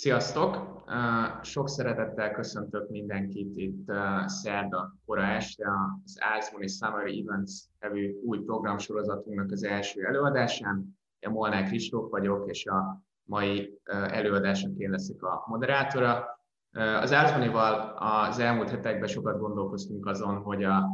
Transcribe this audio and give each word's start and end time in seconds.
Sziasztok! 0.00 0.82
Sok 1.42 1.68
szeretettel 1.68 2.30
köszöntök 2.30 2.88
mindenkit 2.88 3.56
itt 3.56 3.92
szerda 4.26 4.96
kora 5.06 5.22
este 5.22 5.66
az 6.04 6.16
Ázmoni 6.20 6.66
Summer 6.66 7.06
Events 7.06 7.52
nevű 7.80 8.14
új 8.24 8.38
programsorozatunknak 8.38 9.50
az 9.50 9.64
első 9.64 10.04
előadásán. 10.04 10.98
Én 11.18 11.30
Molnár 11.30 11.64
Kristóf 11.64 12.10
vagyok, 12.10 12.48
és 12.48 12.66
a 12.66 13.02
mai 13.24 13.80
előadásnak 13.88 14.78
én 14.78 14.90
leszek 14.90 15.22
a 15.22 15.44
moderátora. 15.46 16.24
Az 17.00 17.12
Ázmonival 17.12 17.96
az 17.98 18.38
elmúlt 18.38 18.70
hetekben 18.70 19.08
sokat 19.08 19.38
gondolkoztunk 19.38 20.06
azon, 20.06 20.36
hogy 20.36 20.64
a 20.64 20.88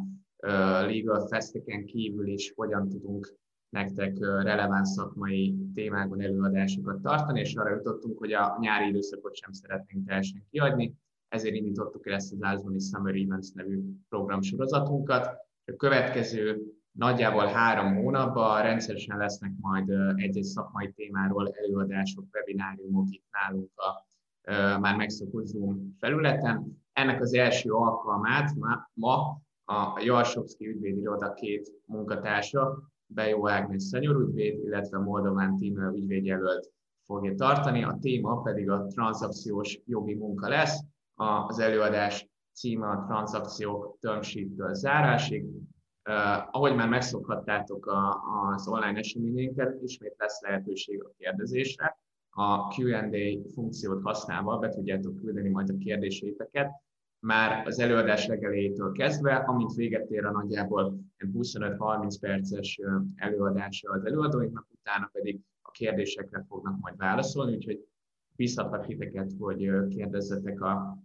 Legal 0.86 1.26
Festeken 1.26 1.84
kívül 1.84 2.26
is 2.26 2.52
hogyan 2.56 2.88
tudunk 2.88 3.34
nektek 3.68 4.18
releváns 4.18 4.88
szakmai 4.88 5.56
témákban 5.74 6.20
előadásokat 6.20 7.02
tartani, 7.02 7.40
és 7.40 7.54
arra 7.54 7.74
jutottunk, 7.74 8.18
hogy 8.18 8.32
a 8.32 8.56
nyári 8.60 8.88
időszakot 8.88 9.34
sem 9.34 9.52
szeretnénk 9.52 10.06
teljesen 10.06 10.46
kiadni, 10.50 10.94
ezért 11.28 11.54
indítottuk 11.54 12.06
el 12.06 12.14
ezt 12.14 12.32
az 12.32 12.42
Ázmoni 12.42 12.78
Summer 12.78 13.14
Events 13.14 13.52
nevű 13.52 13.80
programsorozatunkat. 14.08 15.26
A 15.64 15.76
következő 15.76 16.62
nagyjából 16.92 17.46
három 17.46 17.94
hónapban 17.94 18.62
rendszeresen 18.62 19.16
lesznek 19.16 19.52
majd 19.60 19.90
egy-egy 20.14 20.42
szakmai 20.42 20.92
témáról 20.92 21.48
előadások, 21.52 22.24
webináriumok 22.32 23.06
itt 23.10 23.24
nálunk 23.30 23.70
a 23.74 24.06
már 24.78 24.96
megszokott 24.96 25.46
Zoom 25.46 25.96
felületen. 25.98 26.82
Ennek 26.92 27.20
az 27.20 27.34
első 27.34 27.70
alkalmát 27.70 28.54
ma 28.94 29.40
a 29.64 30.00
Jalsovszki 30.04 30.68
ügyvédiroda 30.68 31.32
két 31.32 31.72
munkatársa, 31.86 32.90
Bejó 33.06 33.48
Ágnes 33.48 33.92
ügyvéd, 33.92 34.58
illetve 34.64 34.98
Moldován 34.98 35.56
Tímel 35.56 35.94
ügyvédjelölt 35.94 36.70
fogja 37.06 37.34
tartani. 37.34 37.82
A 37.82 37.98
téma 38.00 38.40
pedig 38.42 38.70
a 38.70 38.86
tranzakciós 38.86 39.80
jogi 39.84 40.14
munka 40.14 40.48
lesz. 40.48 40.84
Az 41.14 41.58
előadás 41.58 42.28
címe 42.52 42.86
a 42.86 43.04
tranzakciók 43.06 43.96
termsheet 44.00 44.48
zárásig. 44.72 45.44
Uh, 46.08 46.54
ahogy 46.56 46.74
már 46.74 46.88
megszokhattátok 46.88 47.86
a, 47.86 48.20
az 48.54 48.68
online 48.68 48.98
eseményeinket, 48.98 49.82
ismét 49.82 50.14
lesz 50.18 50.40
lehetőség 50.40 51.04
a 51.04 51.12
kérdezésre. 51.18 51.98
A 52.30 52.74
Q&A 52.74 53.48
funkciót 53.54 54.02
használva 54.02 54.58
be 54.58 54.68
tudjátok 54.68 55.16
küldeni 55.16 55.48
majd 55.48 55.70
a 55.70 55.76
kérdéseiteket, 55.78 56.70
már 57.20 57.66
az 57.66 57.78
előadás 57.78 58.26
legelejétől 58.26 58.92
kezdve, 58.92 59.34
amint 59.34 59.74
véget 59.74 60.10
ér 60.10 60.24
a 60.24 60.30
nagyjából 60.30 61.00
25-30 61.18 62.16
perces 62.20 62.80
előadása 63.16 63.92
az 63.92 64.04
előadóinknak, 64.04 64.66
utána 64.80 65.08
pedig 65.12 65.40
a 65.62 65.70
kérdésekre 65.70 66.44
fognak 66.48 66.80
majd 66.80 66.96
válaszolni, 66.96 67.54
úgyhogy 67.54 67.86
bízhatlak 68.36 68.86
titeket, 68.86 69.32
hogy 69.38 69.70
kérdezzetek 69.88 70.60
a, 70.60 70.98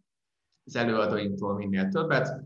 az 0.65 0.75
előadóinktól 0.75 1.55
minél 1.55 1.87
többet, 1.87 2.43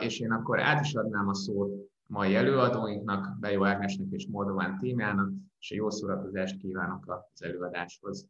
és 0.00 0.20
én 0.20 0.30
akkor 0.30 0.60
át 0.60 0.84
is 0.84 0.94
adnám 0.94 1.28
a 1.28 1.34
szót 1.34 1.90
mai 2.06 2.34
előadóinknak, 2.34 3.36
Bejó 3.40 3.64
Ágnesnek 3.64 4.06
és 4.10 4.26
Moldován 4.26 4.78
Tímának, 4.78 5.30
és 5.58 5.70
jó 5.70 5.90
szórakozást 5.90 6.56
kívánok 6.56 7.28
az 7.32 7.42
előadáshoz. 7.42 8.26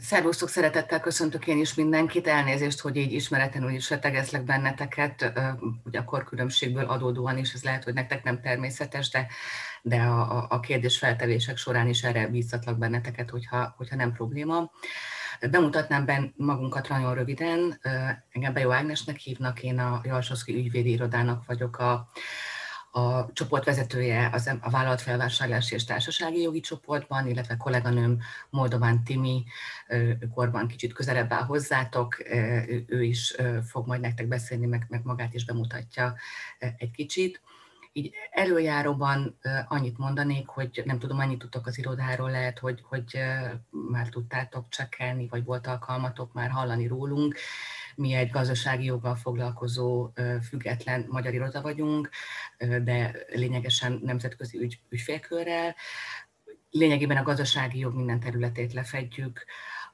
Szervusztok, 0.00 0.48
szeretettel 0.48 1.00
köszöntök 1.00 1.46
én 1.46 1.58
is 1.58 1.74
mindenkit, 1.74 2.26
elnézést, 2.26 2.80
hogy 2.80 2.96
így 2.96 3.12
ismeretlenül 3.12 3.70
is 3.70 3.86
tegezlek 4.00 4.44
benneteket, 4.44 5.32
ugye 5.84 5.98
a 5.98 6.04
korkülönbségből 6.04 6.84
adódóan 6.84 7.38
is, 7.38 7.52
ez 7.52 7.62
lehet, 7.62 7.84
hogy 7.84 7.94
nektek 7.94 8.22
nem 8.22 8.40
természetes, 8.40 9.10
de, 9.10 9.26
de 9.82 9.96
a, 9.96 10.46
a 10.48 10.60
kérdés 10.60 10.98
feltevések 10.98 11.56
során 11.56 11.88
is 11.88 12.02
erre 12.02 12.26
bíztatlak 12.26 12.78
benneteket, 12.78 13.30
hogyha, 13.30 13.74
hogyha 13.76 13.96
nem 13.96 14.12
probléma. 14.12 14.70
Bemutatnám 15.50 16.04
ben 16.04 16.34
magunkat 16.36 16.88
nagyon 16.88 17.14
röviden, 17.14 17.80
engem 18.30 18.52
Bejó 18.52 18.70
Ágnesnek 18.70 19.16
hívnak, 19.16 19.62
én 19.62 19.78
a 19.78 20.00
Jalsoszki 20.04 20.54
ügyvédi 20.54 20.90
irodának 20.90 21.46
vagyok 21.46 21.78
a, 21.78 22.08
a 22.90 23.32
csoport 23.32 23.64
vezetője 23.64 24.30
az, 24.32 24.50
a 24.60 24.70
vállalatfelvásárlási 24.70 25.74
és 25.74 25.84
társasági 25.84 26.40
jogi 26.40 26.60
csoportban, 26.60 27.26
illetve 27.26 27.56
kolléganőm 27.56 28.18
Moldován 28.50 29.04
Timi, 29.04 29.44
korban 30.34 30.66
kicsit 30.66 30.92
közelebb 30.92 31.32
áll 31.32 31.42
hozzátok, 31.42 32.16
ő 32.86 33.02
is 33.02 33.36
fog 33.66 33.86
majd 33.86 34.00
nektek 34.00 34.26
beszélni, 34.26 34.66
meg, 34.66 34.86
meg 34.88 35.00
magát 35.04 35.34
is 35.34 35.44
bemutatja 35.44 36.14
egy 36.58 36.90
kicsit. 36.90 37.40
Így 37.92 38.14
előjáróban 38.30 39.38
annyit 39.68 39.98
mondanék, 39.98 40.46
hogy 40.48 40.82
nem 40.84 40.98
tudom, 40.98 41.18
annyit 41.18 41.38
tudtok 41.38 41.66
az 41.66 41.78
irodáról, 41.78 42.30
lehet, 42.30 42.58
hogy, 42.58 42.82
hogy 42.88 43.18
már 43.70 44.08
tudtátok 44.08 44.68
csekkelni, 44.68 45.26
vagy 45.28 45.44
volt 45.44 45.66
alkalmatok 45.66 46.32
már 46.32 46.50
hallani 46.50 46.86
rólunk. 46.86 47.36
Mi 47.96 48.12
egy 48.12 48.30
gazdasági 48.30 48.84
joggal 48.84 49.16
foglalkozó 49.16 50.10
független 50.48 51.06
magyar 51.08 51.34
iroda 51.34 51.60
vagyunk, 51.60 52.08
de 52.58 53.16
lényegesen 53.28 54.00
nemzetközi 54.02 54.58
ügy, 54.58 54.80
ügyfélkörrel. 54.88 55.74
Lényegében 56.70 57.16
a 57.16 57.22
gazdasági 57.22 57.78
jog 57.78 57.94
minden 57.94 58.20
területét 58.20 58.72
lefedjük. 58.72 59.44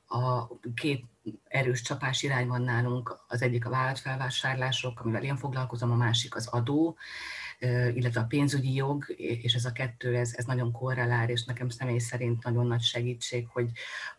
A 0.08 0.46
két 0.74 1.04
erős 1.48 1.82
csapás 1.82 2.22
irány 2.22 2.46
van 2.46 2.62
nálunk, 2.62 3.24
az 3.28 3.42
egyik 3.42 3.66
a 3.66 3.70
vállalatfelvásárlások, 3.70 5.00
amivel 5.00 5.22
én 5.22 5.36
foglalkozom, 5.36 5.90
a 5.90 5.96
másik 5.96 6.34
az 6.34 6.46
adó, 6.46 6.96
illetve 7.94 8.20
a 8.20 8.26
pénzügyi 8.26 8.74
jog, 8.74 9.04
és 9.16 9.54
ez 9.54 9.64
a 9.64 9.72
kettő, 9.72 10.16
ez, 10.16 10.34
ez 10.36 10.44
nagyon 10.44 10.72
korrelál, 10.72 11.28
és 11.28 11.44
nekem 11.44 11.68
személy 11.68 11.98
szerint 11.98 12.44
nagyon 12.44 12.66
nagy 12.66 12.82
segítség, 12.82 13.46
hogy, 13.48 13.70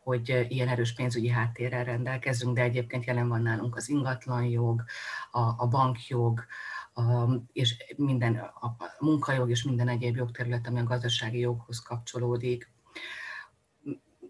hogy 0.03 0.45
ilyen 0.49 0.67
erős 0.67 0.93
pénzügyi 0.93 1.29
háttérrel 1.29 1.83
rendelkezünk, 1.83 2.55
de 2.55 2.61
egyébként 2.61 3.05
jelen 3.05 3.27
van 3.27 3.41
nálunk 3.41 3.75
az 3.75 3.89
ingatlanjog, 3.89 4.83
a, 5.31 5.39
a 5.39 5.67
bankjog, 5.67 6.45
a, 6.93 7.29
és 7.53 7.93
minden, 7.95 8.35
a 8.35 8.75
munkajog 8.99 9.49
és 9.49 9.63
minden 9.63 9.87
egyéb 9.87 10.15
jogterület, 10.15 10.67
ami 10.67 10.79
a 10.79 10.83
gazdasági 10.83 11.39
joghoz 11.39 11.79
kapcsolódik. 11.79 12.71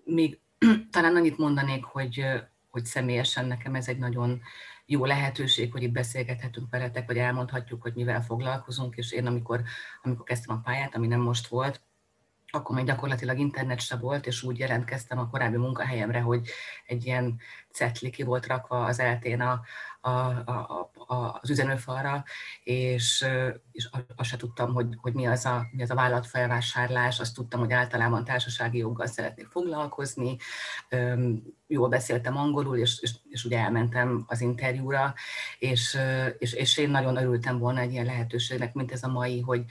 Még 0.04 0.40
talán 0.92 1.16
annyit 1.16 1.38
mondanék, 1.38 1.84
hogy, 1.84 2.26
hogy 2.70 2.86
személyesen 2.86 3.46
nekem 3.46 3.76
ez 3.76 3.88
egy 3.88 3.98
nagyon 3.98 4.42
jó 4.90 5.06
lehetőség, 5.06 5.72
hogy 5.72 5.84
itt 5.84 5.92
beszélgethetünk 5.92 6.70
veletek, 6.70 7.08
vagy 7.08 7.18
elmondhatjuk, 7.18 7.82
hogy 7.82 7.94
mivel 7.94 8.22
foglalkozunk, 8.24 8.96
és 8.96 9.12
én 9.12 9.26
amikor, 9.26 9.62
amikor 10.02 10.26
kezdtem 10.26 10.56
a 10.56 10.60
pályát, 10.60 10.96
ami 10.96 11.08
nem 11.08 11.20
most 11.20 11.48
volt, 11.48 11.82
akkor 12.52 12.76
még 12.76 12.86
gyakorlatilag 12.86 13.38
internet 13.38 13.80
se 13.80 13.96
volt, 13.96 14.26
és 14.26 14.44
úgy 14.44 14.60
jelentkeztem 14.60 15.20
a 15.20 15.30
korábbi 15.30 15.58
munkahelyemre, 15.58 16.20
hogy 16.20 16.50
egy 16.86 17.06
ilyen 17.06 17.40
cetli 17.72 18.10
ki 18.10 18.24
volt 18.24 18.48
rakva 18.48 18.86
az 18.86 19.00
eltén 19.00 19.42
a, 19.42 19.62
a, 20.02 20.10
a, 20.10 20.92
a, 21.08 21.40
az 21.42 21.50
üzenőfalra, 21.50 22.24
és, 22.64 23.26
és 23.72 23.90
azt 24.16 24.30
se 24.30 24.38
tudtam, 24.38 24.74
hogy, 24.74 24.98
hogy 25.02 25.14
mi, 25.14 25.28
az 25.28 25.46
a, 25.46 25.68
mi 25.72 25.82
az 25.82 25.92
a 25.92 25.96
vállalatfelvásárlás, 25.96 27.20
azt 27.20 27.36
tudtam, 27.36 27.60
hogy 27.60 27.72
általában 27.72 28.24
társasági 28.24 28.78
joggal 28.78 29.08
szeretnék 29.08 29.48
foglalkozni, 29.48 30.38
jól 31.68 31.90
beszéltem 31.90 32.38
angolul, 32.38 32.78
és, 32.78 33.00
és, 33.02 33.12
és 33.30 33.46
ugye 33.46 33.60
elmentem 33.60 34.24
az 34.28 34.42
interjúra, 34.42 35.14
és, 35.60 35.98
és, 36.38 36.54
és 36.54 36.78
én 36.78 36.90
nagyon 36.90 37.18
örültem 37.18 37.60
volna 37.60 37.80
egy 37.80 37.92
ilyen 37.92 38.06
lehetőségnek, 38.06 38.74
mint 38.74 38.92
ez 38.92 39.04
a 39.04 39.08
mai, 39.08 39.42
hogy, 39.42 39.66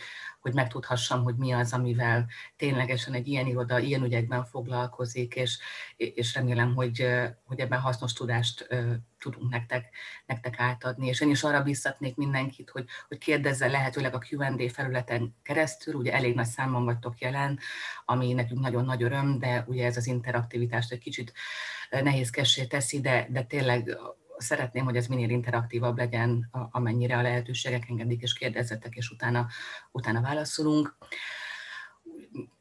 hogy 0.47 0.55
megtudhassam, 0.55 1.23
hogy 1.23 1.37
mi 1.37 1.53
az, 1.53 1.73
amivel 1.73 2.27
ténylegesen 2.57 3.15
egy 3.15 3.29
ilyen 3.29 3.47
iroda 3.47 3.79
ilyen 3.79 4.05
ügyekben 4.05 4.45
foglalkozik, 4.45 5.35
és, 5.35 5.59
és 5.97 6.35
remélem, 6.35 6.75
hogy, 6.75 7.07
hogy 7.45 7.61
ebben 7.61 7.81
hasznos 7.81 8.13
tudást 8.13 8.69
tudunk 9.19 9.51
nektek, 9.51 9.91
nektek 10.27 10.61
átadni. 10.61 11.07
És 11.07 11.21
én 11.21 11.31
is 11.31 11.43
arra 11.43 11.63
biztatnék 11.63 12.17
mindenkit, 12.17 12.71
hogy, 12.71 12.85
hogy 13.09 13.19
kérdezze 13.19 13.67
lehetőleg 13.67 14.15
a 14.15 14.23
Q&A 14.31 14.69
felületen 14.69 15.35
keresztül, 15.43 15.95
ugye 15.95 16.13
elég 16.13 16.35
nagy 16.35 16.47
számban 16.47 16.85
vagytok 16.85 17.21
jelen, 17.21 17.59
ami 18.05 18.33
nekünk 18.33 18.61
nagyon 18.61 18.85
nagy 18.85 19.03
öröm, 19.03 19.39
de 19.39 19.65
ugye 19.67 19.85
ez 19.85 19.97
az 19.97 20.07
interaktivitást 20.07 20.93
egy 20.93 20.99
kicsit 20.99 21.33
nehézkessé 21.91 22.67
teszi, 22.67 23.01
de, 23.01 23.27
de 23.31 23.43
tényleg 23.43 23.99
szeretném, 24.39 24.85
hogy 24.85 24.97
ez 24.97 25.07
minél 25.07 25.31
interaktívabb 25.31 25.97
legyen, 25.97 26.49
amennyire 26.71 27.17
a 27.17 27.23
lehetőségek 27.23 27.89
engedik, 27.89 28.23
és 28.23 28.33
kérdezzetek, 28.33 28.95
és 28.95 29.11
utána, 29.11 29.47
utána 29.93 30.21
válaszolunk. 30.21 30.97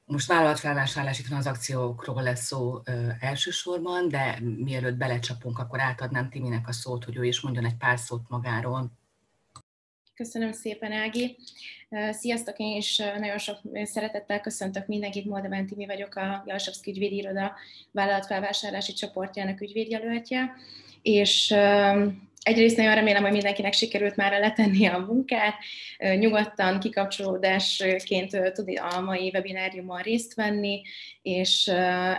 Most 0.05 0.27
vállalatfelvásárlási 0.27 1.23
tranzakciókról 1.23 2.21
lesz 2.23 2.45
szó 2.45 2.81
ö, 2.83 3.09
elsősorban, 3.19 4.09
de 4.09 4.39
mielőtt 4.41 4.97
belecsapunk, 4.97 5.59
akkor 5.59 5.79
átadnám 5.79 6.29
Timinek 6.29 6.67
a 6.67 6.71
szót, 6.71 7.03
hogy 7.03 7.17
ő 7.17 7.25
is 7.25 7.41
mondjon 7.41 7.65
egy 7.65 7.77
pár 7.77 7.99
szót 7.99 8.29
magáról. 8.29 8.91
Köszönöm 10.15 10.51
szépen, 10.51 10.91
Ági. 10.91 11.37
Sziasztok, 12.11 12.57
én 12.57 12.77
is 12.77 12.97
nagyon 12.97 13.37
sok 13.37 13.57
szeretettel 13.83 14.41
köszöntök 14.41 14.87
mindenkit. 14.87 15.25
Moldován 15.25 15.65
Timi 15.65 15.85
vagyok, 15.85 16.15
a 16.15 16.43
Jalsovszki 16.45 16.91
ügyvédi 16.91 17.15
iroda 17.15 17.55
vállalatfelvásárlási 17.91 18.93
csoportjának 18.93 19.61
ügyvédjelöltje 19.61 20.55
és 21.05 21.55
egyrészt 22.41 22.77
nagyon 22.77 22.95
remélem, 22.95 23.23
hogy 23.23 23.31
mindenkinek 23.31 23.73
sikerült 23.73 24.15
már 24.15 24.39
letenni 24.39 24.85
a 24.85 24.97
munkát, 24.97 25.55
nyugodtan 25.97 26.79
kikapcsolódásként 26.79 28.51
tud 28.53 28.79
a 28.91 29.01
mai 29.01 29.29
webináriumon 29.33 30.01
részt 30.01 30.33
venni, 30.33 30.81
és 31.21 31.67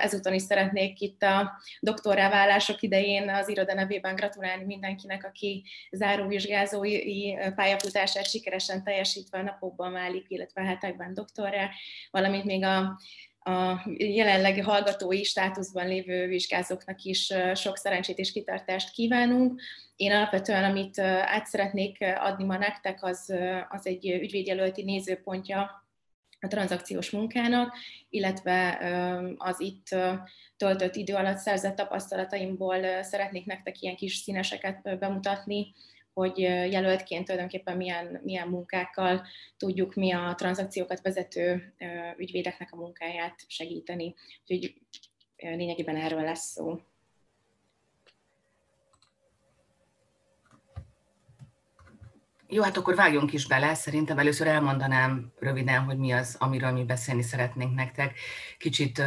ezúton 0.01 0.35
is 0.35 0.43
szeretnék 0.43 1.01
itt 1.01 1.23
a 1.23 1.53
doktorrá 1.81 2.31
válások 2.31 2.83
idején 2.83 3.29
az 3.29 3.49
iroda 3.49 3.75
nevében 3.75 4.15
gratulálni 4.15 4.65
mindenkinek, 4.65 5.25
aki 5.25 5.65
záróvizsgázói 5.91 7.35
pályafutását 7.55 8.31
sikeresen 8.31 8.85
teljesítve 8.85 9.43
napokban 9.43 9.93
válik, 9.93 10.25
illetve 10.29 10.63
hetekben 10.63 11.15
doktorrá, 11.15 11.71
valamint 12.11 12.45
még 12.45 12.65
a 12.65 13.01
a 13.47 13.83
jelenleg 13.97 14.65
hallgatói 14.65 15.25
státuszban 15.25 15.87
lévő 15.87 16.27
vizsgázóknak 16.27 17.03
is 17.03 17.33
sok 17.55 17.77
szerencsét 17.77 18.19
és 18.19 18.33
kitartást 18.33 18.91
kívánunk. 18.91 19.61
Én 19.97 20.13
alapvetően, 20.13 20.65
amit 20.65 20.99
át 21.01 21.47
szeretnék 21.47 21.99
adni 22.19 22.45
ma 22.45 22.57
nektek, 22.57 23.03
az, 23.03 23.35
az 23.69 23.87
egy 23.87 24.11
ügyvédjelölti 24.11 24.83
nézőpontja 24.83 25.85
a 26.41 26.47
tranzakciós 26.47 27.11
munkának, 27.11 27.77
illetve 28.09 28.79
az 29.37 29.61
itt 29.61 29.87
töltött 30.57 30.95
idő 30.95 31.15
alatt 31.15 31.39
szerzett 31.39 31.77
tapasztalataimból 31.77 33.03
szeretnék 33.03 33.45
nektek 33.47 33.81
ilyen 33.81 33.97
kis 33.97 34.17
színeseket 34.17 34.99
bemutatni, 34.99 35.75
hogy 36.17 36.39
jelöltként 36.39 37.25
tulajdonképpen 37.25 37.77
milyen, 37.77 38.21
milyen 38.25 38.49
munkákkal 38.49 39.27
tudjuk 39.57 39.95
mi 39.95 40.13
a 40.13 40.35
tranzakciókat 40.37 41.01
vezető 41.01 41.75
ügyvédeknek 42.17 42.73
a 42.73 42.77
munkáját 42.77 43.45
segíteni. 43.49 44.15
Úgyhogy 44.47 44.75
lényegében 45.37 45.97
erről 45.97 46.23
lesz 46.23 46.51
szó. 46.51 46.81
Jó, 52.49 52.63
hát 52.63 52.77
akkor 52.77 52.95
vágjunk 52.95 53.33
is 53.33 53.47
bele. 53.47 53.75
Szerintem 53.75 54.19
először 54.19 54.47
elmondanám 54.47 55.33
röviden, 55.39 55.83
hogy 55.83 55.99
mi 55.99 56.13
az, 56.13 56.37
amiről 56.39 56.71
mi 56.71 56.85
beszélni 56.85 57.23
szeretnénk 57.23 57.75
nektek. 57.75 58.19
Kicsit 58.59 59.03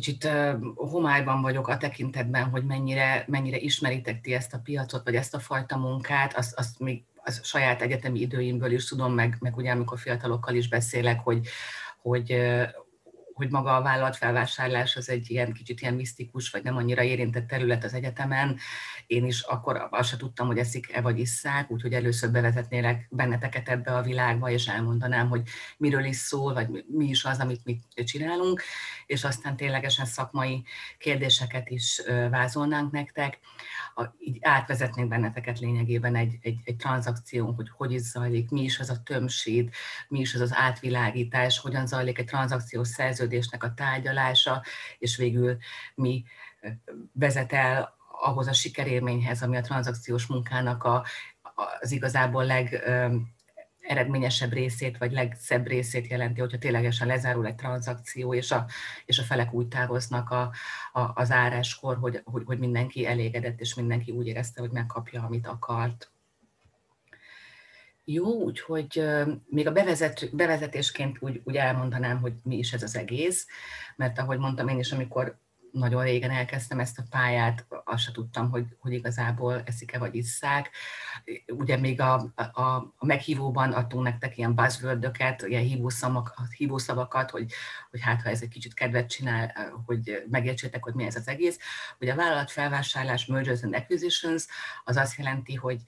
kicsit 0.00 0.28
homályban 0.74 1.42
vagyok 1.42 1.68
a 1.68 1.76
tekintetben, 1.76 2.44
hogy 2.44 2.64
mennyire, 2.64 3.24
mennyire 3.26 3.56
ismeritek 3.56 4.20
ti 4.20 4.34
ezt 4.34 4.54
a 4.54 4.60
piacot, 4.64 5.04
vagy 5.04 5.14
ezt 5.14 5.34
a 5.34 5.38
fajta 5.38 5.76
munkát, 5.76 6.36
azt, 6.36 6.58
azt 6.58 6.78
még 6.78 7.02
az 7.24 7.40
saját 7.44 7.82
egyetemi 7.82 8.20
időimből 8.20 8.72
is 8.72 8.88
tudom, 8.88 9.12
meg, 9.14 9.36
meg 9.40 9.56
ugye 9.56 9.70
amikor 9.70 9.98
fiatalokkal 9.98 10.54
is 10.54 10.68
beszélek, 10.68 11.20
hogy, 11.20 11.48
hogy, 12.02 12.36
hogy 13.36 13.50
maga 13.50 13.76
a 13.76 13.82
vállalatfelvásárlás 13.82 14.96
az 14.96 15.08
egy 15.08 15.30
ilyen 15.30 15.52
kicsit 15.52 15.80
ilyen 15.80 15.94
misztikus, 15.94 16.50
vagy 16.50 16.62
nem 16.62 16.76
annyira 16.76 17.02
érintett 17.02 17.46
terület 17.46 17.84
az 17.84 17.94
egyetemen. 17.94 18.58
Én 19.06 19.24
is 19.24 19.40
akkor 19.40 19.88
azt 19.90 20.08
se 20.08 20.16
tudtam, 20.16 20.46
hogy 20.46 20.58
eszik-e 20.58 21.00
vagy 21.00 21.18
isszák, 21.18 21.70
úgyhogy 21.70 21.92
először 21.92 22.30
bevezetnélek 22.30 23.06
benneteket 23.10 23.68
ebbe 23.68 23.96
a 23.96 24.02
világba, 24.02 24.50
és 24.50 24.66
elmondanám, 24.66 25.28
hogy 25.28 25.42
miről 25.76 26.04
is 26.04 26.16
szól, 26.16 26.54
vagy 26.54 26.84
mi 26.88 27.04
is 27.04 27.24
az, 27.24 27.38
amit 27.38 27.64
mi 27.64 27.80
csinálunk, 28.04 28.62
és 29.06 29.24
aztán 29.24 29.56
ténylegesen 29.56 30.06
szakmai 30.06 30.64
kérdéseket 30.98 31.68
is 31.68 32.02
vázolnánk 32.30 32.92
nektek 32.92 33.38
a, 33.98 34.14
így 34.18 34.38
átvezetnék 34.40 35.08
benneteket 35.08 35.58
lényegében 35.58 36.16
egy, 36.16 36.38
egy, 36.40 36.60
egy 36.64 36.76
tranzakción, 36.76 37.54
hogy 37.54 37.70
hogy 37.76 37.92
is 37.92 38.00
zajlik, 38.00 38.50
mi 38.50 38.62
is 38.62 38.78
az 38.78 38.90
a 38.90 39.02
tömsít, 39.02 39.76
mi 40.08 40.20
is 40.20 40.34
az 40.34 40.40
az 40.40 40.54
átvilágítás, 40.54 41.58
hogyan 41.58 41.86
zajlik 41.86 42.18
egy 42.18 42.24
tranzakciós 42.24 42.88
szerződésnek 43.26 43.62
a 43.62 43.74
tárgyalása, 43.74 44.62
és 44.98 45.16
végül 45.16 45.56
mi 45.94 46.24
vezet 47.12 47.52
el 47.52 47.94
ahhoz 48.20 48.46
a 48.46 48.52
sikerélményhez, 48.52 49.42
ami 49.42 49.56
a 49.56 49.60
tranzakciós 49.60 50.26
munkának 50.26 50.84
a, 50.84 51.04
az 51.80 51.92
igazából 51.92 52.44
leg 52.44 52.82
eredményesebb 53.80 54.52
részét, 54.52 54.98
vagy 54.98 55.12
legszebb 55.12 55.66
részét 55.66 56.06
jelenti, 56.06 56.40
hogyha 56.40 56.58
ténylegesen 56.58 57.06
lezárul 57.06 57.46
egy 57.46 57.54
tranzakció, 57.54 58.34
és 58.34 58.50
a, 58.50 58.66
és 59.04 59.18
a 59.18 59.22
felek 59.22 59.52
úgy 59.52 59.68
távoznak 59.68 60.30
a, 60.30 60.52
a, 60.92 61.00
az 61.14 61.30
áráskor, 61.30 61.96
hogy, 61.96 62.20
hogy, 62.24 62.42
hogy 62.46 62.58
mindenki 62.58 63.06
elégedett, 63.06 63.60
és 63.60 63.74
mindenki 63.74 64.10
úgy 64.10 64.26
érezte, 64.26 64.60
hogy 64.60 64.70
megkapja, 64.70 65.22
amit 65.22 65.46
akart. 65.46 66.10
Jó, 68.08 68.24
úgyhogy 68.24 69.04
még 69.46 69.66
a 69.66 69.72
bevezet, 69.72 70.28
bevezetésként 70.32 71.16
úgy, 71.20 71.40
úgy 71.44 71.56
elmondanám, 71.56 72.20
hogy 72.20 72.32
mi 72.42 72.56
is 72.56 72.72
ez 72.72 72.82
az 72.82 72.96
egész, 72.96 73.46
mert 73.96 74.18
ahogy 74.18 74.38
mondtam 74.38 74.68
én 74.68 74.78
is, 74.78 74.92
amikor 74.92 75.38
nagyon 75.72 76.02
régen 76.02 76.30
elkezdtem 76.30 76.80
ezt 76.80 76.98
a 76.98 77.04
pályát, 77.10 77.66
azt 77.84 78.02
se 78.02 78.12
tudtam, 78.12 78.50
hogy, 78.50 78.64
hogy 78.78 78.92
igazából 78.92 79.62
eszik-e 79.64 79.98
vagy 79.98 80.14
isszák. 80.14 80.70
Ugye 81.46 81.76
még 81.76 82.00
a, 82.00 82.32
a, 82.34 82.62
a 82.96 83.06
meghívóban 83.06 83.72
adtunk 83.72 84.02
nektek 84.02 84.38
ilyen 84.38 84.54
buzzword 84.54 85.10
ilyen 85.46 85.62
hívószavakat, 85.62 86.52
hívószavakat 86.56 87.30
hogy, 87.30 87.52
hogy 87.90 88.00
hát 88.00 88.22
ha 88.22 88.28
ez 88.28 88.42
egy 88.42 88.48
kicsit 88.48 88.74
kedvet 88.74 89.08
csinál, 89.08 89.52
hogy 89.86 90.24
megértsétek, 90.30 90.84
hogy 90.84 90.94
mi 90.94 91.04
ez 91.04 91.16
az 91.16 91.28
egész. 91.28 91.58
Ugye 92.00 92.12
a 92.12 92.16
vállalat 92.16 92.50
felvásárlás, 92.50 93.26
mergers 93.26 93.62
and 93.62 93.74
acquisitions, 93.74 94.46
az 94.84 94.96
azt 94.96 95.18
jelenti, 95.18 95.54
hogy 95.54 95.80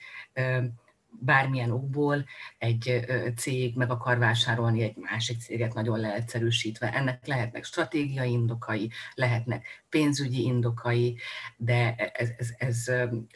bármilyen 1.21 1.71
okból 1.71 2.25
egy 2.59 3.07
cég 3.37 3.77
meg 3.77 3.91
akar 3.91 4.19
vásárolni 4.19 4.83
egy 4.83 4.97
másik 4.97 5.41
céget 5.41 5.75
nagyon 5.75 6.01
leegyszerűsítve. 6.01 6.95
Ennek 6.95 7.27
lehetnek 7.27 7.65
stratégiai 7.65 8.31
indokai, 8.31 8.91
lehetnek 9.15 9.67
pénzügyi 9.89 10.43
indokai, 10.43 11.19
de 11.57 11.95
ez, 11.95 12.29
ez, 12.39 12.49
ez 12.59 12.89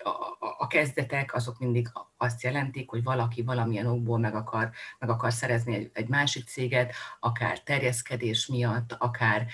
a, 0.02 0.36
a 0.58 0.66
kezdetek 0.66 1.34
azok 1.34 1.58
mindig 1.58 1.88
azt 2.16 2.42
jelentik, 2.42 2.90
hogy 2.90 3.02
valaki 3.02 3.42
valamilyen 3.42 3.86
okból 3.86 4.18
meg 4.18 4.34
akar, 4.34 4.70
meg 4.98 5.10
akar 5.10 5.32
szerezni 5.32 5.74
egy, 5.74 5.90
egy 5.92 6.08
másik 6.08 6.48
céget, 6.48 6.94
akár 7.20 7.62
terjeszkedés 7.62 8.46
miatt, 8.46 8.92
akár 8.92 9.46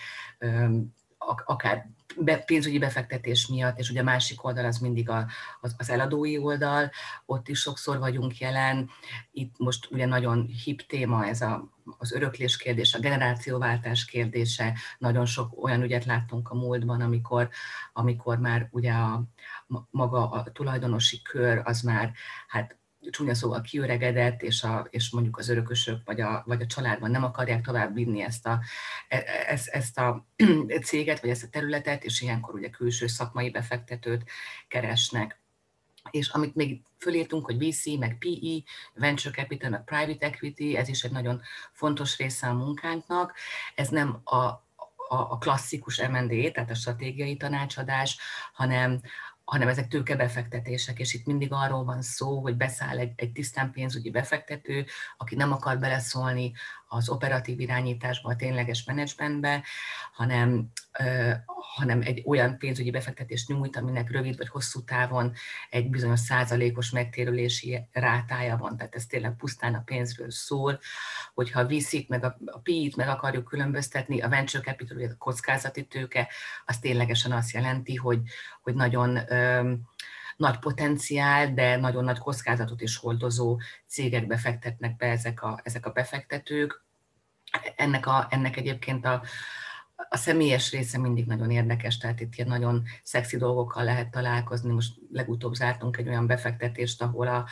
akár 1.45 1.91
be, 2.17 2.39
pénzügyi 2.39 2.79
befektetés 2.79 3.47
miatt, 3.47 3.79
és 3.79 3.91
ugye 3.91 4.01
a 4.01 4.05
másik 4.05 4.45
oldal 4.45 4.65
az 4.65 4.79
mindig 4.79 5.09
a, 5.09 5.27
az, 5.61 5.75
az 5.79 5.91
eladói 5.91 6.39
oldal, 6.39 6.91
ott 7.27 7.49
is 7.49 7.61
sokszor 7.61 7.99
vagyunk 7.99 8.39
jelen. 8.39 8.91
Itt 9.31 9.55
most 9.59 9.89
ugye 9.91 10.07
nagyon 10.07 10.47
hip 10.65 10.87
téma 10.87 11.27
ez 11.27 11.41
a, 11.41 11.69
az 11.99 12.13
öröklés 12.13 12.57
kérdése, 12.57 12.99
a 12.99 13.01
generációváltás 13.01 14.05
kérdése. 14.05 14.79
Nagyon 14.99 15.27
sok 15.27 15.65
olyan 15.65 15.83
ügyet 15.83 16.05
láttunk 16.05 16.51
a 16.51 16.55
múltban, 16.55 17.01
amikor, 17.01 17.49
amikor 17.93 18.39
már 18.39 18.69
ugye 18.71 18.93
a, 18.93 19.23
maga 19.91 20.31
a 20.31 20.53
tulajdonosi 20.53 21.23
kör 21.23 21.61
az 21.65 21.81
már 21.81 22.13
hát 22.47 22.78
csúnya 23.11 23.35
szóval 23.35 23.61
kiöregedett, 23.61 24.43
és, 24.43 24.63
a, 24.63 24.87
és 24.91 25.11
mondjuk 25.11 25.39
az 25.39 25.49
örökösök 25.49 26.01
vagy 26.05 26.21
a, 26.21 26.43
vagy 26.47 26.63
a 26.63 26.67
családban 26.67 27.11
nem 27.11 27.25
akarják 27.25 27.65
tovább 27.65 27.95
vinni 27.95 28.23
ezt 28.23 28.47
a, 28.47 28.61
e, 29.09 29.25
ezt, 29.47 29.69
ezt 29.69 29.99
a 29.99 30.27
céget, 30.85 31.21
vagy 31.21 31.31
ezt 31.31 31.45
a 31.45 31.49
területet, 31.49 32.05
és 32.05 32.21
ilyenkor 32.21 32.55
ugye 32.55 32.71
külső 32.71 33.07
szakmai 33.07 33.51
befektetőt 33.51 34.25
keresnek. 34.69 35.41
És 36.11 36.29
amit 36.29 36.55
még 36.55 36.83
fölírtunk, 36.99 37.45
hogy 37.45 37.69
VC, 37.69 37.99
meg 37.99 38.19
PE, 38.19 38.71
Venture 38.95 39.35
Capital, 39.35 39.71
meg 39.71 39.85
Private 39.85 40.27
Equity, 40.27 40.77
ez 40.77 40.89
is 40.89 41.03
egy 41.03 41.11
nagyon 41.11 41.43
fontos 41.73 42.17
része 42.17 42.47
a 42.47 42.55
munkánknak. 42.55 43.35
Ez 43.75 43.89
nem 43.89 44.21
a, 44.25 44.37
a, 44.37 44.63
a 45.09 45.39
klasszikus 45.39 45.99
M&A, 45.99 46.51
tehát 46.51 46.71
a 46.71 46.75
stratégiai 46.75 47.37
tanácsadás, 47.37 48.19
hanem 48.53 49.01
hanem 49.49 49.69
ezek 49.69 49.89
tőkebefektetések, 49.89 50.99
és 50.99 51.15
itt 51.15 51.27
mindig 51.27 51.53
arról 51.53 51.85
van 51.85 52.03
szó, 52.03 52.41
hogy 52.41 52.57
beszáll 52.57 52.99
egy, 52.99 53.13
egy 53.17 53.33
tisztán 53.33 53.71
pénzügyi 53.71 54.11
befektető, 54.11 54.87
aki 55.17 55.35
nem 55.35 55.53
akar 55.53 55.79
beleszólni 55.79 56.53
az 56.89 57.09
operatív 57.09 57.61
irányításba, 57.61 58.29
a 58.31 58.37
tényleges 58.37 58.85
menedzsmentbe, 58.85 59.63
hanem, 60.13 60.71
hanem 61.79 62.01
egy 62.01 62.23
olyan 62.27 62.59
pénzügyi 62.59 62.91
befektetést 62.91 63.49
nyújt, 63.49 63.77
aminek 63.77 64.11
rövid 64.11 64.37
vagy 64.37 64.49
hosszú 64.49 64.85
távon 64.85 65.33
egy 65.71 65.91
bizonyos 65.91 66.21
százalékos 66.21 66.91
megtérülési 66.91 67.81
rátája 67.93 68.57
van. 68.57 68.77
Tehát 68.77 68.95
ez 68.95 69.07
tényleg 69.07 69.37
pusztán 69.37 69.75
a 69.75 69.83
pénzről 69.85 70.31
szól, 70.31 70.81
hogyha 71.35 71.61
a 71.61 71.67
VC-t 71.67 72.09
meg 72.09 72.25
a, 72.25 72.39
a 72.47 72.59
PI-t 72.59 72.97
meg 72.97 73.09
akarjuk 73.09 73.45
különböztetni, 73.45 74.21
a 74.21 74.29
venture 74.29 74.63
capital, 74.63 75.03
a 75.03 75.17
kockázati 75.19 75.87
tőke, 75.87 76.29
az 76.67 76.79
ténylegesen 76.79 77.33
azt 77.33 77.53
jelenti, 77.53 77.95
hogy, 77.95 78.21
hogy 78.63 78.75
nagyon 78.75 79.33
ö, 79.33 79.73
nagy 80.39 80.59
potenciál, 80.59 81.55
de 81.55 81.77
nagyon 81.77 82.05
nagy 82.05 82.19
kockázatot 82.19 82.81
is 82.81 82.97
hordozó 82.97 83.59
cégekbe 83.87 84.37
fektetnek 84.37 84.97
be 84.97 85.07
ezek 85.07 85.43
a, 85.43 85.61
ezek 85.63 85.87
a 85.87 85.91
befektetők. 85.91 86.85
Ennek, 87.77 88.07
a, 88.07 88.27
ennek 88.31 88.57
egyébként 88.57 89.05
a, 89.05 89.23
a 90.09 90.17
személyes 90.17 90.71
része 90.71 90.99
mindig 90.99 91.27
nagyon 91.27 91.51
érdekes, 91.51 91.99
tehát 91.99 92.21
itt 92.21 92.35
ilyen 92.35 92.49
nagyon 92.49 92.83
szexi 93.03 93.37
dolgokkal 93.37 93.85
lehet 93.85 94.11
találkozni. 94.11 94.73
Most 94.73 94.95
legutóbb 95.13 95.55
zártunk 95.55 95.97
egy 95.97 96.09
olyan 96.09 96.27
befektetést, 96.27 97.03
ahol 97.03 97.29
a, 97.29 97.47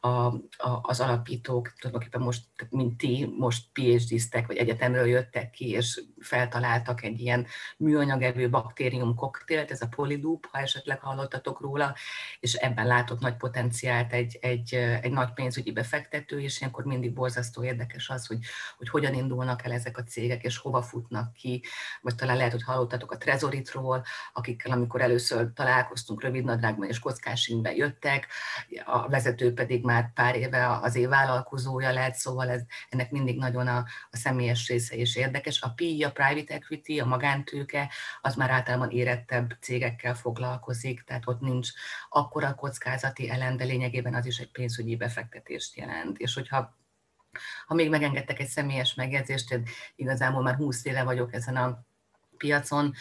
a, 0.00 0.08
a, 0.08 0.80
az 0.82 1.00
alapítók, 1.00 1.72
tulajdonképpen 1.78 2.20
most, 2.20 2.44
mint 2.70 2.96
ti, 2.96 3.34
most 3.38 3.66
PhD-ztek, 3.72 4.46
vagy 4.46 4.56
egyetemről 4.56 5.06
jöttek 5.06 5.50
ki, 5.50 5.68
és 5.68 6.02
feltaláltak 6.18 7.02
egy 7.02 7.20
ilyen 7.20 7.46
műanyagevő 7.76 8.50
baktérium 8.50 9.14
koktélt, 9.14 9.70
ez 9.70 9.80
a 9.80 9.88
Polyloop, 9.88 10.46
ha 10.50 10.58
esetleg 10.58 11.00
hallottatok 11.00 11.60
róla, 11.60 11.94
és 12.40 12.54
ebben 12.54 12.86
látott 12.86 13.20
nagy 13.20 13.36
potenciált 13.36 14.12
egy, 14.12 14.38
egy, 14.40 14.74
egy 14.74 15.10
nagy 15.10 15.32
pénzügyi 15.32 15.72
befektető, 15.72 16.40
és 16.40 16.60
ilyenkor 16.60 16.84
mindig 16.84 17.12
borzasztó 17.12 17.64
érdekes 17.64 18.08
az, 18.08 18.26
hogy, 18.26 18.38
hogy 18.76 18.88
hogyan 18.88 19.14
indulnak 19.14 19.64
el 19.64 19.72
ezek 19.72 19.98
a 19.98 20.04
cégek, 20.04 20.42
és 20.44 20.58
hova 20.58 20.82
futnak 20.82 21.32
ki, 21.32 21.62
vagy 22.00 22.14
talán 22.14 22.36
lehet, 22.36 22.52
hogy 22.52 22.62
hallottatok 22.62 23.12
a 23.12 23.16
Trezoritról, 23.16 24.04
akikkel 24.32 24.72
amikor 24.72 25.00
először 25.00 25.52
találkoztunk 25.54 26.22
rövidnadrágban 26.22 26.88
és 26.88 26.98
kockásingbe 26.98 27.74
jöttek, 27.74 28.26
a 28.84 29.08
vezető 29.08 29.52
pedig 29.52 29.86
már 29.88 30.12
pár 30.12 30.36
éve 30.36 30.78
az 30.78 30.94
év 30.94 31.08
vállalkozója 31.08 31.92
lett, 31.92 32.14
szóval 32.14 32.48
ez, 32.48 32.62
ennek 32.88 33.10
mindig 33.10 33.38
nagyon 33.38 33.66
a, 33.66 33.76
a 34.10 34.16
személyes 34.16 34.68
része 34.68 34.96
is 34.96 35.16
érdekes. 35.16 35.60
A 35.60 35.70
PI, 35.70 36.04
a 36.04 36.12
private 36.12 36.54
equity, 36.54 37.00
a 37.00 37.06
magántőke, 37.06 37.90
az 38.20 38.34
már 38.34 38.50
általában 38.50 38.90
érettebb 38.90 39.56
cégekkel 39.60 40.14
foglalkozik, 40.14 41.02
tehát 41.02 41.26
ott 41.26 41.40
nincs 41.40 41.68
akkora 42.08 42.54
kockázati 42.54 43.30
elem, 43.30 43.56
de 43.56 43.64
lényegében 43.64 44.14
az 44.14 44.26
is 44.26 44.38
egy 44.38 44.50
pénzügyi 44.50 44.96
befektetést 44.96 45.76
jelent. 45.76 46.18
És 46.18 46.34
hogyha 46.34 46.76
ha 47.66 47.74
még 47.74 47.90
megengedtek 47.90 48.38
egy 48.40 48.48
személyes 48.48 48.94
megjegyzést, 48.94 49.50
én 49.50 49.62
igazából 49.96 50.42
már 50.42 50.54
20 50.54 50.84
éve 50.84 51.02
vagyok 51.02 51.34
ezen 51.34 51.56
a 51.56 51.84
piacon, 52.36 52.94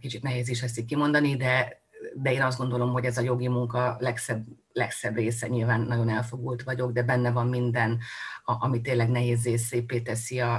kicsit 0.00 0.22
nehéz 0.22 0.48
is 0.48 0.62
ezt 0.62 0.78
így 0.78 0.84
kimondani, 0.84 1.36
de, 1.36 1.82
de 2.14 2.32
én 2.32 2.42
azt 2.42 2.58
gondolom, 2.58 2.92
hogy 2.92 3.04
ez 3.04 3.18
a 3.18 3.22
jogi 3.22 3.48
munka 3.48 3.96
legszebb, 4.00 4.44
legszebb 4.72 5.16
része, 5.16 5.46
nyilván 5.46 5.80
nagyon 5.80 6.08
elfogult 6.08 6.62
vagyok, 6.62 6.92
de 6.92 7.02
benne 7.02 7.30
van 7.30 7.48
minden, 7.48 7.98
a, 8.44 8.64
ami 8.64 8.80
tényleg 8.80 9.10
nehézé 9.10 9.56
szépé 9.56 10.00
teszi 10.00 10.40
a, 10.40 10.54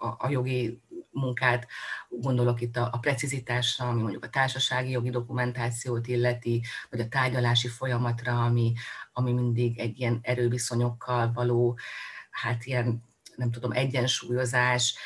a, 0.00 0.16
a 0.18 0.28
jogi 0.28 0.82
munkát, 1.10 1.66
gondolok 2.08 2.60
itt 2.60 2.76
a, 2.76 2.88
a 2.92 2.98
precizitásra, 2.98 3.88
ami 3.88 4.00
mondjuk 4.00 4.24
a 4.24 4.28
társasági 4.28 4.90
jogi 4.90 5.10
dokumentációt 5.10 6.06
illeti, 6.06 6.62
vagy 6.90 7.00
a 7.00 7.08
tárgyalási 7.08 7.68
folyamatra, 7.68 8.44
ami, 8.44 8.72
ami 9.12 9.32
mindig 9.32 9.78
egy 9.78 10.00
ilyen 10.00 10.18
erőviszonyokkal 10.22 11.32
való, 11.32 11.78
hát 12.30 12.64
ilyen, 12.64 13.02
nem 13.36 13.50
tudom, 13.50 13.72
egyensúlyozás, 13.72 14.96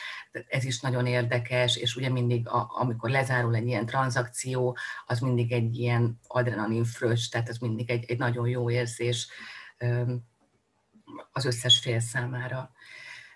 ez 0.48 0.64
is 0.64 0.80
nagyon 0.80 1.06
érdekes, 1.06 1.76
és 1.76 1.96
ugye 1.96 2.08
mindig, 2.08 2.48
a, 2.48 2.70
amikor 2.74 3.10
lezárul 3.10 3.54
egy 3.54 3.66
ilyen 3.66 3.86
tranzakció, 3.86 4.76
az 5.06 5.20
mindig 5.20 5.52
egy 5.52 5.78
ilyen 5.78 6.20
adrenalin 6.26 6.84
fröccs, 6.84 7.30
tehát 7.30 7.48
ez 7.48 7.58
mindig 7.58 7.90
egy, 7.90 8.04
egy 8.10 8.18
nagyon 8.18 8.48
jó 8.48 8.70
érzés 8.70 9.28
az 11.32 11.44
összes 11.44 11.78
fél 11.78 12.00
számára. 12.00 12.72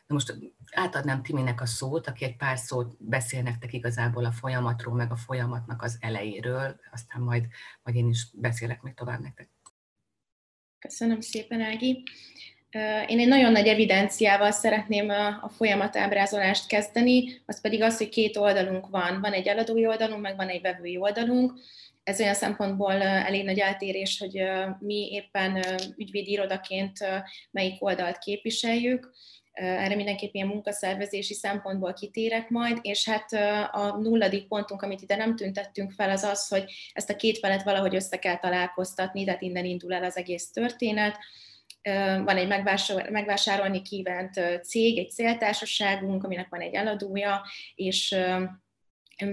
Na 0.06 0.14
most 0.14 0.34
átadnám 0.72 1.22
Timinek 1.22 1.61
a 1.61 1.66
szót, 1.66 2.06
aki 2.06 2.25
egy 2.25 2.37
pár 2.37 2.58
szót 2.58 3.04
beszél 3.04 3.42
nektek 3.42 3.72
igazából 3.72 4.25
a 4.25 4.32
folyamatról, 4.32 4.94
meg 4.94 5.11
a 5.11 5.16
folyamatnak 5.16 5.82
az 5.82 5.96
elejéről, 6.00 6.80
aztán 6.92 7.22
majd, 7.22 7.46
majd 7.82 7.96
én 7.96 8.08
is 8.08 8.26
beszélek 8.32 8.82
még 8.82 8.94
tovább 8.94 9.20
nektek. 9.20 9.49
Köszönöm 10.78 11.20
szépen, 11.20 11.61
Ági. 11.61 12.02
Én 13.06 13.18
egy 13.18 13.28
nagyon 13.28 13.52
nagy 13.52 13.66
evidenciával 13.66 14.50
szeretném 14.50 15.08
a 15.42 15.48
folyamat 15.56 15.96
ábrázolást 15.96 16.66
kezdeni, 16.66 17.42
az 17.46 17.60
pedig 17.60 17.82
az, 17.82 17.96
hogy 17.96 18.08
két 18.08 18.36
oldalunk 18.36 18.88
van. 18.88 19.20
Van 19.20 19.32
egy 19.32 19.46
eladói 19.46 19.86
oldalunk, 19.86 20.20
meg 20.20 20.36
van 20.36 20.48
egy 20.48 20.60
vevői 20.60 20.96
oldalunk. 20.96 21.52
Ez 22.02 22.20
olyan 22.20 22.34
szempontból 22.34 22.92
elég 23.02 23.44
nagy 23.44 23.58
eltérés, 23.58 24.18
hogy 24.18 24.42
mi 24.78 25.08
éppen 25.12 25.64
ügyvédi 25.96 26.30
irodaként 26.30 26.98
melyik 27.50 27.84
oldalt 27.84 28.18
képviseljük. 28.18 29.12
Erre 29.52 29.94
mindenképp 29.94 30.34
ilyen 30.34 30.46
munkaszervezési 30.46 31.34
szempontból 31.34 31.92
kitérek 31.92 32.48
majd, 32.48 32.78
és 32.82 33.08
hát 33.08 33.32
a 33.72 33.96
nulladik 34.00 34.48
pontunk, 34.48 34.82
amit 34.82 35.02
ide 35.02 35.16
nem 35.16 35.36
tüntettünk 35.36 35.92
fel, 35.92 36.10
az 36.10 36.22
az, 36.22 36.48
hogy 36.48 36.64
ezt 36.92 37.10
a 37.10 37.16
két 37.16 37.38
felet 37.38 37.62
valahogy 37.62 37.94
össze 37.94 38.18
kell 38.18 38.38
találkoztatni, 38.38 39.24
tehát 39.24 39.42
innen 39.42 39.64
indul 39.64 39.94
el 39.94 40.04
az 40.04 40.16
egész 40.16 40.50
történet 40.50 41.16
van 42.24 42.36
egy 42.36 42.48
megvásárolni 43.10 43.82
kívánt 43.82 44.40
cég, 44.62 44.98
egy 44.98 45.10
céltársaságunk, 45.10 46.24
aminek 46.24 46.48
van 46.48 46.60
egy 46.60 46.74
eladója, 46.74 47.42
és 47.74 48.16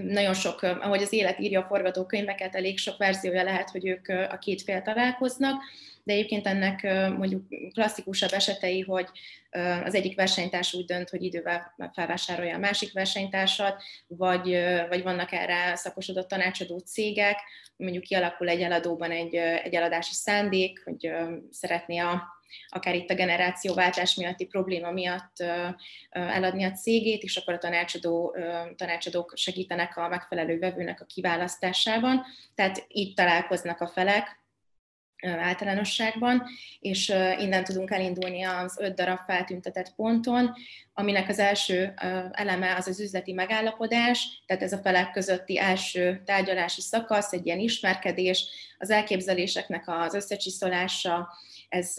nagyon 0.04 0.34
sok, 0.34 0.62
ahogy 0.62 1.02
az 1.02 1.14
élet 1.14 1.40
írja 1.40 1.62
a 1.62 1.68
forgatókönyveket, 1.68 2.56
elég 2.56 2.78
sok 2.78 2.98
verziója 2.98 3.44
lehet, 3.44 3.70
hogy 3.70 3.88
ők 3.88 4.08
a 4.08 4.38
két 4.38 4.62
fél 4.62 4.82
találkoznak, 4.82 5.62
de 6.04 6.14
egyébként 6.14 6.48
ennek 6.48 6.84
mondjuk 7.18 7.44
klasszikusabb 7.74 8.32
esetei, 8.32 8.82
hogy 8.82 9.08
az 9.84 9.96
egyik 9.96 10.16
versenytárs 10.16 10.74
úgy 10.74 10.86
dönt, 10.86 11.10
hogy 11.10 11.24
idővel 11.24 11.76
felvásárolja 11.94 12.56
a 12.56 12.60
másik 12.60 12.94
versenytársat, 12.94 13.84
vagy, 14.08 14.58
vagy 14.90 15.04
vannak 15.04 15.32
erre 15.32 15.76
szakosodott 15.76 16.28
tanácsadó 16.28 16.78
cégek, 16.78 17.38
mondjuk 17.76 18.04
kialakul 18.04 18.50
egy 18.50 18.62
eladóban 18.62 19.12
egy, 19.12 19.36
egy 19.36 19.74
eladási 19.74 20.14
szándék, 20.14 20.82
hogy 20.86 21.12
szeretné 21.52 21.98
a 21.98 22.39
akár 22.70 22.96
itt 22.96 23.10
a 23.10 23.16
generációváltás 23.16 24.16
miatti 24.16 24.46
probléma 24.46 24.92
miatt 24.92 25.44
eladni 26.10 26.64
a 26.64 26.72
cégét, 26.72 27.24
és 27.24 27.38
akkor 27.38 27.54
a 27.54 27.58
tanácsadó, 27.58 28.36
tanácsadók 28.76 29.34
segítenek 29.36 29.98
a 29.98 30.08
megfelelő 30.08 30.60
vevőnek 30.60 31.02
a 31.02 31.06
kiválasztásában. 31.06 32.26
Tehát 32.56 32.86
itt 32.88 33.16
találkoznak 33.16 33.82
a 33.82 33.88
felek, 33.88 34.38
általánosságban, 35.22 36.44
és 36.80 37.10
innen 37.40 37.64
tudunk 37.64 37.92
elindulni 37.92 38.44
az 38.44 38.78
öt 38.80 38.96
darab 38.96 39.20
feltüntetett 39.26 39.96
ponton, 39.96 40.54
aminek 40.94 41.30
az 41.30 41.40
első 41.40 41.94
eleme 42.32 42.76
az 42.76 42.88
az 42.88 43.00
üzleti 43.00 43.34
megállapodás, 43.34 44.44
tehát 44.46 44.64
ez 44.64 44.74
a 44.74 44.78
felek 44.78 45.12
közötti 45.12 45.60
első 45.60 46.22
tárgyalási 46.26 46.82
szakasz, 46.82 47.34
egy 47.34 47.46
ilyen 47.46 47.60
ismerkedés, 47.60 48.46
az 48.78 48.90
elképzeléseknek 48.90 49.84
az 49.88 50.14
összecsiszolása, 50.14 51.30
ez, 51.70 51.98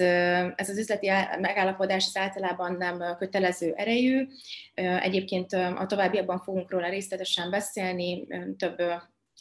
ez 0.56 0.68
az 0.68 0.78
üzleti 0.78 1.10
megállapodás 1.40 2.06
az 2.06 2.16
általában 2.16 2.72
nem 2.72 3.16
kötelező 3.18 3.72
erejű. 3.76 4.26
Egyébként 4.74 5.52
a 5.52 5.86
továbbiakban 5.86 6.40
fogunk 6.40 6.70
róla 6.70 6.88
részletesen 6.88 7.50
beszélni, 7.50 8.26
több 8.56 8.82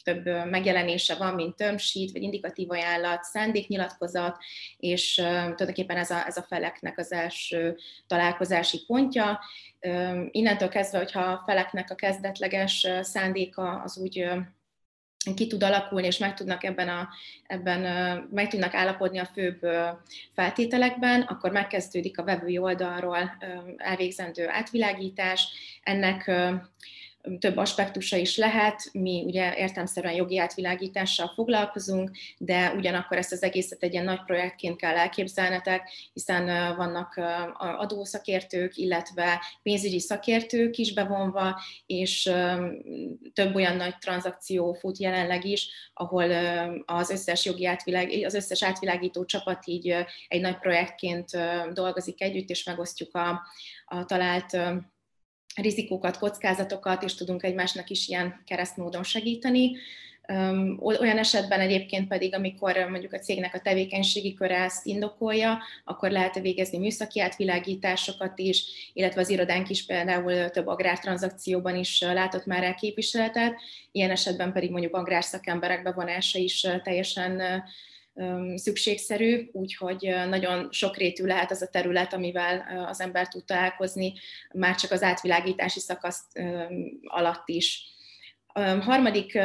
több 0.02 0.24
megjelenése 0.50 1.14
van, 1.14 1.34
mint 1.34 1.56
term 1.56 1.76
vagy 2.12 2.22
indikatív 2.22 2.70
ajánlat, 2.70 3.22
szándéknyilatkozat, 3.22 4.36
és 4.76 5.14
tulajdonképpen 5.14 5.96
ez 5.96 6.10
a, 6.10 6.26
ez 6.26 6.36
a 6.36 6.42
feleknek 6.42 6.98
az 6.98 7.12
első 7.12 7.76
találkozási 8.06 8.84
pontja. 8.86 9.40
Innentől 10.30 10.68
kezdve, 10.68 10.98
hogyha 10.98 11.20
a 11.20 11.42
feleknek 11.46 11.90
a 11.90 11.94
kezdetleges 11.94 12.86
szándéka 13.00 13.82
az 13.84 13.98
úgy 13.98 14.30
ki 15.34 15.46
tud 15.46 15.62
alakulni, 15.62 16.06
és 16.06 16.18
meg 16.18 16.34
tudnak 16.34 16.64
ebben, 16.64 16.88
a, 16.88 17.08
ebben 17.46 17.80
meg 18.30 18.48
tudnak 18.48 18.74
állapodni 18.74 19.18
a 19.18 19.30
főbb 19.32 19.58
feltételekben, 20.34 21.20
akkor 21.20 21.50
megkezdődik 21.50 22.18
a 22.18 22.22
webői 22.22 22.58
oldalról 22.58 23.36
elvégzendő 23.76 24.48
átvilágítás. 24.48 25.48
Ennek 25.82 26.30
több 27.38 27.56
aspektusa 27.56 28.16
is 28.16 28.36
lehet. 28.36 28.88
Mi 28.92 29.22
ugye 29.26 29.54
értelmszerűen 29.56 30.14
jogi 30.14 30.38
átvilágítással 30.38 31.32
foglalkozunk, 31.34 32.10
de 32.38 32.72
ugyanakkor 32.72 33.16
ezt 33.16 33.32
az 33.32 33.42
egészet 33.42 33.82
egy 33.82 33.92
ilyen 33.92 34.04
nagy 34.04 34.24
projektként 34.24 34.76
kell 34.76 34.96
elképzelnetek, 34.96 35.90
hiszen 36.12 36.76
vannak 36.76 37.20
adószakértők, 37.78 38.76
illetve 38.76 39.42
pénzügyi 39.62 40.00
szakértők 40.00 40.76
is 40.76 40.92
bevonva, 40.92 41.60
és 41.86 42.32
több 43.32 43.54
olyan 43.54 43.76
nagy 43.76 43.98
tranzakció 43.98 44.72
fut 44.72 44.98
jelenleg 44.98 45.44
is, 45.44 45.68
ahol 45.94 46.30
az 46.84 47.10
összes 47.10 47.44
jogi 47.44 47.66
átvilág, 47.66 48.24
az 48.24 48.34
összes 48.34 48.62
átvilágító 48.62 49.24
csapat 49.24 49.66
így 49.66 49.94
egy 50.28 50.40
nagy 50.40 50.58
projektként 50.58 51.30
dolgozik 51.72 52.22
együtt, 52.22 52.48
és 52.48 52.64
megosztjuk 52.64 53.14
a, 53.14 53.42
a 53.84 54.04
talált 54.04 54.56
rizikókat, 55.54 56.18
kockázatokat, 56.18 57.02
és 57.02 57.14
tudunk 57.14 57.42
egymásnak 57.42 57.90
is 57.90 58.08
ilyen 58.08 58.42
keresztmódon 58.46 59.02
segíteni. 59.02 59.76
Olyan 60.78 61.18
esetben 61.18 61.60
egyébként 61.60 62.08
pedig, 62.08 62.34
amikor 62.34 62.76
mondjuk 62.90 63.12
a 63.12 63.18
cégnek 63.18 63.54
a 63.54 63.60
tevékenységi 63.60 64.34
köre 64.34 64.56
ezt 64.56 64.86
indokolja, 64.86 65.58
akkor 65.84 66.10
lehet 66.10 66.40
végezni 66.40 66.78
műszaki 66.78 67.20
átvilágításokat 67.20 68.38
is, 68.38 68.64
illetve 68.92 69.20
az 69.20 69.28
irodánk 69.28 69.70
is 69.70 69.86
például 69.86 70.50
több 70.50 70.66
agrártranzakcióban 70.66 71.76
is 71.76 72.00
látott 72.00 72.46
már 72.46 72.62
el 72.62 72.74
képviseletet, 72.74 73.60
ilyen 73.92 74.10
esetben 74.10 74.52
pedig 74.52 74.70
mondjuk 74.70 74.94
agrárszakemberek 74.94 75.82
bevonása 75.82 76.38
is 76.38 76.66
teljesen 76.82 77.62
szükségszerű, 78.54 79.48
úgyhogy 79.52 80.14
nagyon 80.28 80.68
sokrétű 80.70 81.24
lehet 81.24 81.50
az 81.50 81.62
a 81.62 81.68
terület, 81.68 82.12
amivel 82.12 82.86
az 82.88 83.00
ember 83.00 83.28
tud 83.28 83.44
találkozni, 83.44 84.12
már 84.52 84.74
csak 84.74 84.90
az 84.90 85.02
átvilágítási 85.02 85.80
szakasz 85.80 86.24
alatt 87.02 87.48
is. 87.48 87.82
Harmadik 88.80 89.38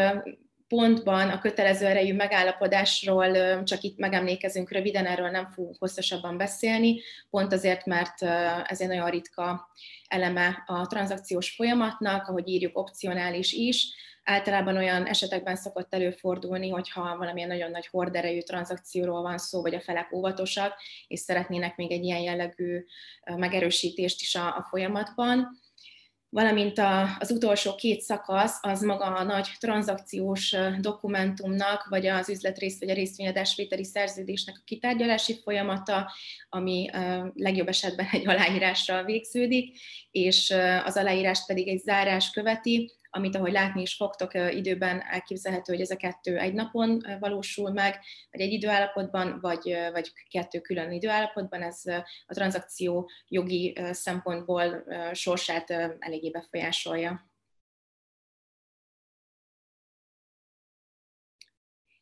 pontban 0.68 1.30
a 1.30 1.40
kötelező 1.40 1.86
erejű 1.86 2.14
megállapodásról 2.14 3.64
csak 3.64 3.82
itt 3.82 3.98
megemlékezünk 3.98 4.72
röviden, 4.72 5.06
erről 5.06 5.30
nem 5.30 5.52
fogunk 5.52 5.76
hosszasabban 5.80 6.38
beszélni, 6.38 7.02
pont 7.30 7.54
azért, 7.54 7.86
mert 7.86 8.22
ez 8.68 8.82
egy 8.82 8.88
nagyon 8.88 9.10
ritka 9.10 9.70
eleme 10.08 10.64
a 10.66 10.88
tranzakciós 10.88 11.56
folyamatnak, 11.56 12.28
ahogy 12.28 12.48
írjuk, 12.50 12.78
opcionális 12.78 13.54
is. 13.54 13.88
Általában 14.28 14.78
olyan 14.78 15.06
esetekben 15.06 15.56
szokott 15.56 15.94
előfordulni, 15.94 16.70
hogyha 16.70 17.18
valamilyen 17.18 17.50
nagyon 17.50 17.72
nagy 17.72 17.88
horderejű 17.88 18.42
tranzakcióról 18.42 19.22
van 19.22 19.38
szó, 19.38 19.62
vagy 19.62 19.76
a 19.76 19.82
felek 19.82 20.14
óvatosak, 20.14 20.74
és 21.08 21.20
szeretnének 21.20 21.76
még 21.76 21.92
egy 21.92 22.04
ilyen 22.04 22.20
jellegű 22.20 22.86
megerősítést 23.36 24.22
is 24.22 24.36
a, 24.36 24.48
a 24.48 24.68
folyamatban. 24.70 25.64
Valamint 26.30 26.78
a, 26.78 27.18
az 27.20 27.32
utolsó 27.32 27.76
két 27.76 28.02
szakasz 28.02 28.58
az 28.62 28.82
maga 28.82 29.06
a 29.06 29.24
nagy 29.24 29.50
tranzakciós 29.60 30.56
dokumentumnak, 30.80 31.86
vagy 31.90 32.08
az 32.08 32.30
üzletrész 32.30 32.80
vagy 32.80 32.90
a 32.90 32.94
részvényadásvételi 32.94 33.84
szerződésnek 33.84 34.56
a 34.58 34.64
kitárgyalási 34.66 35.40
folyamata, 35.44 36.12
ami 36.50 36.90
legjobb 37.34 37.68
esetben 37.68 38.08
egy 38.12 38.28
aláírással 38.28 39.04
végződik, 39.04 39.80
és 40.12 40.54
az 40.84 40.98
aláírást 40.98 41.46
pedig 41.46 41.68
egy 41.68 41.80
zárás 41.80 42.30
követi, 42.30 42.92
amit 43.16 43.36
ahogy 43.36 43.52
látni 43.52 43.82
is 43.82 43.96
fogtok, 43.96 44.34
időben 44.34 45.02
elképzelhető, 45.02 45.74
hogy 45.74 45.82
ez 45.82 45.92
a 45.92 45.96
kettő 45.96 46.38
egy 46.38 46.54
napon 46.54 47.02
valósul 47.20 47.72
meg, 47.72 48.00
vagy 48.32 48.42
egy 48.42 48.52
időállapotban, 48.52 49.40
vagy, 49.42 49.78
vagy 49.92 50.12
kettő 50.30 50.60
külön 50.60 50.92
időállapotban, 50.92 51.62
ez 51.62 51.82
a 52.26 52.34
tranzakció 52.34 53.10
jogi 53.28 53.78
szempontból 53.92 54.84
sorsát 55.14 55.70
eléggé 56.00 56.30
befolyásolja. 56.30 57.34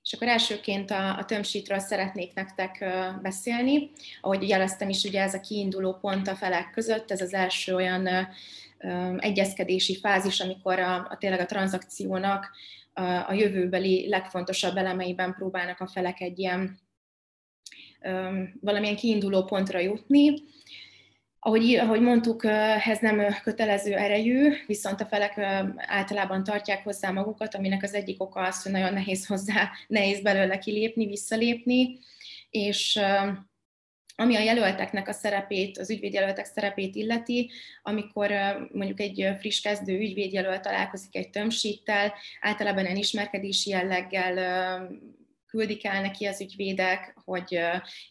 És 0.03 0.13
akkor 0.13 0.27
elsőként 0.27 0.91
a, 0.91 1.17
a 1.17 1.25
tömsítről 1.25 1.79
szeretnék 1.79 2.34
nektek 2.34 2.86
beszélni. 3.22 3.91
Ahogy 4.22 4.48
jeleztem 4.48 4.89
is, 4.89 5.03
ugye 5.03 5.22
ez 5.22 5.34
a 5.34 5.39
kiinduló 5.39 5.93
pont 5.93 6.27
a 6.27 6.36
felek 6.36 6.70
között, 6.70 7.12
ez 7.12 7.22
az 7.22 7.34
első 7.34 7.75
olyan 7.75 8.10
egyezkedési 9.18 10.00
fázis, 10.00 10.40
amikor 10.40 10.80
a, 10.80 10.96
a 10.96 11.18
tényleg 11.20 11.40
a 11.40 11.46
tranzakciónak 11.46 12.52
a, 12.94 13.02
a 13.04 13.34
jövőbeli 13.34 14.08
legfontosabb 14.10 14.78
elemeiben 14.78 15.34
próbálnak 15.34 15.80
a 15.80 15.88
felek 15.88 16.22
egy 16.22 16.40
ilyen 16.40 16.80
valamilyen 18.62 18.96
kiinduló 18.96 19.44
pontra 19.44 19.80
jutni. 19.80 20.34
Ahogy, 21.40 21.75
ahogy 21.75 22.02
mondtuk, 22.02 22.44
ez 22.86 23.00
nem 23.00 23.36
kötelező 23.44 23.94
erejű, 23.94 24.54
viszont 24.68 25.02
a 25.02 25.06
felek 25.06 25.38
általában 25.75 26.44
tartják 26.44 26.84
hozzá 26.84 27.12
magukat, 27.12 27.56
aminek 27.56 27.84
az 27.84 27.94
egyik 27.94 28.22
oka 28.22 28.42
az, 28.42 28.63
hogy 28.63 28.72
nagyon 28.72 28.94
nehéz 28.94 29.25
hozzá, 29.25 29.72
nehéz 29.88 30.22
belőle 30.22 30.58
kilépni, 30.58 31.06
visszalépni, 31.06 32.00
és 32.50 33.00
ami 34.15 34.36
a 34.36 34.39
jelölteknek 34.39 35.08
a 35.08 35.13
szerepét, 35.13 35.77
az 35.77 35.89
ügyvédjelöltek 35.89 36.46
szerepét 36.46 36.96
illeti, 36.96 37.51
amikor 37.82 38.32
mondjuk 38.72 39.00
egy 39.00 39.29
friss 39.39 39.62
kezdő 39.62 39.98
ügyvédjelölt 39.98 40.62
találkozik 40.62 41.15
egy 41.15 41.29
tömsíttel, 41.29 42.13
általában 42.41 42.86
egy 42.86 42.98
ismerkedési 42.98 43.70
jelleggel 43.70 44.36
küldik 45.48 45.86
el 45.86 46.01
neki 46.01 46.25
az 46.25 46.41
ügyvédek, 46.41 47.13
hogy 47.25 47.60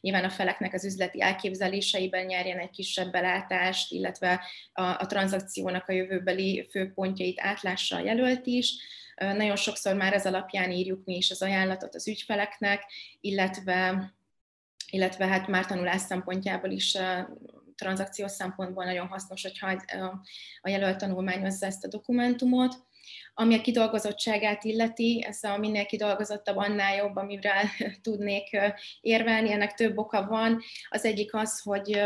nyilván 0.00 0.24
a 0.24 0.30
feleknek 0.30 0.72
az 0.72 0.84
üzleti 0.84 1.22
elképzeléseiben 1.22 2.24
nyerjen 2.24 2.58
egy 2.58 2.70
kisebb 2.70 3.10
belátást, 3.10 3.92
illetve 3.92 4.40
a, 4.72 4.82
a 4.82 5.06
tranzakciónak 5.06 5.88
a 5.88 5.92
jövőbeli 5.92 6.68
főpontjait 6.70 7.40
átlássa 7.40 7.96
a 7.96 8.04
jelölt 8.04 8.46
is. 8.46 8.74
Nagyon 9.16 9.56
sokszor 9.56 9.94
már 9.94 10.12
ez 10.12 10.26
alapján 10.26 10.70
írjuk 10.70 11.04
mi 11.04 11.16
is 11.16 11.30
az 11.30 11.42
ajánlatot 11.42 11.94
az 11.94 12.08
ügyfeleknek, 12.08 12.82
illetve 13.20 14.12
illetve 14.92 15.26
hát 15.26 15.46
már 15.46 15.66
tanulás 15.66 16.00
szempontjából 16.00 16.70
is 16.70 16.96
tranzakciós 17.74 18.30
szempontból 18.30 18.84
nagyon 18.84 19.06
hasznos, 19.06 19.42
hogyha 19.42 19.82
a 20.60 20.68
jelölt 20.68 20.98
tanulmányozza 20.98 21.66
ezt 21.66 21.84
a 21.84 21.88
dokumentumot. 21.88 22.74
Ami 23.34 23.54
a 23.54 23.60
kidolgozottságát 23.60 24.64
illeti, 24.64 25.24
ez 25.26 25.42
a 25.42 25.58
minél 25.58 25.86
kidolgozottabb, 25.86 26.56
annál 26.56 26.94
jobb, 26.94 27.16
amivel 27.16 27.64
tudnék 28.02 28.56
érvelni. 29.00 29.52
Ennek 29.52 29.74
több 29.74 29.98
oka 29.98 30.26
van. 30.26 30.62
Az 30.88 31.04
egyik 31.04 31.34
az, 31.34 31.60
hogy 31.60 32.02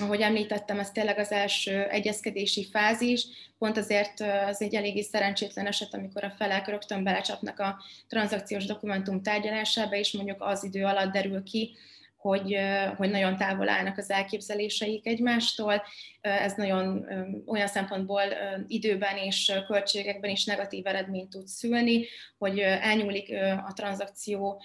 ahogy 0.00 0.20
említettem, 0.20 0.78
ez 0.78 0.90
tényleg 0.90 1.18
az 1.18 1.32
első 1.32 1.82
egyezkedési 1.84 2.68
fázis, 2.70 3.26
pont 3.58 3.76
azért 3.76 4.20
az 4.20 4.62
egy 4.62 4.74
eléggé 4.74 5.02
szerencsétlen 5.02 5.66
eset, 5.66 5.94
amikor 5.94 6.24
a 6.24 6.34
felek 6.38 6.66
rögtön 6.66 7.04
belecsapnak 7.04 7.58
a 7.58 7.82
tranzakciós 8.08 8.64
dokumentum 8.64 9.22
tárgyalásába, 9.22 9.96
és 9.96 10.12
mondjuk 10.12 10.42
az 10.42 10.64
idő 10.64 10.84
alatt 10.84 11.12
derül 11.12 11.42
ki, 11.42 11.76
hogy, 12.16 12.58
hogy 12.96 13.10
nagyon 13.10 13.36
távol 13.36 13.68
állnak 13.68 13.98
az 13.98 14.10
elképzeléseik 14.10 15.06
egymástól. 15.06 15.82
Ez 16.26 16.54
nagyon 16.54 17.06
olyan 17.46 17.66
szempontból 17.66 18.22
időben 18.66 19.16
és 19.16 19.52
költségekben 19.66 20.30
is 20.30 20.44
negatív 20.44 20.86
eredményt 20.86 21.30
tud 21.30 21.46
szülni, 21.46 22.04
hogy 22.38 22.58
elnyúlik 22.58 23.34
a 23.68 23.72
tranzakció 23.72 24.62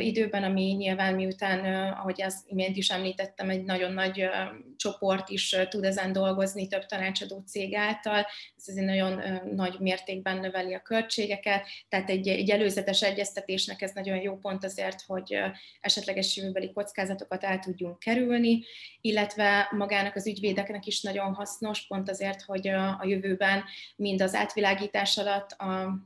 időben, 0.00 0.44
ami 0.44 0.62
nyilván 0.62 1.14
miután, 1.14 1.92
ahogy 1.92 2.20
ezt 2.20 2.48
imént 2.48 2.76
is 2.76 2.90
említettem, 2.90 3.50
egy 3.50 3.64
nagyon 3.64 3.92
nagy 3.92 4.28
csoport 4.76 5.28
is 5.28 5.56
tud 5.68 5.84
ezen 5.84 6.12
dolgozni 6.12 6.66
több 6.66 6.86
tanácsadó 6.86 7.42
cég 7.46 7.74
által, 7.74 8.26
ez 8.66 8.76
egy 8.76 8.84
nagyon 8.84 9.22
nagy 9.54 9.78
mértékben 9.78 10.38
növeli 10.38 10.74
a 10.74 10.82
költségeket, 10.82 11.66
tehát 11.88 12.10
egy, 12.10 12.28
egy 12.28 12.50
előzetes 12.50 13.02
egyeztetésnek 13.02 13.82
ez 13.82 13.92
nagyon 13.94 14.20
jó 14.20 14.36
pont 14.36 14.64
azért, 14.64 15.02
hogy 15.06 15.38
esetleges 15.80 16.36
jövőbeli 16.36 16.72
kockázatokat 16.72 17.44
el 17.44 17.58
tudjunk 17.58 17.98
kerülni, 17.98 18.64
illetve 19.00 19.68
magának 19.70 20.14
az 20.16 20.26
ügyvédeknek 20.26 20.86
is 20.86 20.93
nagyon 21.00 21.34
hasznos, 21.34 21.86
pont 21.86 22.08
azért, 22.08 22.42
hogy 22.42 22.68
a, 22.68 23.00
jövőben 23.02 23.64
mind 23.96 24.22
az 24.22 24.34
átvilágítás 24.34 25.18
alatt 25.18 25.50
a 25.50 25.98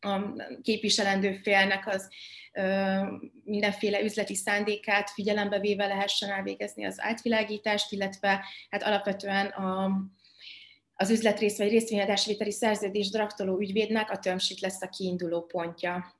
a 0.00 0.32
képviselendő 0.62 1.32
félnek 1.32 1.86
az 1.86 2.08
mindenféle 3.44 4.00
üzleti 4.02 4.34
szándékát 4.34 5.10
figyelembe 5.10 5.60
véve 5.60 5.86
lehessen 5.86 6.30
elvégezni 6.30 6.84
az 6.84 7.00
átvilágítást, 7.00 7.92
illetve 7.92 8.44
hát 8.70 8.82
alapvetően 8.82 9.46
a, 9.46 9.90
az 10.94 11.10
üzletrész 11.10 11.58
vagy 11.58 11.68
részvényadásvételi 11.68 12.52
szerződés 12.52 13.10
draftoló 13.10 13.60
ügyvédnek 13.60 14.10
a 14.10 14.18
tömsít 14.18 14.60
lesz 14.60 14.82
a 14.82 14.88
kiinduló 14.88 15.42
pontja. 15.42 16.14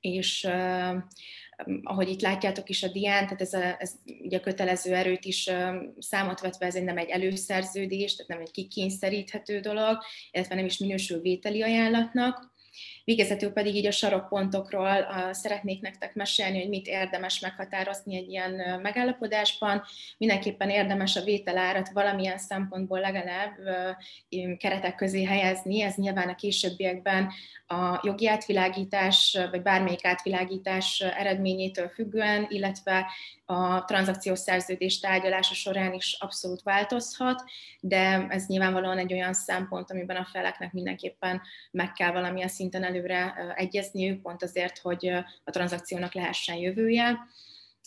És 0.00 0.44
uh, 0.44 0.96
ahogy 1.82 2.08
itt 2.08 2.20
látjátok 2.20 2.68
is 2.68 2.82
a 2.82 2.88
dián, 2.88 3.24
tehát 3.24 3.40
ez, 3.40 3.52
a, 3.52 3.76
ez 3.78 3.92
ugye 4.20 4.36
a 4.36 4.40
kötelező 4.40 4.94
erőt 4.94 5.24
is 5.24 5.50
számot 5.98 6.40
vetve, 6.40 6.66
ez 6.66 6.74
nem 6.74 6.98
egy 6.98 7.08
előszerződés, 7.08 8.14
tehát 8.16 8.30
nem 8.30 8.40
egy 8.40 8.50
kikényszeríthető 8.50 9.60
dolog, 9.60 9.98
illetve 10.30 10.54
nem 10.54 10.64
is 10.64 10.78
minősül 10.78 11.20
vételi 11.20 11.62
ajánlatnak. 11.62 12.54
Végezetül 13.06 13.50
pedig 13.50 13.74
így 13.74 13.86
a 13.86 13.90
sarokpontokról 13.90 15.06
uh, 15.10 15.32
szeretnék 15.32 15.80
nektek 15.80 16.14
mesélni, 16.14 16.60
hogy 16.60 16.68
mit 16.68 16.86
érdemes 16.86 17.40
meghatározni 17.40 18.16
egy 18.16 18.28
ilyen 18.28 18.80
megállapodásban. 18.80 19.82
Mindenképpen 20.18 20.70
érdemes 20.70 21.16
a 21.16 21.22
vételárat 21.24 21.88
valamilyen 21.88 22.38
szempontból 22.38 23.00
legalább 23.00 23.54
keretek 24.58 24.94
közé 24.94 25.24
helyezni, 25.24 25.82
ez 25.82 25.94
nyilván 25.94 26.28
a 26.28 26.34
későbbiekben 26.34 27.32
a 27.66 28.00
jogi 28.02 28.28
átvilágítás, 28.28 29.38
vagy 29.50 29.62
bármelyik 29.62 30.04
átvilágítás 30.04 31.00
eredményétől 31.00 31.88
függően, 31.88 32.46
illetve 32.48 33.06
a 33.44 33.84
tranzakciós 33.84 34.38
szerződés 34.38 35.00
tárgyalása 35.00 35.54
során 35.54 35.92
is 35.92 36.16
abszolút 36.20 36.62
változhat, 36.62 37.44
de 37.80 38.26
ez 38.28 38.46
nyilvánvalóan 38.46 38.98
egy 38.98 39.12
olyan 39.12 39.32
szempont, 39.32 39.90
amiben 39.90 40.16
a 40.16 40.28
feleknek 40.32 40.72
mindenképpen 40.72 41.42
meg 41.70 41.92
kell 41.92 42.12
valamilyen 42.12 42.48
szinten 42.48 42.84
előre 42.96 43.54
egyezniük, 43.56 44.22
pont 44.22 44.42
azért, 44.42 44.78
hogy 44.78 45.06
a 45.44 45.50
tranzakciónak 45.50 46.14
lehessen 46.14 46.56
jövője. 46.56 47.18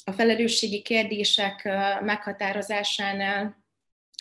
A 0.05 0.11
felelősségi 0.11 0.81
kérdések 0.81 1.63
meghatározásánál 2.01 3.63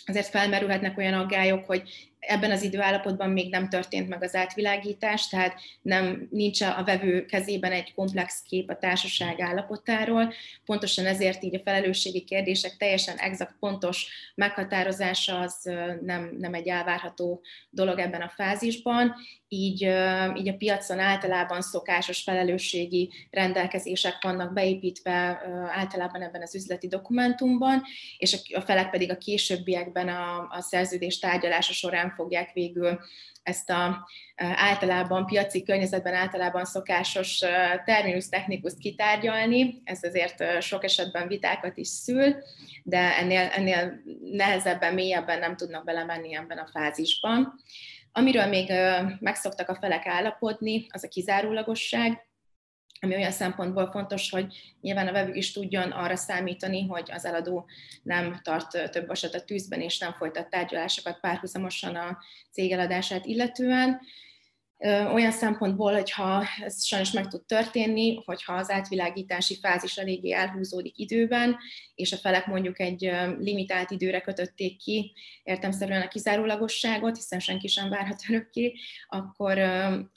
azért 0.05 0.27
felmerülhetnek 0.27 0.97
olyan 0.97 1.13
aggályok, 1.13 1.65
hogy 1.65 2.08
ebben 2.19 2.51
az 2.51 2.63
időállapotban 2.63 3.29
még 3.29 3.51
nem 3.51 3.69
történt 3.69 4.09
meg 4.09 4.23
az 4.23 4.35
átvilágítás, 4.35 5.27
tehát 5.27 5.59
nem 5.81 6.27
nincs 6.31 6.61
a 6.61 6.83
vevő 6.85 7.25
kezében 7.25 7.71
egy 7.71 7.93
komplex 7.93 8.41
kép 8.41 8.69
a 8.69 8.77
társaság 8.77 9.41
állapotáról. 9.41 10.33
Pontosan 10.65 11.05
ezért 11.05 11.43
így 11.43 11.55
a 11.55 11.61
felelősségi 11.63 12.23
kérdések 12.23 12.75
teljesen 12.77 13.17
exakt, 13.17 13.55
pontos 13.59 14.07
meghatározása 14.35 15.39
az 15.39 15.69
nem, 16.01 16.35
nem 16.39 16.53
egy 16.53 16.67
elvárható 16.67 17.41
dolog 17.69 17.99
ebben 17.99 18.21
a 18.21 18.29
fázisban, 18.29 19.15
így, 19.51 19.81
így 20.35 20.49
a 20.49 20.57
piacon 20.57 20.99
általában 20.99 21.61
szokásos 21.61 22.21
felelősségi 22.21 23.11
rendelkezések 23.29 24.17
vannak 24.21 24.53
beépítve 24.53 25.41
általában 25.69 26.21
ebben 26.21 26.41
az 26.41 26.55
üzleti 26.55 26.87
dokumentumban, 26.87 27.83
és 28.17 28.37
a 28.53 28.61
felek 28.61 28.89
pedig 28.89 29.11
a 29.11 29.17
későbbiekben 29.17 30.07
a, 30.07 30.47
a 30.49 30.61
szerződés 30.61 31.19
tárgyalása 31.19 31.73
során 31.73 32.08
nem 32.09 32.17
fogják 32.17 32.53
végül 32.53 32.99
ezt 33.43 33.69
a 33.69 34.07
általában 34.35 35.25
piaci 35.25 35.63
környezetben 35.63 36.13
általában 36.13 36.65
szokásos 36.65 37.39
terminus 37.85 38.29
technikus 38.29 38.73
kitárgyalni, 38.79 39.81
ez 39.83 40.03
azért 40.03 40.61
sok 40.61 40.83
esetben 40.83 41.27
vitákat 41.27 41.77
is 41.77 41.87
szül, 41.87 42.35
de 42.83 43.17
ennél, 43.17 43.49
ennél 43.55 44.01
nehezebben, 44.31 44.93
mélyebben 44.93 45.39
nem 45.39 45.55
tudnak 45.55 45.85
belemenni 45.85 46.35
ebben 46.35 46.57
a 46.57 46.69
fázisban. 46.71 47.53
Amiről 48.11 48.45
még 48.45 48.71
megszoktak 49.19 49.69
a 49.69 49.75
felek 49.75 50.05
állapodni, 50.05 50.87
az 50.89 51.03
a 51.03 51.07
kizárólagosság, 51.07 52.27
ami 52.99 53.15
olyan 53.15 53.31
szempontból 53.31 53.91
fontos, 53.91 54.29
hogy 54.29 54.75
nyilván 54.81 55.07
a 55.07 55.11
vevő 55.11 55.33
is 55.33 55.51
tudjon 55.51 55.91
arra 55.91 56.15
számítani, 56.15 56.87
hogy 56.87 57.11
az 57.11 57.25
eladó 57.25 57.65
nem 58.03 58.39
tart 58.43 58.91
több 58.91 59.07
vasat 59.07 59.33
a 59.33 59.43
tűzben, 59.43 59.81
és 59.81 59.97
nem 59.97 60.13
folytat 60.13 60.49
tárgyalásokat 60.49 61.19
párhuzamosan 61.19 61.95
a 61.95 62.17
cég 62.51 62.71
eladását 62.71 63.25
illetően 63.25 64.01
olyan 64.87 65.31
szempontból, 65.31 65.93
hogyha 65.93 66.43
ez 66.63 66.83
sajnos 66.83 67.11
meg 67.11 67.27
tud 67.27 67.45
történni, 67.45 68.21
hogyha 68.25 68.53
az 68.53 68.69
átvilágítási 68.69 69.57
fázis 69.59 69.97
eléggé 69.97 70.31
elhúzódik 70.31 70.97
időben, 70.97 71.57
és 71.95 72.11
a 72.11 72.17
felek 72.17 72.45
mondjuk 72.45 72.79
egy 72.79 73.11
limitált 73.39 73.91
időre 73.91 74.21
kötötték 74.21 74.77
ki 74.77 75.13
értemszerűen 75.43 76.01
a 76.01 76.07
kizárólagosságot, 76.07 77.15
hiszen 77.15 77.39
senki 77.39 77.67
sem 77.67 77.89
várhat 77.89 78.21
örökké, 78.29 78.73
akkor, 79.07 79.57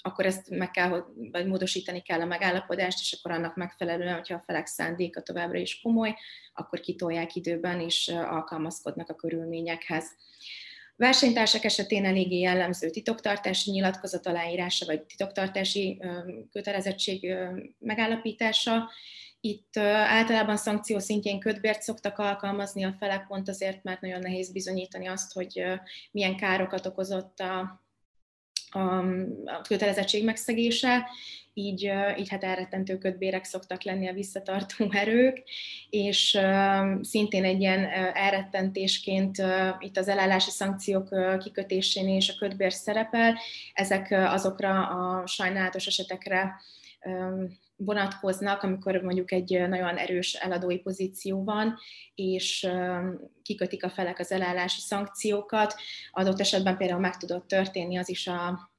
akkor 0.02 0.26
ezt 0.26 0.50
meg 0.50 0.70
kell, 0.70 1.04
vagy 1.30 1.46
módosítani 1.46 2.00
kell 2.02 2.20
a 2.20 2.26
megállapodást, 2.26 3.00
és 3.00 3.18
akkor 3.18 3.36
annak 3.36 3.56
megfelelően, 3.56 4.14
hogyha 4.14 4.34
a 4.34 4.42
felek 4.46 4.66
szándéka 4.66 5.22
továbbra 5.22 5.58
is 5.58 5.80
komoly, 5.80 6.16
akkor 6.54 6.80
kitolják 6.80 7.34
időben, 7.34 7.80
és 7.80 8.08
alkalmazkodnak 8.08 9.08
a 9.08 9.14
körülményekhez. 9.14 10.10
Versenytársak 10.96 11.64
esetén 11.64 12.04
eléggé 12.04 12.38
jellemző 12.38 12.90
titoktartási 12.90 13.70
nyilatkozat 13.70 14.26
aláírása, 14.26 14.86
vagy 14.86 15.02
titoktartási 15.02 16.02
kötelezettség 16.52 17.34
megállapítása. 17.78 18.90
Itt 19.40 19.76
általában 19.76 20.56
szankció 20.56 20.98
szintjén 20.98 21.40
ködbért 21.40 21.82
szoktak 21.82 22.18
alkalmazni 22.18 22.84
a 22.84 22.96
felek, 22.98 23.26
pont 23.26 23.48
azért, 23.48 23.82
mert 23.82 24.00
nagyon 24.00 24.20
nehéz 24.20 24.52
bizonyítani 24.52 25.06
azt, 25.06 25.32
hogy 25.32 25.64
milyen 26.10 26.36
károkat 26.36 26.86
okozott 26.86 27.38
a, 27.38 27.81
a 28.74 29.60
kötelezettség 29.68 30.24
megszegése, 30.24 31.06
így, 31.54 31.92
így 32.18 32.28
hát 32.28 32.44
elrettentő 32.44 32.98
ködbérek 32.98 33.44
szoktak 33.44 33.82
lenni 33.82 34.08
a 34.08 34.12
visszatartó 34.12 34.88
erők, 35.02 35.42
és 35.90 36.38
szintén 37.00 37.44
egy 37.44 37.60
ilyen 37.60 37.84
elrettentésként 38.14 39.42
itt 39.78 39.96
az 39.96 40.08
elállási 40.08 40.50
szankciók 40.50 41.08
kikötésén 41.38 42.08
és 42.08 42.28
a 42.28 42.38
ködbér 42.38 42.72
szerepel, 42.72 43.38
ezek 43.72 44.10
azokra 44.10 44.86
a 44.86 45.26
sajnálatos 45.26 45.86
esetekre 45.86 46.60
vonatkoznak, 47.84 48.62
amikor 48.62 48.96
mondjuk 48.96 49.32
egy 49.32 49.68
nagyon 49.68 49.96
erős 49.96 50.34
eladói 50.34 50.78
pozíció 50.78 51.44
van, 51.44 51.78
és 52.14 52.68
kikötik 53.42 53.84
a 53.84 53.90
felek 53.90 54.18
az 54.18 54.32
elállási 54.32 54.80
szankciókat. 54.80 55.74
Adott 56.10 56.40
esetben 56.40 56.76
például 56.76 57.00
meg 57.00 57.16
tudott 57.16 57.48
történni 57.48 57.96
az 57.96 58.08
is 58.08 58.26
a 58.26 58.71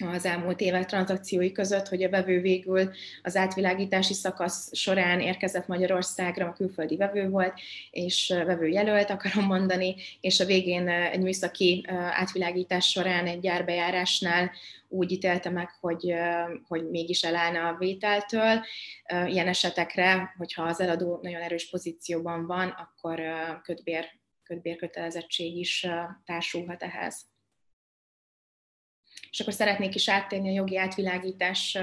az 0.00 0.24
elmúlt 0.24 0.60
évek 0.60 0.86
tranzakciói 0.86 1.52
között, 1.52 1.88
hogy 1.88 2.02
a 2.02 2.08
vevő 2.08 2.40
végül 2.40 2.90
az 3.22 3.36
átvilágítási 3.36 4.14
szakasz 4.14 4.76
során 4.76 5.20
érkezett 5.20 5.66
Magyarországra, 5.66 6.46
a 6.46 6.52
külföldi 6.52 6.96
vevő 6.96 7.28
volt, 7.28 7.60
és 7.90 8.34
vevő 8.46 8.66
jelölt, 8.68 9.10
akarom 9.10 9.44
mondani, 9.44 9.94
és 10.20 10.40
a 10.40 10.44
végén 10.44 10.88
egy 10.88 11.20
műszaki 11.20 11.86
átvilágítás 12.10 12.88
során 12.88 13.26
egy 13.26 13.40
gyárbejárásnál 13.40 14.50
úgy 14.88 15.12
ítélte 15.12 15.50
meg, 15.50 15.70
hogy, 15.80 16.14
hogy 16.68 16.90
mégis 16.90 17.22
elállna 17.22 17.68
a 17.68 17.76
vételtől. 17.78 18.64
Ilyen 19.26 19.48
esetekre, 19.48 20.34
hogyha 20.38 20.62
az 20.62 20.80
eladó 20.80 21.18
nagyon 21.22 21.40
erős 21.40 21.70
pozícióban 21.70 22.46
van, 22.46 22.68
akkor 22.68 23.20
kötbér, 23.62 24.08
kötbérkötelezettség 24.42 25.56
is 25.56 25.86
társulhat 26.24 26.82
ehhez. 26.82 27.29
És 29.30 29.40
akkor 29.40 29.52
szeretnék 29.52 29.94
is 29.94 30.08
áttérni 30.08 30.48
a 30.48 30.52
jogi 30.52 30.78
átvilágítás 30.78 31.78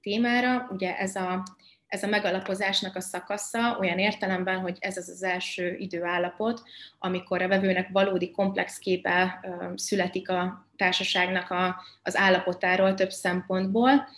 témára. 0.00 0.68
Ugye 0.70 0.96
ez 0.96 1.16
a, 1.16 1.42
ez 1.86 2.02
a 2.02 2.06
megalapozásnak 2.06 2.96
a 2.96 3.00
szakasza 3.00 3.76
olyan 3.80 3.98
értelemben, 3.98 4.58
hogy 4.58 4.76
ez 4.80 4.96
az 4.96 5.08
az 5.08 5.22
első 5.22 5.76
időállapot, 5.78 6.62
amikor 6.98 7.42
a 7.42 7.48
vevőnek 7.48 7.88
valódi 7.92 8.30
komplex 8.30 8.78
képe 8.78 9.40
születik 9.74 10.28
a 10.28 10.66
társaságnak 10.76 11.50
a, 11.50 11.82
az 12.02 12.16
állapotáról 12.16 12.94
több 12.94 13.10
szempontból, 13.10 14.08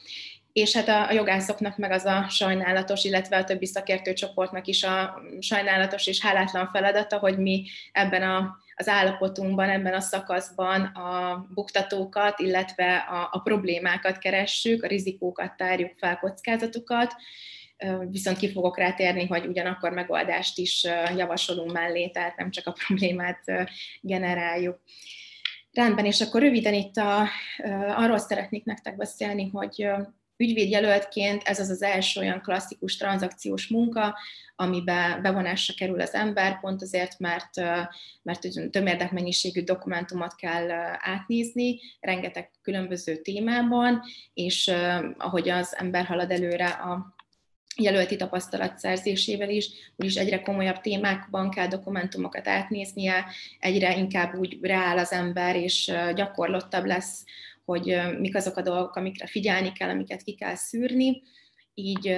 és 0.53 0.77
hát 0.77 0.89
a, 0.89 1.09
a 1.09 1.13
jogászoknak 1.13 1.77
meg 1.77 1.91
az 1.91 2.05
a 2.05 2.27
sajnálatos, 2.29 3.05
illetve 3.05 3.37
a 3.37 3.45
többi 3.45 3.67
szakértőcsoportnak 3.67 4.67
is 4.67 4.83
a 4.85 5.23
sajnálatos 5.41 6.07
és 6.07 6.21
hálátlan 6.21 6.71
feladata, 6.73 7.19
hogy 7.19 7.39
mi 7.39 7.65
ebben 7.93 8.23
a 8.23 8.57
az 8.79 8.89
állapotunkban, 8.89 9.69
ebben 9.69 9.95
a 9.95 10.01
szakaszban 10.01 10.85
a 10.85 11.47
buktatókat, 11.55 12.39
illetve 12.39 12.97
a, 12.97 13.29
a 13.33 13.39
problémákat 13.39 14.19
keressük, 14.19 14.83
a 14.83 14.87
rizikókat 14.87 15.57
tárjuk 15.57 15.93
fel, 15.97 16.19
kockázatokat, 16.19 17.15
viszont 18.11 18.39
ki 18.39 18.53
fogok 18.53 18.79
rátérni, 18.79 19.27
hogy 19.27 19.47
ugyanakkor 19.47 19.93
megoldást 19.93 20.59
is 20.59 20.87
javasolunk 21.17 21.73
mellé, 21.73 22.09
tehát 22.09 22.37
nem 22.37 22.51
csak 22.51 22.67
a 22.67 22.73
problémát 22.87 23.41
generáljuk. 24.01 24.81
Rendben, 25.73 26.05
és 26.05 26.21
akkor 26.21 26.41
röviden 26.41 26.75
itt 26.75 26.97
a, 26.97 27.29
arról 27.97 28.19
szeretnék 28.19 28.65
nektek 28.65 28.97
beszélni, 28.97 29.49
hogy 29.53 29.89
ügyvédjelöltként 30.39 31.43
ez 31.43 31.61
az 31.61 31.69
az 31.69 31.83
első 31.83 32.21
olyan 32.21 32.41
klasszikus 32.41 32.97
tranzakciós 32.97 33.69
munka, 33.69 34.19
amiben 34.57 35.23
bevonásra 35.23 35.75
kerül 35.77 36.01
az 36.01 36.15
ember, 36.15 36.61
pont 36.61 36.83
azért, 36.83 37.19
mert, 37.19 37.57
mert 38.23 38.41
több 38.71 39.11
mennyiségű 39.11 39.63
dokumentumot 39.63 40.35
kell 40.35 40.71
átnézni, 40.99 41.81
rengeteg 42.01 42.51
különböző 42.63 43.17
témában, 43.17 44.03
és 44.35 44.71
ahogy 45.19 45.49
az 45.49 45.77
ember 45.77 46.05
halad 46.05 46.31
előre 46.31 46.67
a 46.67 47.17
jelölti 47.77 48.17
tapasztalat 48.17 48.79
szerzésével 48.79 49.51
is, 49.51 49.71
úgyis 49.97 50.15
egyre 50.15 50.41
komolyabb 50.41 50.81
témákban 50.81 51.51
kell 51.51 51.67
dokumentumokat 51.67 52.49
átnéznie, 52.49 53.27
egyre 53.59 53.97
inkább 53.97 54.35
úgy 54.35 54.59
rááll 54.61 54.99
az 54.99 55.13
ember, 55.13 55.57
és 55.57 55.93
gyakorlottabb 56.15 56.85
lesz 56.85 57.25
hogy 57.69 57.99
mik 58.19 58.37
azok 58.37 58.57
a 58.57 58.63
dolgok, 58.63 58.97
amikre 58.97 59.27
figyelni 59.27 59.73
kell, 59.73 59.89
amiket 59.89 60.23
ki 60.23 60.35
kell 60.35 60.55
szűrni, 60.55 61.23
így, 61.75 62.17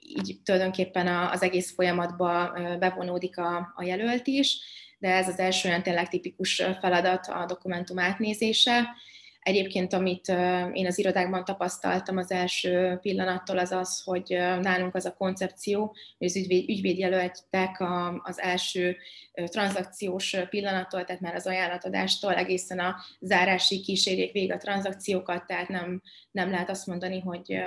így 0.00 0.40
tulajdonképpen 0.44 1.06
az 1.06 1.42
egész 1.42 1.74
folyamatba 1.74 2.52
bevonódik 2.78 3.38
a, 3.38 3.72
a 3.74 3.84
jelölt 3.84 4.26
is, 4.26 4.58
de 4.98 5.08
ez 5.08 5.28
az 5.28 5.38
első 5.38 5.68
olyan 5.68 5.82
tényleg 5.82 6.08
tipikus 6.08 6.62
feladat 6.80 7.26
a 7.26 7.44
dokumentum 7.46 7.98
átnézése, 7.98 8.96
Egyébként, 9.44 9.92
amit 9.92 10.28
én 10.72 10.86
az 10.86 10.98
irodákban 10.98 11.44
tapasztaltam 11.44 12.16
az 12.16 12.30
első 12.30 12.98
pillanattól, 13.02 13.58
az 13.58 13.72
az, 13.72 14.02
hogy 14.04 14.24
nálunk 14.60 14.94
az 14.94 15.04
a 15.04 15.14
koncepció, 15.14 15.94
hogy 16.18 16.26
az 16.26 16.36
ügyvéd, 16.36 16.68
ügyvédjelöltek 16.68 17.82
az 18.22 18.40
első 18.40 18.96
tranzakciós 19.32 20.36
pillanattól, 20.50 21.04
tehát 21.04 21.20
már 21.20 21.34
az 21.34 21.46
ajánlatadástól 21.46 22.34
egészen 22.34 22.78
a 22.78 22.96
zárásig 23.20 23.84
kísérjék 23.84 24.32
végig 24.32 24.52
a 24.52 24.58
tranzakciókat, 24.58 25.46
tehát 25.46 25.68
nem, 25.68 26.02
nem 26.30 26.50
lehet 26.50 26.70
azt 26.70 26.86
mondani, 26.86 27.20
hogy 27.20 27.62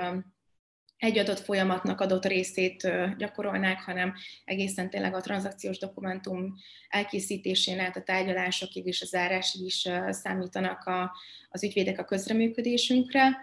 egy 0.98 1.18
adott 1.18 1.38
folyamatnak 1.38 2.00
adott 2.00 2.26
részét 2.26 2.90
gyakorolnák, 3.18 3.80
hanem 3.80 4.14
egészen 4.44 4.90
tényleg 4.90 5.14
a 5.14 5.20
tranzakciós 5.20 5.78
dokumentum 5.78 6.54
elkészítésén 6.88 7.80
át 7.80 7.96
a 7.96 8.02
tárgyalásokig 8.02 8.86
és 8.86 9.02
a 9.02 9.06
zárásig 9.06 9.64
is 9.64 9.88
számítanak 10.10 10.86
a, 10.86 11.12
az 11.50 11.64
ügyvédek 11.64 11.98
a 11.98 12.04
közreműködésünkre. 12.04 13.36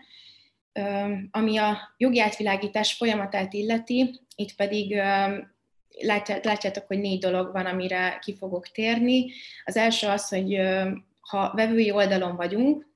Ami 1.32 1.58
a 1.58 1.78
jogi 1.98 2.20
átvilágítás 2.20 2.94
folyamatát 2.94 3.54
illeti, 3.54 4.20
itt 4.36 4.56
pedig 4.56 4.96
látjátok, 6.42 6.88
hogy 6.88 7.00
négy 7.00 7.20
dolog 7.20 7.52
van, 7.52 7.66
amire 7.66 8.20
ki 8.22 8.36
fogok 8.36 8.68
térni. 8.68 9.32
Az 9.66 9.78
első 9.78 10.08
az, 10.08 10.28
hogy 10.28 10.60
ha 11.20 11.52
vevői 11.56 11.92
oldalon 11.92 12.36
vagyunk, 12.36 12.94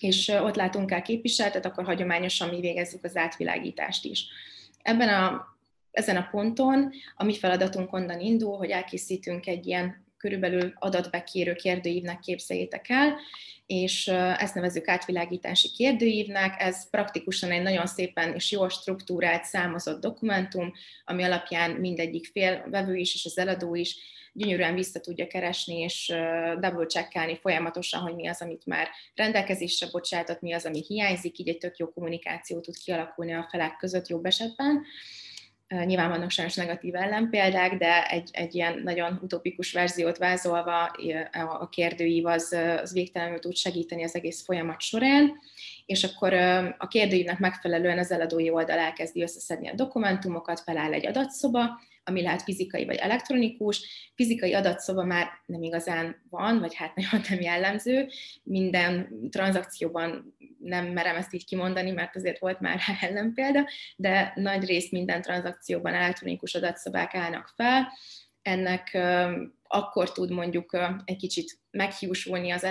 és 0.00 0.28
ott 0.28 0.54
látunk 0.54 0.90
el 0.90 1.02
képviseletet, 1.02 1.66
akkor 1.66 1.84
hagyományosan 1.84 2.48
mi 2.48 2.60
végezzük 2.60 3.04
az 3.04 3.16
átvilágítást 3.16 4.04
is. 4.04 4.26
Ebben 4.82 5.08
a, 5.08 5.56
ezen 5.90 6.16
a 6.16 6.28
ponton 6.30 6.92
a 7.16 7.24
mi 7.24 7.34
feladatunk 7.38 7.92
onnan 7.92 8.20
indul, 8.20 8.56
hogy 8.56 8.70
elkészítünk 8.70 9.46
egy 9.46 9.66
ilyen 9.66 10.06
körülbelül 10.16 10.72
adatbekérő 10.78 11.54
kérdőívnek 11.54 12.20
képzeljétek 12.20 12.88
el, 12.88 13.16
és 13.66 14.08
ezt 14.38 14.54
nevezzük 14.54 14.88
átvilágítási 14.88 15.68
kérdőívnek. 15.68 16.62
Ez 16.62 16.90
praktikusan 16.90 17.50
egy 17.50 17.62
nagyon 17.62 17.86
szépen 17.86 18.34
és 18.34 18.50
jól 18.50 18.68
struktúrált, 18.68 19.44
számozott 19.44 20.00
dokumentum, 20.00 20.72
ami 21.04 21.22
alapján 21.22 21.70
mindegyik 21.70 22.30
fél, 22.32 22.64
vevő 22.70 22.94
is 22.94 23.14
és 23.14 23.24
az 23.24 23.38
eladó 23.38 23.74
is 23.74 23.96
gyönyörűen 24.38 24.74
vissza 24.74 25.00
tudja 25.00 25.26
keresni, 25.26 25.78
és 25.78 26.06
double 26.60 26.86
checkelni 26.86 27.38
folyamatosan, 27.40 28.00
hogy 28.00 28.14
mi 28.14 28.26
az, 28.26 28.42
amit 28.42 28.66
már 28.66 28.88
rendelkezésre 29.14 29.86
bocsátott, 29.90 30.40
mi 30.40 30.52
az, 30.52 30.66
ami 30.66 30.84
hiányzik, 30.86 31.38
így 31.38 31.48
egy 31.48 31.58
tök 31.58 31.76
jó 31.76 31.88
kommunikáció 31.92 32.60
tud 32.60 32.76
kialakulni 32.84 33.32
a 33.32 33.48
felek 33.50 33.76
között 33.76 34.08
jobb 34.08 34.24
esetben. 34.24 34.84
Nyilván 35.84 36.08
vannak 36.08 36.30
sajnos 36.30 36.54
negatív 36.54 36.94
ellenpéldák, 36.94 37.74
de 37.74 38.06
egy, 38.06 38.30
egy 38.32 38.54
ilyen 38.54 38.80
nagyon 38.84 39.18
utopikus 39.22 39.72
verziót 39.72 40.18
vázolva 40.18 40.84
a 41.58 41.68
kérdőív 41.68 42.26
az, 42.26 42.56
az 42.82 42.92
végtelenül 42.92 43.38
tud 43.38 43.56
segíteni 43.56 44.04
az 44.04 44.14
egész 44.14 44.44
folyamat 44.44 44.80
során, 44.80 45.40
és 45.86 46.04
akkor 46.04 46.32
a 46.78 46.88
kérdőívnek 46.88 47.38
megfelelően 47.38 47.98
az 47.98 48.10
eladói 48.10 48.50
oldal 48.50 48.78
elkezdi 48.78 49.22
összeszedni 49.22 49.68
a 49.68 49.74
dokumentumokat, 49.74 50.60
feláll 50.60 50.92
egy 50.92 51.06
adatszoba, 51.06 51.80
ami 52.08 52.22
lehet 52.22 52.42
fizikai 52.42 52.84
vagy 52.84 52.96
elektronikus. 52.96 54.10
Fizikai 54.14 54.54
adatszoba 54.54 55.04
már 55.04 55.26
nem 55.46 55.62
igazán 55.62 56.22
van, 56.30 56.58
vagy 56.58 56.74
hát 56.74 56.94
nagyon 56.94 57.20
nem 57.28 57.40
jellemző. 57.40 58.08
Minden 58.42 59.08
tranzakcióban 59.30 60.36
nem 60.58 60.86
merem 60.86 61.16
ezt 61.16 61.34
így 61.34 61.44
kimondani, 61.44 61.90
mert 61.90 62.16
azért 62.16 62.38
volt 62.38 62.60
már 62.60 62.80
ellenpélda, 63.00 63.68
de 63.96 64.32
nagy 64.34 64.64
rész 64.64 64.90
minden 64.90 65.22
tranzakcióban 65.22 65.94
elektronikus 65.94 66.54
adatszobák 66.54 67.14
állnak 67.14 67.52
fel. 67.56 67.92
Ennek 68.42 68.98
akkor 69.68 70.12
tud 70.12 70.30
mondjuk 70.30 70.76
egy 71.04 71.16
kicsit 71.16 71.58
meghiúsulni 71.70 72.50
az 72.50 72.64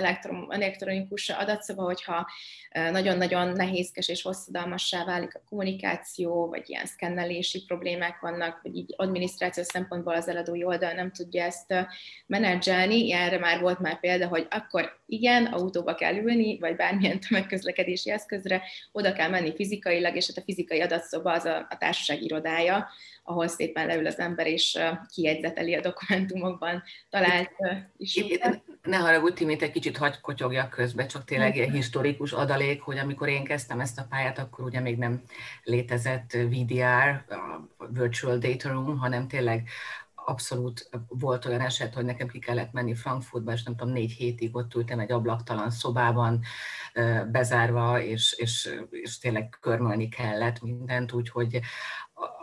elektronikus 0.48 1.28
adatszoba, 1.28 1.82
hogyha 1.82 2.26
nagyon-nagyon 2.70 3.48
nehézkes 3.48 4.08
és 4.08 4.22
hosszadalmassá 4.22 5.04
válik 5.04 5.34
a 5.34 5.42
kommunikáció, 5.48 6.48
vagy 6.48 6.62
ilyen 6.66 6.86
szkennelési 6.86 7.64
problémák 7.66 8.20
vannak, 8.20 8.60
vagy 8.62 8.76
így 8.76 8.94
adminisztráció 8.96 9.62
szempontból 9.62 10.14
az 10.14 10.28
eladói 10.28 10.64
oldal 10.64 10.92
nem 10.92 11.12
tudja 11.12 11.44
ezt 11.44 11.74
menedzselni. 12.26 13.12
Erre 13.12 13.38
már 13.38 13.60
volt 13.60 13.78
már 13.78 14.00
példa, 14.00 14.26
hogy 14.26 14.46
akkor 14.50 15.00
igen, 15.06 15.46
autóba 15.46 15.94
kell 15.94 16.14
ülni, 16.14 16.58
vagy 16.58 16.76
bármilyen 16.76 17.20
tömegközlekedési 17.20 18.10
eszközre, 18.10 18.62
oda 18.92 19.12
kell 19.12 19.28
menni 19.28 19.54
fizikailag, 19.54 20.16
és 20.16 20.26
hát 20.26 20.36
a 20.36 20.42
fizikai 20.42 20.80
adatszoba 20.80 21.32
az 21.32 21.44
a, 21.44 21.66
a 21.70 21.76
társaság 21.78 22.22
irodája, 22.22 22.88
ahol 23.22 23.46
szépen 23.46 23.86
leül 23.86 24.06
az 24.06 24.18
ember, 24.18 24.46
és 24.46 24.78
kiegyzeteli 25.14 25.74
a 25.74 25.80
dokumentumokban 25.80 26.82
talált 27.10 27.50
is. 27.96 28.24
Ne 28.82 28.96
haragudj, 28.96 29.34
Timit, 29.34 29.62
egy 29.62 29.70
kicsit 29.70 29.96
hagy 29.96 30.20
kotyogjak 30.20 30.70
közbe, 30.70 31.06
csak 31.06 31.24
tényleg 31.24 31.56
egy 31.58 31.70
historikus 31.70 32.32
adalék, 32.32 32.82
hogy 32.82 32.98
amikor 32.98 33.28
én 33.28 33.44
kezdtem 33.44 33.80
ezt 33.80 33.98
a 33.98 34.06
pályát, 34.08 34.38
akkor 34.38 34.64
ugye 34.64 34.80
még 34.80 34.98
nem 34.98 35.22
létezett 35.62 36.32
VDR, 36.32 37.24
Virtual 37.88 38.38
Data 38.38 38.68
Room, 38.68 38.98
hanem 38.98 39.28
tényleg 39.28 39.68
abszolút 40.28 40.88
volt 41.08 41.44
olyan 41.44 41.60
eset, 41.60 41.94
hogy 41.94 42.04
nekem 42.04 42.28
ki 42.28 42.38
kellett 42.38 42.72
menni 42.72 42.94
Frankfurtba, 42.94 43.52
és 43.52 43.62
nem 43.62 43.76
tudom, 43.76 43.92
négy 43.92 44.10
hétig 44.10 44.56
ott 44.56 44.74
ültem 44.74 44.98
egy 44.98 45.12
ablaktalan 45.12 45.70
szobában, 45.70 46.40
bezárva, 47.30 48.02
és, 48.02 48.32
és, 48.32 48.70
és 48.90 49.18
tényleg 49.18 49.56
körmölni 49.60 50.08
kellett 50.08 50.62
mindent, 50.62 51.12
úgyhogy 51.12 51.60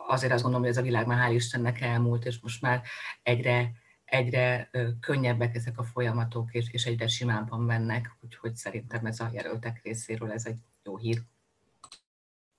azért 0.07 0.33
azt 0.33 0.41
gondolom, 0.41 0.67
hogy 0.67 0.75
ez 0.75 0.81
a 0.81 0.85
világ 0.85 1.07
már 1.07 1.29
hál' 1.29 1.33
Istennek 1.33 1.81
elmúlt, 1.81 2.25
és 2.25 2.39
most 2.41 2.61
már 2.61 2.81
egyre, 3.23 3.71
egyre 4.15 4.69
könnyebbek 4.99 5.55
ezek 5.55 5.77
a 5.77 5.83
folyamatok, 5.83 6.53
és, 6.53 6.65
és 6.71 6.85
egyre 6.85 7.07
simábban 7.07 7.59
mennek, 7.59 8.17
úgyhogy 8.21 8.55
szerintem 8.55 9.05
ez 9.05 9.19
a 9.19 9.29
jelöltek 9.33 9.81
részéről 9.83 10.31
ez 10.31 10.45
egy 10.45 10.59
jó 10.83 10.97
hír. 10.97 11.21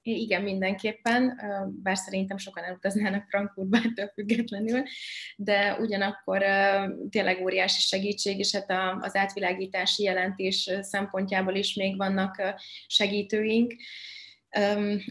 Igen, 0.02 0.42
mindenképpen, 0.42 1.40
bár 1.82 1.96
szerintem 1.96 2.36
sokan 2.36 2.64
elutaznának 2.64 3.28
Frankfurtba 3.28 3.78
ettől 3.88 4.10
függetlenül, 4.14 4.82
de 5.36 5.76
ugyanakkor 5.80 6.44
tényleg 7.10 7.42
óriási 7.42 7.80
segítség, 7.80 8.38
és 8.38 8.54
hát 8.54 9.00
az 9.00 9.16
átvilágítási 9.16 10.02
jelentés 10.02 10.70
szempontjából 10.80 11.54
is 11.54 11.74
még 11.74 11.96
vannak 11.96 12.42
segítőink. 12.86 13.74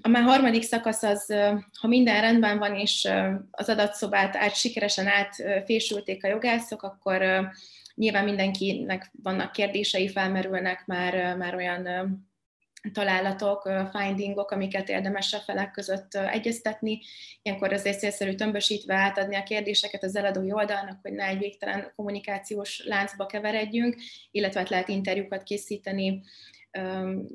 A 0.02 0.08
már 0.08 0.24
harmadik 0.24 0.64
szakasz 0.64 1.04
az, 1.04 1.34
ha 1.80 1.88
minden 1.88 2.22
rendben 2.22 2.58
van, 2.58 2.76
és 2.76 3.10
az 3.52 3.70
adatszobát 3.70 4.36
át 4.36 4.56
sikeresen 4.56 5.08
átfésülték 5.08 6.24
a 6.24 6.28
jogászok, 6.28 6.84
akkor 6.84 7.50
nyilván 7.96 8.24
mindenkinek 8.24 9.12
vannak 9.24 9.52
kérdései, 9.52 10.10
felmerülnek 10.10 10.86
már, 10.86 11.36
már 11.38 11.56
olyan 11.56 11.88
találatok, 12.94 13.70
findingok, 13.92 14.52
amiket 14.52 14.90
érdemes 14.90 15.34
a 15.34 15.40
felek 15.40 15.72
között 15.72 16.14
egyeztetni. 16.14 17.00
Ilyenkor 17.42 17.74
azért 17.74 18.00
célszerű 18.00 18.36
tömbösítve 18.36 18.96
átadni 18.96 19.36
a 19.36 19.44
kérdéseket 19.44 20.04
az 20.04 20.16
eladói 20.16 20.52
oldalnak, 20.52 21.00
hogy 21.02 21.14
ne 21.14 21.26
egy 21.26 21.38
végtelen 21.38 21.92
kommunikációs 21.96 22.84
láncba 22.86 23.26
keveredjünk, 23.26 23.96
illetve 24.32 24.60
hát 24.60 24.70
lehet 24.70 24.88
interjúkat 24.88 25.44
készíteni 25.44 26.22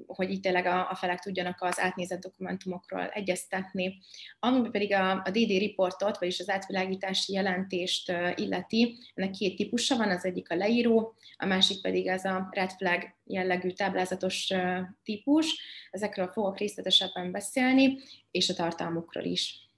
hogy 0.07 0.31
itt 0.31 0.43
tényleg 0.43 0.67
a, 0.67 0.91
a 0.91 0.95
felek 0.95 1.19
tudjanak 1.19 1.63
az 1.63 1.81
átnézett 1.81 2.21
dokumentumokról 2.21 3.07
egyeztetni. 3.07 3.99
Ami 4.39 4.71
pedig 4.71 4.93
a, 4.93 5.11
a 5.11 5.31
DD 5.31 5.51
reportot, 5.61 6.19
vagyis 6.19 6.41
az 6.41 6.49
átvilágítási 6.49 7.33
jelentést 7.33 8.13
illeti, 8.35 8.97
ennek 9.15 9.31
két 9.31 9.57
típusa 9.57 9.97
van, 9.97 10.11
az 10.11 10.25
egyik 10.25 10.51
a 10.51 10.55
leíró, 10.55 11.15
a 11.37 11.47
másik 11.47 11.81
pedig 11.81 12.07
ez 12.07 12.25
a 12.25 12.49
red 12.51 12.71
flag 12.71 13.03
jellegű 13.25 13.71
táblázatos 13.71 14.53
típus. 15.05 15.61
Ezekről 15.91 16.29
fogok 16.29 16.59
részletesebben 16.59 17.31
beszélni, 17.31 17.99
és 18.31 18.49
a 18.49 18.55
tartalmukról 18.55 19.25
is. 19.25 19.70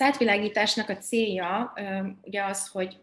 Az 0.00 0.06
átvilágításnak 0.06 0.88
a 0.88 0.96
célja 0.96 1.72
ugye 2.22 2.44
az, 2.44 2.68
hogy 2.68 2.96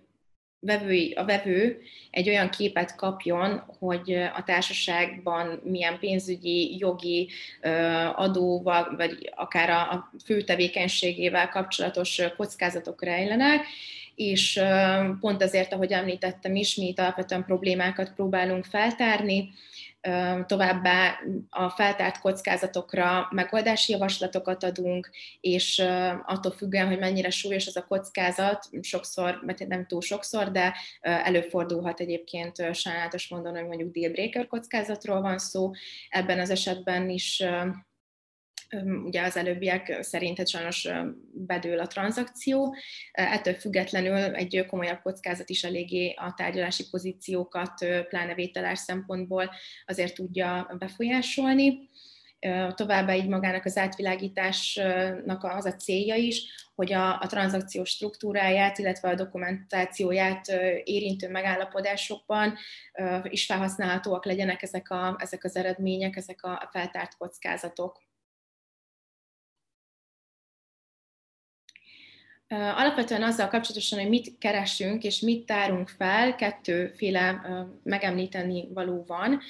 vevői, 0.59 1.13
a 1.13 1.25
vevő 1.25 1.81
egy 2.11 2.29
olyan 2.29 2.49
képet 2.49 2.95
kapjon, 2.95 3.63
hogy 3.79 4.13
a 4.13 4.43
társaságban 4.45 5.61
milyen 5.63 5.99
pénzügyi, 5.99 6.77
jogi, 6.77 7.29
adóval, 8.15 8.95
vagy 8.95 9.31
akár 9.35 9.69
a 9.69 10.11
fő 10.25 10.41
tevékenységével 10.41 11.49
kapcsolatos 11.49 12.21
kockázatok 12.37 13.03
rejlenek, 13.03 13.65
és 14.15 14.59
pont 15.19 15.41
azért, 15.41 15.73
ahogy 15.73 15.91
említettem 15.91 16.55
is, 16.55 16.75
mi 16.75 16.87
itt 16.87 16.99
alapvetően 16.99 17.45
problémákat 17.45 18.13
próbálunk 18.13 18.65
feltárni, 18.65 19.49
Továbbá 20.45 21.19
a 21.49 21.69
feltárt 21.69 22.19
kockázatokra 22.19 23.27
megoldási 23.31 23.91
javaslatokat 23.91 24.63
adunk, 24.63 25.09
és 25.39 25.79
attól 26.25 26.51
függően, 26.51 26.87
hogy 26.87 26.99
mennyire 26.99 27.29
súlyos 27.29 27.67
az 27.67 27.75
a 27.75 27.85
kockázat, 27.85 28.69
sokszor, 28.81 29.41
mert 29.45 29.67
nem 29.67 29.85
túl 29.85 30.01
sokszor, 30.01 30.51
de 30.51 30.75
előfordulhat 30.99 31.99
egyébként 31.99 32.75
sajnálatos 32.75 33.27
mondom, 33.29 33.53
hogy 33.53 33.65
mondjuk 33.65 33.93
dealbreaker 33.93 34.47
kockázatról 34.47 35.21
van 35.21 35.37
szó. 35.37 35.71
Ebben 36.09 36.39
az 36.39 36.49
esetben 36.49 37.09
is 37.09 37.43
ugye 39.03 39.21
az 39.21 39.37
előbbiek 39.37 39.97
szerint 40.01 40.39
egy 40.39 40.47
sajnos 40.47 40.87
bedől 41.33 41.79
a 41.79 41.87
tranzakció. 41.87 42.75
Ettől 43.11 43.53
függetlenül 43.53 44.17
egy 44.17 44.65
komolyabb 44.67 45.01
kockázat 45.01 45.49
is 45.49 45.63
eléggé 45.63 46.13
a 46.17 46.33
tárgyalási 46.35 46.89
pozíciókat, 46.89 47.85
pláne 48.09 48.33
vételás 48.33 48.79
szempontból 48.79 49.51
azért 49.85 50.15
tudja 50.15 50.75
befolyásolni. 50.79 51.89
Továbbá 52.75 53.15
így 53.15 53.27
magának 53.27 53.65
az 53.65 53.77
átvilágításnak 53.77 55.43
az 55.43 55.65
a 55.65 55.75
célja 55.75 56.15
is, 56.15 56.67
hogy 56.75 56.93
a, 56.93 57.19
a 57.19 57.25
tranzakciós 57.27 57.89
struktúráját, 57.89 58.77
illetve 58.77 59.09
a 59.09 59.15
dokumentációját 59.15 60.47
érintő 60.83 61.29
megállapodásokban 61.29 62.57
is 63.23 63.45
felhasználhatóak 63.45 64.25
legyenek 64.25 64.61
ezek, 64.61 64.89
a, 64.89 65.15
ezek 65.19 65.43
az 65.43 65.55
eredmények, 65.55 66.15
ezek 66.15 66.43
a 66.43 66.69
feltárt 66.71 67.17
kockázatok. 67.17 68.06
Alapvetően 72.49 73.23
azzal 73.23 73.47
kapcsolatosan, 73.47 73.99
hogy 73.99 74.09
mit 74.09 74.37
keresünk 74.39 75.03
és 75.03 75.19
mit 75.19 75.45
tárunk 75.45 75.89
fel, 75.89 76.35
kettőféle 76.35 77.41
megemlíteni 77.83 78.67
való 78.73 79.03
van, 79.07 79.41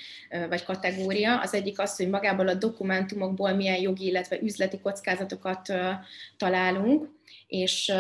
vagy 0.49 0.63
kategória. 0.63 1.39
Az 1.41 1.53
egyik 1.53 1.79
az, 1.79 1.95
hogy 1.95 2.10
magából 2.10 2.47
a 2.47 2.53
dokumentumokból 2.53 3.53
milyen 3.53 3.81
jogi, 3.81 4.05
illetve 4.05 4.41
üzleti 4.41 4.79
kockázatokat 4.79 5.73
találunk, 6.38 7.10
és 7.47 7.93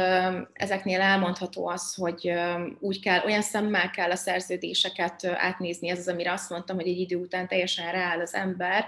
ezeknél 0.53 1.01
elmondható 1.01 1.67
az, 1.67 1.93
hogy 1.93 2.31
úgy 2.79 2.99
kell, 2.99 3.25
olyan 3.25 3.41
szemmel 3.41 3.89
kell 3.89 4.11
a 4.11 4.15
szerződéseket 4.15 5.25
átnézni, 5.25 5.89
ez 5.89 5.99
az, 5.99 6.07
amire 6.07 6.31
azt 6.31 6.49
mondtam, 6.49 6.75
hogy 6.75 6.87
egy 6.87 6.99
idő 6.99 7.15
után 7.15 7.47
teljesen 7.47 7.91
rááll 7.91 8.19
az 8.19 8.33
ember, 8.33 8.85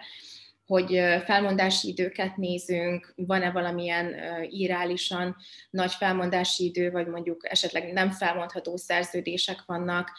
hogy 0.70 1.00
felmondási 1.26 1.88
időket 1.88 2.38
nézünk, 2.38 3.14
van-e 3.16 3.52
valamilyen 3.52 4.16
írálisan 4.50 5.36
nagy 5.70 5.92
felmondási 5.92 6.66
idő, 6.66 6.92
vagy 6.92 7.08
mondjuk 7.08 7.52
esetleg 7.52 7.94
nem 7.94 8.12
felmondható 8.12 8.76
szerződések 8.78 9.64
vannak. 9.66 10.12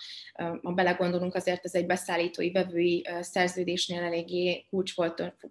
Ha 0.62 0.72
belegondolunk, 0.72 1.34
azért 1.34 1.64
ez 1.64 1.74
egy 1.74 1.86
beszállítói, 1.86 2.50
vevői 2.50 3.06
szerződésnél 3.20 4.02
eléggé 4.02 4.66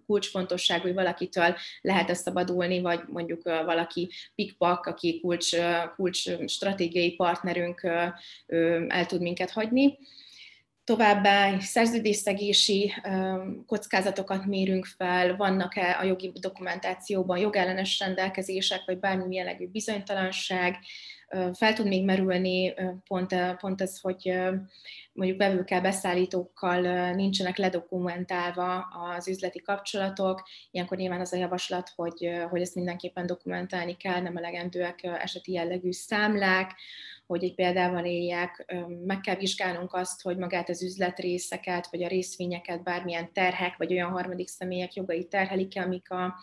kulcsfontosságú, 0.06 0.82
hogy 0.82 0.94
valakitől 0.94 1.56
lehet-e 1.80 2.14
szabadulni, 2.14 2.80
vagy 2.80 3.00
mondjuk 3.06 3.42
valaki 3.42 4.10
pikpak, 4.34 4.86
aki 4.86 5.20
kulcs, 5.20 5.56
kulcs 5.96 6.28
stratégiai 6.46 7.14
partnerünk 7.14 7.82
el 8.88 9.06
tud 9.06 9.20
minket 9.20 9.50
hagyni. 9.50 9.98
Továbbá 10.84 11.58
szerződésszegési 11.58 12.92
kockázatokat 13.66 14.46
mérünk 14.46 14.84
fel, 14.84 15.36
vannak-e 15.36 15.98
a 16.00 16.04
jogi 16.04 16.32
dokumentációban 16.40 17.38
jogellenes 17.38 17.98
rendelkezések, 17.98 18.82
vagy 18.86 18.98
bármilyen 18.98 19.46
jellegű 19.46 19.68
bizonytalanság, 19.68 20.78
fel 21.52 21.72
tud 21.72 21.86
még 21.86 22.04
merülni 22.04 22.74
pont, 23.04 23.34
pont 23.60 23.80
ez, 23.82 24.00
hogy 24.00 24.32
mondjuk 25.12 25.38
vevőkkel, 25.38 25.80
beszállítókkal 25.80 27.10
nincsenek 27.10 27.56
ledokumentálva 27.56 28.78
az 28.80 29.28
üzleti 29.28 29.62
kapcsolatok. 29.62 30.42
Ilyenkor 30.70 30.96
nyilván 30.96 31.20
az 31.20 31.32
a 31.32 31.36
javaslat, 31.36 31.92
hogy, 31.94 32.30
hogy 32.50 32.60
ezt 32.60 32.74
mindenképpen 32.74 33.26
dokumentálni 33.26 33.96
kell, 33.96 34.20
nem 34.20 34.36
elegendőek 34.36 35.02
eseti 35.02 35.52
jellegű 35.52 35.90
számlák, 35.90 36.74
hogy 37.30 37.44
egy 37.44 37.54
példával 37.54 38.04
éljek, 38.04 38.74
meg 39.06 39.20
kell 39.20 39.34
vizsgálnunk 39.34 39.94
azt, 39.94 40.22
hogy 40.22 40.36
magát 40.36 40.68
az 40.68 40.82
üzletrészeket, 40.82 41.88
vagy 41.90 42.02
a 42.02 42.08
részvényeket 42.08 42.82
bármilyen 42.82 43.32
terhek, 43.32 43.76
vagy 43.76 43.92
olyan 43.92 44.10
harmadik 44.10 44.48
személyek 44.48 44.94
jogai 44.94 45.24
terhelik-e, 45.24 45.82
amik 45.82 46.10
a, 46.10 46.34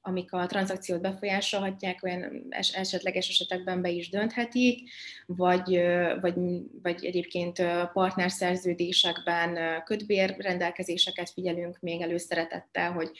amik 0.00 0.32
a 0.32 0.46
tranzakciót 0.46 1.00
befolyásolhatják, 1.00 2.02
olyan 2.02 2.46
es- 2.48 2.76
esetleges 2.76 3.28
esetekben 3.28 3.82
be 3.82 3.88
is 3.88 4.08
dönthetik, 4.08 4.90
vagy, 5.26 5.80
vagy, 6.20 6.34
vagy 6.82 7.04
egyébként 7.04 7.62
partnerszerződésekben 7.92 9.82
kötbér 9.84 10.36
rendelkezéseket 10.38 11.30
figyelünk 11.30 11.78
még 11.80 12.00
előszeretettel, 12.00 12.92
hogy 12.92 13.10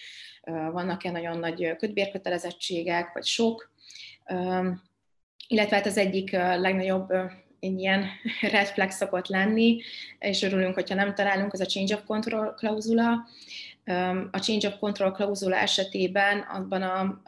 vannak-e 0.73 1.11
nagyon 1.11 1.39
nagy 1.39 1.77
kötbérkötelezettségek, 1.77 3.13
vagy 3.13 3.25
sok 3.25 3.73
illetve 5.51 5.77
hát 5.77 5.87
az 5.87 5.97
egyik 5.97 6.31
legnagyobb 6.33 7.13
ilyen 7.61 8.07
red 8.53 8.67
flag 8.67 8.91
szokott 8.91 9.29
lenni, 9.29 9.81
és 10.19 10.43
örülünk, 10.43 10.75
hogyha 10.75 10.95
nem 10.95 11.15
találunk, 11.15 11.53
az 11.53 11.61
a 11.61 11.67
change 11.67 11.95
of 11.95 12.05
control 12.07 12.55
klauzula. 12.55 13.29
A 14.31 14.39
change 14.39 14.69
of 14.69 14.79
control 14.79 15.13
klauzula 15.13 15.57
esetében 15.57 16.39
abban 16.39 16.83
a, 16.83 17.23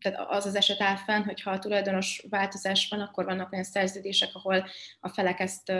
tehát 0.00 0.26
az 0.28 0.46
az 0.46 0.54
eset 0.54 0.80
áll 0.80 0.96
fenn, 0.96 1.22
hogyha 1.22 1.50
a 1.50 1.58
tulajdonos 1.58 2.24
változás 2.30 2.88
van, 2.90 3.00
akkor 3.00 3.24
vannak 3.24 3.52
olyan 3.52 3.64
szerződések, 3.64 4.30
ahol 4.32 4.66
a 5.00 5.08
felek 5.08 5.40
ezt 5.40 5.72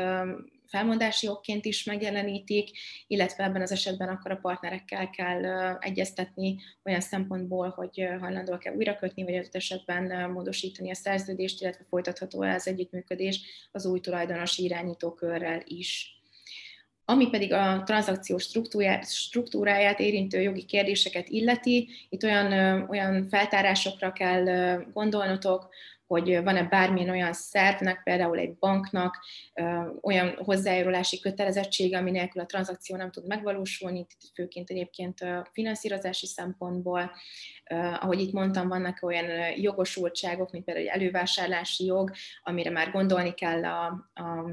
felmondási 0.71 1.27
jogként 1.27 1.65
is 1.65 1.85
megjelenítik, 1.85 2.71
illetve 3.07 3.45
ebben 3.45 3.63
az 3.63 3.73
esetben 3.73 4.09
akkor 4.09 4.31
a 4.31 4.37
partnerekkel 4.37 5.11
kell 5.11 5.45
egyeztetni 5.81 6.57
olyan 6.85 7.01
szempontból, 7.01 7.69
hogy 7.69 8.09
hajlandóak-e 8.21 8.73
újra 8.73 8.97
kötni, 8.97 9.25
vagy 9.25 9.35
az 9.35 9.49
esetben 9.53 10.31
módosítani 10.31 10.91
a 10.91 10.95
szerződést, 10.95 11.63
illetve 11.63 11.85
folytatható-e 11.89 12.55
az 12.55 12.69
együttműködés 12.69 13.41
az 13.73 13.87
új 13.87 14.01
tulajdonosi 14.01 14.65
irányítókörrel 14.65 15.63
is. 15.65 16.15
Ami 17.05 17.31
pedig 17.31 17.53
a 17.53 17.83
tranzakció 17.83 18.39
struktúráját 19.03 20.01
érintő 20.01 20.41
jogi 20.41 20.65
kérdéseket 20.65 21.29
illeti, 21.29 21.89
itt 22.09 22.23
olyan, 22.23 22.83
olyan 22.89 23.29
feltárásokra 23.29 24.13
kell 24.13 24.77
gondolnotok, 24.93 25.69
hogy 26.11 26.43
van-e 26.43 26.63
bármilyen 26.63 27.11
olyan 27.11 27.33
szervnek, 27.33 28.03
például 28.03 28.39
egy 28.39 28.55
banknak 28.55 29.19
olyan 30.03 30.35
hozzájárulási 30.45 31.21
kötelezettsége, 31.21 31.99
ami 31.99 32.11
nélkül 32.11 32.43
a 32.43 32.47
tranzakció 32.47 32.97
nem 32.97 33.11
tud 33.11 33.27
megvalósulni, 33.27 34.07
főként 34.35 34.71
egyébként 34.71 35.19
finanszírozási 35.53 36.27
szempontból. 36.27 37.13
Ahogy 38.01 38.21
itt 38.21 38.33
mondtam, 38.33 38.69
vannak 38.69 38.99
olyan 39.03 39.57
jogosultságok, 39.57 40.51
mint 40.51 40.65
például 40.65 40.87
egy 40.87 40.93
elővásárlási 41.01 41.85
jog, 41.85 42.11
amire 42.43 42.71
már 42.71 42.91
gondolni 42.91 43.35
kell 43.35 43.65
a, 43.65 43.87
a 44.15 44.51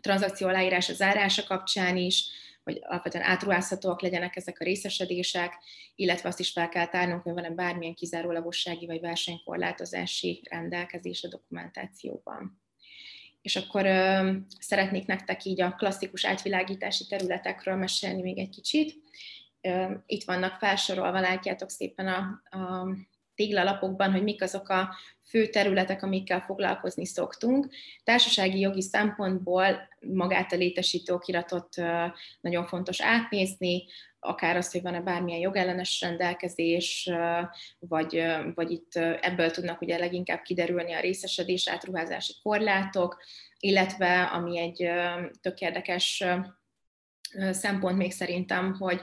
tranzakció 0.00 0.48
aláírása 0.48 0.92
zárása 0.92 1.44
kapcsán 1.46 1.96
is, 1.96 2.24
hogy 2.66 2.78
alapvetően 2.82 3.24
átruházhatóak 3.24 4.00
legyenek 4.00 4.36
ezek 4.36 4.60
a 4.60 4.64
részesedések, 4.64 5.54
illetve 5.94 6.28
azt 6.28 6.40
is 6.40 6.50
fel 6.50 6.68
kell 6.68 6.86
tárnunk, 6.86 7.22
hogy 7.22 7.32
van-e 7.32 7.50
bármilyen 7.50 7.94
kizárólagossági 7.94 8.86
vagy 8.86 9.00
versenykorlátozási 9.00 10.42
rendelkezés 10.50 11.24
a 11.24 11.28
dokumentációban. 11.28 12.60
És 13.42 13.56
akkor 13.56 13.86
ö, 13.86 14.32
szeretnék 14.58 15.06
nektek 15.06 15.44
így 15.44 15.60
a 15.60 15.74
klasszikus 15.74 16.24
átvilágítási 16.24 17.06
területekről 17.06 17.76
mesélni 17.76 18.22
még 18.22 18.38
egy 18.38 18.50
kicsit. 18.50 18.94
Ö, 19.60 19.94
itt 20.06 20.24
vannak 20.24 20.58
felsorolva, 20.58 21.20
látjátok 21.20 21.70
szépen 21.70 22.06
a, 22.06 22.42
a 22.56 22.88
téglalapokban, 23.36 24.12
hogy 24.12 24.22
mik 24.22 24.42
azok 24.42 24.68
a 24.68 24.96
fő 25.28 25.46
területek, 25.46 26.02
amikkel 26.02 26.40
foglalkozni 26.40 27.06
szoktunk. 27.06 27.68
Társasági 28.04 28.60
jogi 28.60 28.82
szempontból 28.82 29.88
magát 30.00 30.52
a 30.52 30.56
létesítő 30.56 31.12
okiratot 31.12 31.68
nagyon 32.40 32.66
fontos 32.66 33.02
átnézni, 33.02 33.84
akár 34.20 34.56
azt, 34.56 34.72
hogy 34.72 34.82
van-e 34.82 35.00
bármilyen 35.00 35.40
jogellenes 35.40 36.00
rendelkezés, 36.00 37.10
vagy, 37.78 38.24
vagy 38.54 38.70
itt 38.70 38.96
ebből 39.20 39.50
tudnak 39.50 39.80
ugye 39.80 39.98
leginkább 39.98 40.42
kiderülni 40.42 40.92
a 40.92 41.00
részesedés 41.00 41.68
átruházási 41.68 42.32
korlátok, 42.42 43.22
illetve 43.58 44.22
ami 44.22 44.58
egy 44.58 44.90
tök 45.40 45.60
érdekes 45.60 46.24
szempont 47.50 47.96
még 47.96 48.12
szerintem, 48.12 48.76
hogy 48.78 49.00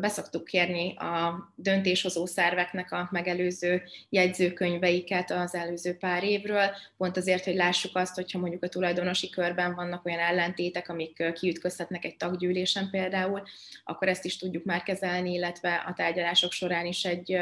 beszoktuk 0.00 0.44
kérni 0.44 0.96
a 0.96 1.52
döntéshozó 1.54 2.26
szerveknek 2.26 2.92
a 2.92 3.08
megelőző 3.10 3.82
jegyzőkönyveiket 4.08 5.30
az 5.30 5.54
előző 5.54 5.96
pár 5.96 6.24
évről, 6.24 6.70
pont 6.96 7.16
azért, 7.16 7.44
hogy 7.44 7.54
lássuk 7.54 7.96
azt, 7.96 8.14
hogyha 8.14 8.38
mondjuk 8.38 8.62
a 8.62 8.68
tulajdonosi 8.68 9.30
körben 9.30 9.74
vannak 9.74 10.04
olyan 10.06 10.18
ellentétek, 10.18 10.88
amik 10.88 11.32
kiütközhetnek 11.32 12.04
egy 12.04 12.16
taggyűlésen 12.16 12.90
például, 12.90 13.42
akkor 13.84 14.08
ezt 14.08 14.24
is 14.24 14.36
tudjuk 14.36 14.64
már 14.64 14.82
kezelni, 14.82 15.32
illetve 15.32 15.74
a 15.86 15.92
tárgyalások 15.92 16.52
során 16.52 16.86
is 16.86 17.04
egy, 17.04 17.38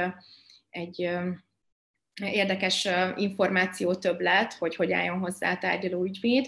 egy 0.70 1.11
érdekes 2.22 2.88
információ 3.16 3.94
többlet, 3.94 4.52
hogy 4.52 4.76
hogy 4.76 4.92
álljon 4.92 5.18
hozzá 5.18 5.52
a 5.52 5.59
tárgyaló 5.59 6.04
ügyvéd. 6.04 6.46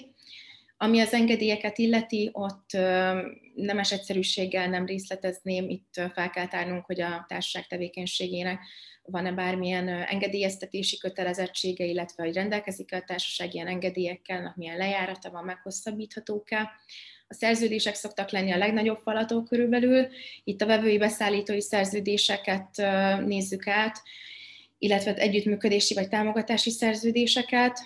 Ami 0.77 1.01
az 1.01 1.13
engedélyeket 1.13 1.79
illeti, 1.79 2.31
ott 2.33 2.71
nemes 3.61 3.93
egyszerűséggel 3.93 4.69
nem 4.69 4.87
részletezném, 4.87 5.69
itt 5.69 6.01
fel 6.13 6.31
kell 6.31 6.49
tárnunk, 6.49 6.85
hogy 6.85 7.01
a 7.01 7.25
társaság 7.29 7.67
tevékenységének 7.67 8.61
van-e 9.03 9.33
bármilyen 9.33 9.89
engedélyeztetési 9.89 10.99
kötelezettsége, 10.99 11.85
illetve 11.85 12.23
hogy 12.25 12.35
rendelkezik 12.35 12.93
a 12.93 13.03
társaság 13.07 13.55
ilyen 13.55 13.67
engedélyekkel, 13.67 14.53
milyen 14.57 14.77
lejárata 14.77 15.31
van, 15.31 15.45
meghosszabbíthatók-e. 15.45 16.71
A 17.29 17.35
szerződések 17.35 17.95
szoktak 17.95 18.31
lenni 18.31 18.53
a 18.53 18.59
legnagyobb 18.59 18.99
falatok 18.99 19.49
körülbelül. 19.49 20.09
Itt 20.45 20.61
a 20.61 20.67
vevői 20.67 20.99
beszállítói 20.99 21.61
szerződéseket 21.61 22.77
nézzük 23.25 23.67
át, 23.67 24.03
illetve 24.79 25.15
együttműködési 25.15 25.95
vagy 25.95 26.09
támogatási 26.09 26.71
szerződéseket 26.71 27.79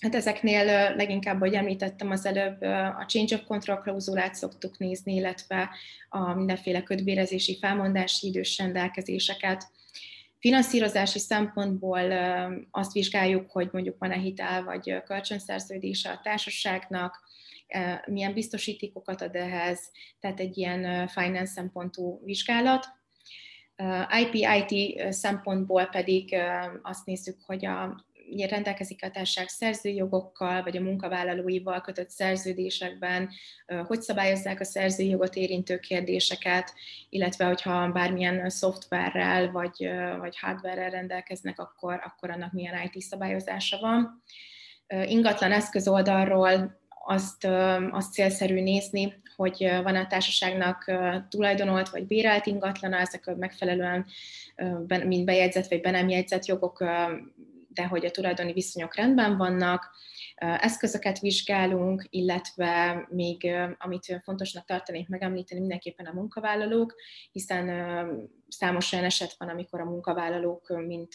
Hát 0.00 0.14
ezeknél 0.14 0.64
leginkább, 0.96 1.36
ahogy 1.36 1.54
említettem 1.54 2.10
az 2.10 2.26
előbb, 2.26 2.60
a 2.98 3.04
change 3.08 3.34
of 3.34 3.44
control 3.46 3.76
klauzulát 3.76 4.34
szoktuk 4.34 4.78
nézni, 4.78 5.14
illetve 5.14 5.70
a 6.08 6.34
mindenféle 6.34 6.82
kötbérezési, 6.82 7.58
felmondási 7.58 8.26
idős 8.26 8.58
rendelkezéseket. 8.58 9.70
Finanszírozási 10.38 11.18
szempontból 11.18 12.12
azt 12.70 12.92
vizsgáljuk, 12.92 13.50
hogy 13.50 13.68
mondjuk 13.72 13.98
van-e 13.98 14.16
hitel 14.16 14.64
vagy 14.64 15.02
kölcsönszerződése 15.04 16.10
a 16.10 16.20
társaságnak, 16.22 17.20
milyen 18.06 18.32
biztosítékokat 18.32 19.22
ad 19.22 19.34
ehhez, 19.34 19.90
tehát 20.20 20.40
egy 20.40 20.58
ilyen 20.58 21.08
finance 21.08 21.52
szempontú 21.52 22.20
vizsgálat. 22.24 22.86
IP-IT 24.20 25.02
szempontból 25.12 25.84
pedig 25.84 26.36
azt 26.82 27.06
nézzük, 27.06 27.38
hogy 27.46 27.66
a 27.66 28.06
rendelkezik 28.48 29.04
a 29.04 29.10
társaság 29.10 29.48
szerzőjogokkal, 29.48 30.62
vagy 30.62 30.76
a 30.76 30.80
munkavállalóival 30.80 31.80
kötött 31.80 32.10
szerződésekben, 32.10 33.28
hogy 33.86 34.00
szabályozzák 34.00 34.60
a 34.60 34.64
szerzői 34.64 35.08
jogot 35.08 35.34
érintő 35.34 35.78
kérdéseket, 35.78 36.74
illetve 37.08 37.44
hogyha 37.44 37.88
bármilyen 37.88 38.50
szoftverrel 38.50 39.50
vagy, 39.50 39.90
vagy 40.20 40.38
hardware 40.38 40.88
rendelkeznek, 40.88 41.58
akkor, 41.58 42.00
akkor 42.04 42.30
annak 42.30 42.52
milyen 42.52 42.90
IT 42.92 43.02
szabályozása 43.02 43.78
van. 43.80 44.22
Ingatlan 45.06 45.52
eszköz 45.52 45.88
oldalról 45.88 46.78
azt, 47.04 47.44
azt 47.90 48.12
célszerű 48.12 48.62
nézni, 48.62 49.22
hogy 49.36 49.70
van 49.82 49.96
a 49.96 50.06
társaságnak 50.06 50.92
tulajdonolt 51.28 51.88
vagy 51.88 52.06
bérelt 52.06 52.46
ingatlana, 52.46 52.96
ezek 52.96 53.36
megfelelően 53.36 54.06
mind 55.04 55.24
bejegyzett 55.24 55.68
vagy 55.68 55.80
be 55.80 55.90
nem 55.90 56.08
jegyzett 56.08 56.46
jogok, 56.46 56.84
de 57.78 57.86
hogy 57.86 58.06
a 58.06 58.10
tulajdoni 58.10 58.52
viszonyok 58.52 58.96
rendben 58.96 59.36
vannak, 59.36 59.90
eszközöket 60.36 61.18
vizsgálunk, 61.18 62.06
illetve 62.10 63.06
még, 63.10 63.50
amit 63.78 64.20
fontosnak 64.24 64.64
tartanék 64.64 65.08
megemlíteni, 65.08 65.60
mindenképpen 65.60 66.06
a 66.06 66.12
munkavállalók, 66.12 66.94
hiszen 67.32 67.66
számos 68.48 68.92
olyan 68.92 69.04
eset 69.04 69.34
van, 69.38 69.48
amikor 69.48 69.80
a 69.80 69.84
munkavállalók, 69.84 70.68
mint, 70.86 71.14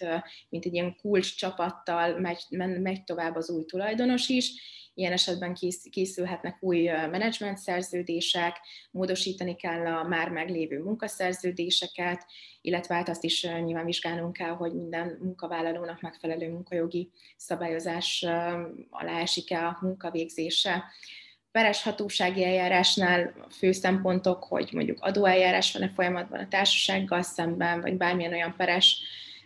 mint 0.50 0.66
egy 0.66 0.74
ilyen 0.74 0.96
kulcs 0.96 1.36
csapattal 1.36 2.20
megy, 2.20 2.46
megy 2.82 3.04
tovább 3.04 3.36
az 3.36 3.50
új 3.50 3.66
tulajdonos 3.66 4.30
is, 4.30 4.52
Ilyen 4.96 5.12
esetben 5.12 5.58
készülhetnek 5.92 6.58
új 6.60 6.84
menedzsment 6.88 7.58
szerződések, 7.58 8.60
módosítani 8.92 9.56
kell 9.56 9.86
a 9.86 10.04
már 10.04 10.30
meglévő 10.30 10.80
munkaszerződéseket, 10.80 12.26
illetve 12.62 12.96
hát 12.96 13.10
azt 13.10 13.24
is 13.24 13.44
nyilván 13.44 13.86
vizsgálnunk 13.86 14.34
kell, 14.34 14.52
hogy 14.52 14.74
minden 14.74 15.18
munkavállalónak 15.22 16.02
megfelelő 16.02 16.50
munkajogi 16.50 17.12
szabályozás 17.38 18.26
alá 18.90 19.20
esik-e 19.20 19.66
a 19.68 19.78
munkavégzése. 19.82 20.84
Peres 21.52 21.84
hatósági 21.84 22.44
eljárásnál 22.44 23.34
fő 23.58 23.72
szempontok, 23.72 24.44
hogy 24.44 24.70
mondjuk 24.72 25.00
adóeljárás 25.02 25.74
van-e 25.74 25.92
folyamatban 25.96 26.40
a 26.40 26.48
társasággal 26.48 27.22
szemben, 27.22 27.82
vagy 27.82 27.98
bármilyen 27.98 28.34
olyan 28.34 28.56
peres 28.58 29.02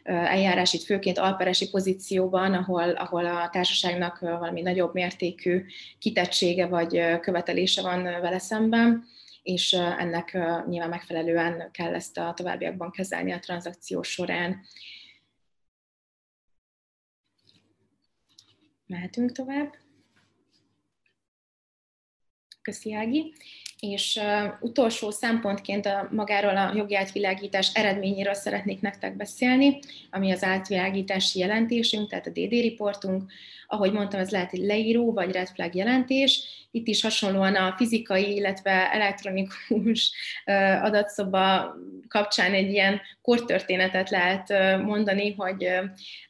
eljárás 0.08 0.74
itt 0.74 0.84
főként 0.84 1.18
alperesi 1.18 1.70
pozícióban, 1.70 2.54
ahol, 2.54 2.90
ahol 2.90 3.26
a 3.26 3.50
társaságnak 3.50 4.20
valami 4.20 4.62
nagyobb 4.62 4.94
mértékű 4.94 5.66
kitettsége 6.00 6.68
vagy 6.68 7.20
követelése 7.20 7.82
van 7.82 8.04
vele 8.04 8.40
szemben, 8.40 9.06
és 9.44 9.74
ennek 9.74 10.34
nyilván 10.68 10.90
megfelelően 10.90 11.72
kell 11.72 11.94
ezt 11.94 12.18
a 12.18 12.34
továbbiakban 12.36 12.92
kezelni 12.92 13.32
a 13.32 13.40
tranzakció 13.40 14.02
során. 14.02 14.62
Mehetünk 18.86 19.32
tovább. 19.32 19.74
Köszi, 22.62 22.94
Ági. 22.94 23.34
És 23.80 24.20
utolsó 24.60 25.12
szempontként 25.12 25.86
a, 25.86 26.08
magáról 26.12 26.58
a 26.58 26.72
jogi 26.76 26.96
átvilágítás 26.96 27.72
eredményéről 27.74 28.34
szeretnék 28.34 28.82
nektek 28.82 29.16
beszélni, 29.16 29.80
ami 30.12 30.32
az 30.32 30.44
átvilágítási 30.44 31.40
jelentésünk, 31.40 32.10
tehát 32.10 32.28
a 32.28 32.30
DD 32.30 32.52
riportunk. 32.52 33.24
Ahogy 33.70 33.92
mondtam, 33.92 34.20
ez 34.20 34.30
lehet 34.30 34.54
egy 34.54 34.60
leíró 34.60 35.14
vagy 35.14 35.32
red 35.32 35.48
flag 35.48 35.76
jelentés. 35.76 36.44
Itt 36.72 36.88
is 36.88 37.02
hasonlóan 37.02 37.56
a 37.56 37.74
fizikai, 37.78 38.36
illetve 38.36 38.92
elektronikus 38.92 40.12
adatszoba 40.82 41.76
kapcsán 42.08 42.54
egy 42.54 42.72
ilyen 42.72 43.02
kortörténetet 43.22 44.10
lehet 44.10 44.50
mondani, 44.84 45.34
hogy 45.34 45.70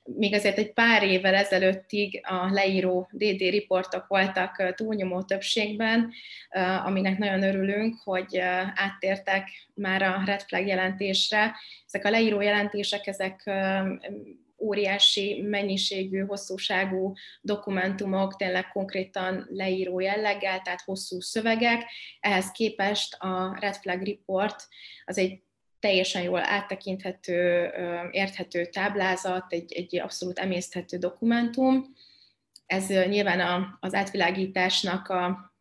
még 0.04 0.34
azért 0.34 0.58
egy 0.58 0.74
pár 0.74 1.04
évvel 1.04 1.36
ezelőttig 1.36 2.22
a 2.24 2.50
leíró 2.52 3.10
DD 3.12 3.40
riportok 3.40 4.08
voltak 4.08 4.74
túlnyomó 4.76 5.22
többségben, 5.22 6.12
aminek 6.86 7.18
nagyon 7.18 7.44
örülünk, 7.44 7.96
hogy 8.04 8.38
áttértek 8.76 9.50
már 9.74 10.02
a 10.02 10.24
red 10.26 10.42
flag 10.42 10.68
jelentésre. 10.68 11.56
Ezek 11.86 12.06
a 12.06 12.10
leíró 12.10 12.42
jelentések, 12.42 13.08
ezek 13.08 13.52
óriási 14.60 15.42
mennyiségű, 15.42 16.20
hosszúságú 16.20 17.14
dokumentumok, 17.42 18.36
tényleg 18.36 18.68
konkrétan 18.68 19.48
leíró 19.50 20.00
jelleggel, 20.00 20.62
tehát 20.62 20.82
hosszú 20.82 21.20
szövegek. 21.20 21.84
Ehhez 22.20 22.52
képest 22.52 23.16
a 23.20 23.58
Red 23.60 23.76
Flag 23.76 24.02
Report 24.02 24.68
az 25.06 25.18
egy 25.18 25.42
teljesen 25.80 26.22
jól 26.22 26.46
áttekinthető, 26.46 27.72
érthető 28.12 28.66
táblázat, 28.66 29.54
egy, 29.54 29.74
egy 29.74 30.00
abszolút 30.00 30.40
emészthető 30.40 30.98
dokumentum. 30.98 31.96
Ez 32.66 32.88
nyilván 32.88 33.78
az 33.80 33.94
átvilágításnak 33.94 35.10
a, 35.10 35.54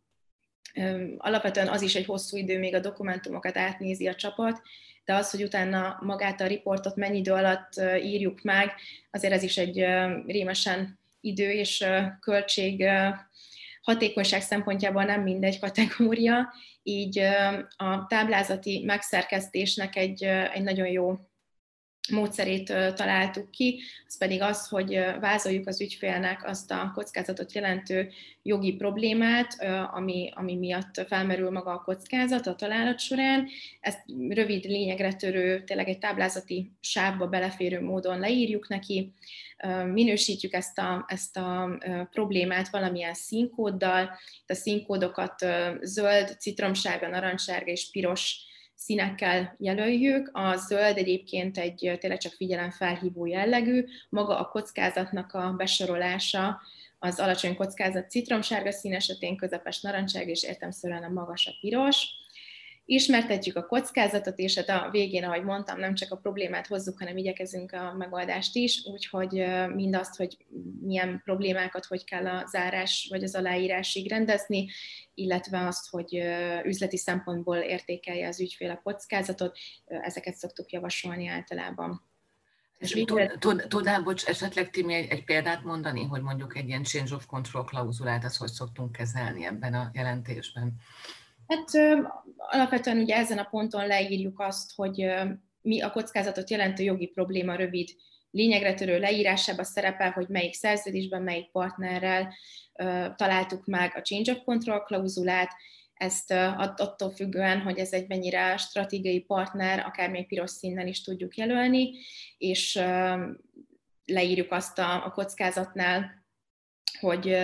alapvetően 1.17 1.69
az 1.69 1.83
is 1.83 1.95
egy 1.95 2.05
hosszú 2.05 2.37
idő, 2.37 2.59
még 2.59 2.75
a 2.75 2.81
dokumentumokat 2.81 3.57
átnézi 3.57 4.07
a 4.07 4.15
csapat, 4.15 4.63
de 5.07 5.15
az, 5.15 5.31
hogy 5.31 5.43
utána 5.43 5.99
magát 6.01 6.41
a 6.41 6.47
riportot 6.47 6.97
mennyi 6.97 7.19
idő 7.19 7.33
alatt 7.33 7.73
írjuk 8.03 8.43
meg, 8.43 8.73
azért 9.11 9.33
ez 9.33 9.43
is 9.43 9.57
egy 9.57 9.87
rémesen 10.27 10.99
idő 11.21 11.51
és 11.51 11.85
költség 12.21 12.89
hatékonyság 13.81 14.43
szempontjából 14.43 15.05
nem 15.05 15.23
mindegy 15.23 15.59
kategória, 15.59 16.53
így 16.83 17.19
a 17.77 18.07
táblázati 18.07 18.83
megszerkesztésnek 18.85 19.97
egy, 19.97 20.25
egy 20.25 20.63
nagyon 20.63 20.87
jó 20.87 21.19
módszerét 22.09 22.65
találtuk 22.95 23.51
ki, 23.51 23.81
az 24.07 24.19
pedig 24.19 24.43
az, 24.43 24.69
hogy 24.69 25.01
vázoljuk 25.21 25.67
az 25.67 25.81
ügyfélnek 25.81 26.47
azt 26.47 26.71
a 26.71 26.93
kockázatot 26.95 27.53
jelentő 27.53 28.11
jogi 28.43 28.73
problémát, 28.73 29.57
ami, 29.93 30.31
ami 30.35 30.55
miatt 30.55 31.05
felmerül 31.07 31.51
maga 31.51 31.71
a 31.71 31.83
kockázat 31.83 32.47
a 32.47 32.55
találat 32.55 32.99
során. 32.99 33.49
Ezt 33.81 34.01
rövid, 34.29 34.65
lényegre 34.65 35.15
törő, 35.15 35.65
tényleg 35.65 35.89
egy 35.89 35.99
táblázati 35.99 36.73
sávba 36.81 37.27
beleférő 37.27 37.81
módon 37.81 38.19
leírjuk 38.19 38.69
neki, 38.69 39.13
minősítjük 39.93 40.53
ezt 40.53 40.79
a, 40.79 41.05
ezt 41.09 41.37
a 41.37 41.79
problémát 42.11 42.69
valamilyen 42.69 43.15
színkóddal, 43.15 44.11
a 44.47 44.55
színkódokat 44.55 45.47
zöld, 45.81 46.37
citromsárga, 46.39 47.09
narancssárga 47.09 47.71
és 47.71 47.91
piros 47.91 48.46
színekkel 48.77 49.55
jelöljük. 49.59 50.31
A 50.33 50.57
zöld 50.57 50.97
egyébként 50.97 51.59
egy 51.59 51.97
tényleg 52.01 52.19
csak 52.19 52.33
figyelemfelhívó 52.33 53.27
jellegű, 53.27 53.85
maga 54.09 54.39
a 54.39 54.49
kockázatnak 54.49 55.33
a 55.33 55.55
besorolása 55.57 56.61
az 56.99 57.19
alacsony 57.19 57.57
kockázat 57.57 58.11
citromsárga 58.11 58.73
szín 58.73 58.95
esetén 58.95 59.37
közepes 59.37 59.81
narancssárga 59.81 60.31
és 60.31 60.43
értemszerűen 60.43 61.03
a 61.03 61.09
magas 61.09 61.47
a 61.47 61.53
piros 61.61 62.07
ismertetjük 62.87 63.57
a 63.57 63.67
kockázatot, 63.67 64.39
és 64.39 64.55
hát 64.55 64.69
a 64.69 64.91
végén, 64.91 65.25
ahogy 65.25 65.43
mondtam, 65.43 65.79
nem 65.79 65.95
csak 65.95 66.13
a 66.13 66.17
problémát 66.17 66.67
hozzuk, 66.67 66.99
hanem 66.99 67.17
igyekezünk 67.17 67.73
a 67.73 67.95
megoldást 67.99 68.57
is, 68.57 68.83
úgyhogy 68.93 69.45
mindazt, 69.75 70.17
hogy 70.17 70.37
milyen 70.81 71.21
problémákat 71.25 71.85
hogy 71.85 72.05
kell 72.05 72.27
a 72.27 72.47
zárás 72.47 73.07
vagy 73.11 73.23
az 73.23 73.35
aláírásig 73.35 74.11
rendezni, 74.11 74.69
illetve 75.15 75.67
azt, 75.67 75.89
hogy 75.91 76.23
üzleti 76.65 76.97
szempontból 76.97 77.57
értékelje 77.57 78.29
az 78.29 78.41
ügyfél 78.41 78.71
a 78.71 78.81
kockázatot, 78.83 79.59
ezeket 79.87 80.35
szoktuk 80.35 80.71
javasolni 80.71 81.27
általában. 81.27 82.03
És 82.79 83.03
tud, 83.05 83.37
tud, 83.39 83.67
tudnál, 83.69 84.03
bocs, 84.03 84.25
esetleg 84.25 84.71
Timi 84.71 84.95
egy, 84.95 85.11
egy 85.11 85.25
példát 85.25 85.63
mondani, 85.63 86.05
hogy 86.05 86.23
mondjuk 86.23 86.57
egy 86.57 86.69
ilyen 86.69 86.83
change 86.83 87.15
of 87.15 87.27
control 87.27 87.65
klauzulát, 87.65 88.25
azt 88.25 88.37
hogy 88.37 88.51
szoktunk 88.51 88.93
kezelni 88.93 89.45
ebben 89.45 89.75
a 89.75 89.91
jelentésben? 89.95 90.75
Hát 91.49 91.65
alapvetően 92.37 92.99
ugye 92.99 93.17
ezen 93.17 93.39
a 93.39 93.49
ponton 93.51 93.87
leírjuk 93.87 94.41
azt, 94.41 94.73
hogy 94.75 95.07
mi 95.63 95.81
a 95.81 95.91
kockázatot 95.91 96.51
jelentő 96.51 96.83
jogi 96.83 97.07
probléma 97.07 97.55
rövid 97.55 97.89
lényegre 98.31 98.75
törő 98.75 98.99
leírásában 98.99 99.65
szerepel, 99.65 100.11
hogy 100.11 100.29
melyik 100.29 100.55
szerződésben, 100.55 101.23
melyik 101.23 101.51
partnerrel 101.51 102.35
találtuk 103.17 103.67
meg 103.67 103.93
a 103.97 104.01
change 104.01 104.33
of 104.33 104.45
control 104.45 104.83
klauzulát, 104.83 105.51
ezt 105.95 106.31
attól 106.57 107.11
függően, 107.11 107.61
hogy 107.61 107.79
ez 107.79 107.93
egy 107.93 108.09
mennyire 108.09 108.57
stratégiai 108.57 109.21
partner, 109.21 109.79
akár 109.79 110.11
még 110.11 110.27
piros 110.27 110.51
színnel 110.51 110.87
is 110.87 111.03
tudjuk 111.03 111.37
jelölni, 111.37 111.91
és 112.39 112.81
leírjuk 114.05 114.53
azt 114.53 114.79
a, 114.79 115.05
a 115.05 115.11
kockázatnál, 115.11 116.25
hogy 117.01 117.37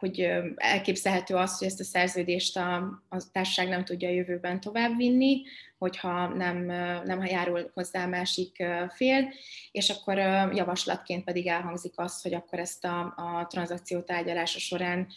hogy 0.00 0.30
elképzelhető 0.56 1.34
az, 1.34 1.58
hogy 1.58 1.66
ezt 1.66 1.80
a 1.80 1.84
szerződést 1.84 2.56
a, 2.56 2.74
a 3.08 3.30
társaság 3.32 3.68
nem 3.68 3.84
tudja 3.84 4.08
a 4.08 4.12
jövőben 4.12 4.60
továbbvinni, 4.60 5.42
hogyha 5.78 6.28
nem, 6.28 6.64
nem 7.04 7.24
járul 7.24 7.70
hozzá 7.74 8.04
a 8.04 8.08
másik 8.08 8.64
fél, 8.94 9.32
és 9.70 9.90
akkor 9.90 10.16
javaslatként 10.54 11.24
pedig 11.24 11.46
elhangzik 11.46 11.92
az, 11.96 12.22
hogy 12.22 12.34
akkor 12.34 12.58
ezt 12.58 12.84
a, 12.84 13.00
a 13.16 13.46
tranzakció 13.46 14.00
tárgyalása 14.00 14.58
során 14.58 15.08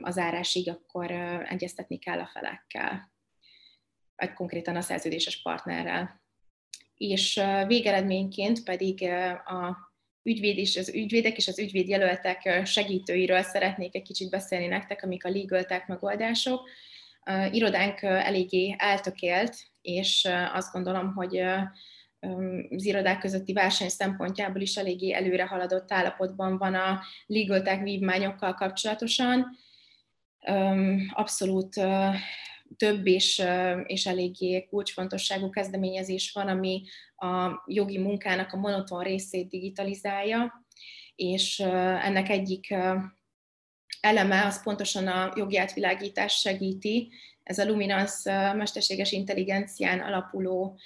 az 0.00 0.18
árásig 0.18 0.68
akkor 0.68 1.10
egyeztetni 1.48 1.98
kell 1.98 2.18
a 2.18 2.30
felekkel, 2.32 3.12
vagy 4.16 4.32
konkrétan 4.32 4.76
a 4.76 4.80
szerződéses 4.80 5.42
partnerrel. 5.42 6.22
És 6.96 7.42
végeredményként 7.66 8.62
pedig 8.62 9.02
a 9.44 9.92
ügyvéd 10.24 10.58
és 10.58 10.76
az 10.76 10.88
ügyvédek 10.94 11.36
és 11.36 11.48
az 11.48 11.58
ügyvédjelöltek 11.58 12.66
segítőiről 12.66 13.42
szeretnék 13.42 13.94
egy 13.94 14.02
kicsit 14.02 14.30
beszélni 14.30 14.66
nektek, 14.66 15.02
amik 15.02 15.24
a 15.24 15.28
legal 15.28 15.64
tech 15.64 15.88
megoldások. 15.88 16.68
Irodánk 17.50 18.02
eléggé 18.02 18.74
eltökélt, 18.78 19.56
és 19.82 20.28
azt 20.52 20.72
gondolom, 20.72 21.12
hogy 21.14 21.38
az 22.70 22.84
irodák 22.84 23.18
közötti 23.18 23.52
verseny 23.52 23.88
szempontjából 23.88 24.60
is 24.60 24.76
eléggé 24.76 25.12
előre 25.12 25.46
haladott 25.46 25.92
állapotban 25.92 26.58
van 26.58 26.74
a 26.74 27.00
legal 27.26 27.62
tech 27.62 27.82
vívmányokkal 27.82 28.54
kapcsolatosan. 28.54 29.58
abszolút 31.12 31.80
több 32.76 33.06
és, 33.06 33.42
és 33.86 34.06
eléggé 34.06 34.64
kulcsfontosságú 34.64 35.50
kezdeményezés 35.50 36.32
van, 36.32 36.48
ami 36.48 36.82
a 37.16 37.62
jogi 37.66 37.98
munkának 37.98 38.52
a 38.52 38.56
monoton 38.56 39.02
részét 39.02 39.48
digitalizálja, 39.48 40.66
és 41.14 41.58
ennek 41.58 42.28
egyik 42.28 42.74
eleme 44.00 44.44
az 44.46 44.62
pontosan 44.62 45.06
a 45.06 45.32
jogi 45.36 45.56
átvilágítás 45.56 46.34
segíti. 46.34 47.12
Ez 47.42 47.58
a 47.58 47.66
Luminance 47.66 48.52
mesterséges 48.52 49.12
intelligencián 49.12 50.00
alapuló 50.00 50.78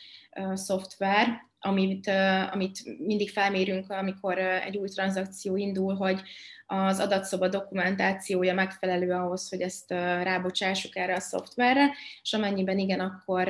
szoftver, 0.55 1.48
amit, 1.61 2.11
amit 2.53 2.99
mindig 2.99 3.31
felmérünk, 3.31 3.91
amikor 3.91 4.39
egy 4.39 4.77
új 4.77 4.89
tranzakció 4.89 5.57
indul, 5.57 5.95
hogy 5.95 6.23
az 6.71 7.01
adatszoba 7.01 7.49
dokumentációja 7.49 8.55
megfelelő 8.55 9.13
ahhoz, 9.13 9.49
hogy 9.49 9.61
ezt 9.61 9.91
rábocsássuk 10.23 10.97
erre 10.97 11.15
a 11.15 11.21
szoftverre, 11.21 11.91
és 12.23 12.33
amennyiben 12.33 12.79
igen, 12.79 13.01
akkor, 13.01 13.49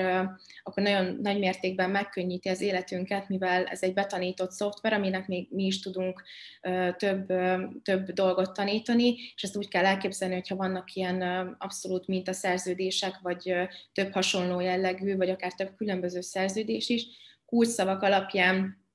akkor 0.62 0.82
nagyon 0.82 1.18
nagy 1.22 1.38
mértékben 1.38 1.90
megkönnyíti 1.90 2.48
az 2.48 2.60
életünket, 2.60 3.28
mivel 3.28 3.64
ez 3.64 3.82
egy 3.82 3.94
betanított 3.94 4.50
szoftver, 4.50 4.92
aminek 4.92 5.26
még 5.26 5.48
mi 5.50 5.64
is 5.64 5.80
tudunk 5.80 6.22
több, 6.96 7.26
több 7.82 8.10
dolgot 8.12 8.52
tanítani, 8.52 9.14
és 9.34 9.42
ezt 9.42 9.56
úgy 9.56 9.68
kell 9.68 9.84
elképzelni, 9.84 10.34
hogyha 10.34 10.56
vannak 10.56 10.94
ilyen 10.94 11.22
abszolút 11.58 12.06
mintaszerződések, 12.06 13.18
vagy 13.22 13.54
több 13.92 14.12
hasonló 14.12 14.60
jellegű, 14.60 15.16
vagy 15.16 15.30
akár 15.30 15.52
több 15.52 15.74
különböző 15.76 16.20
szerződés 16.20 16.88
is, 16.88 17.06
kulcsszavak 17.48 18.02
alapján 18.02 18.86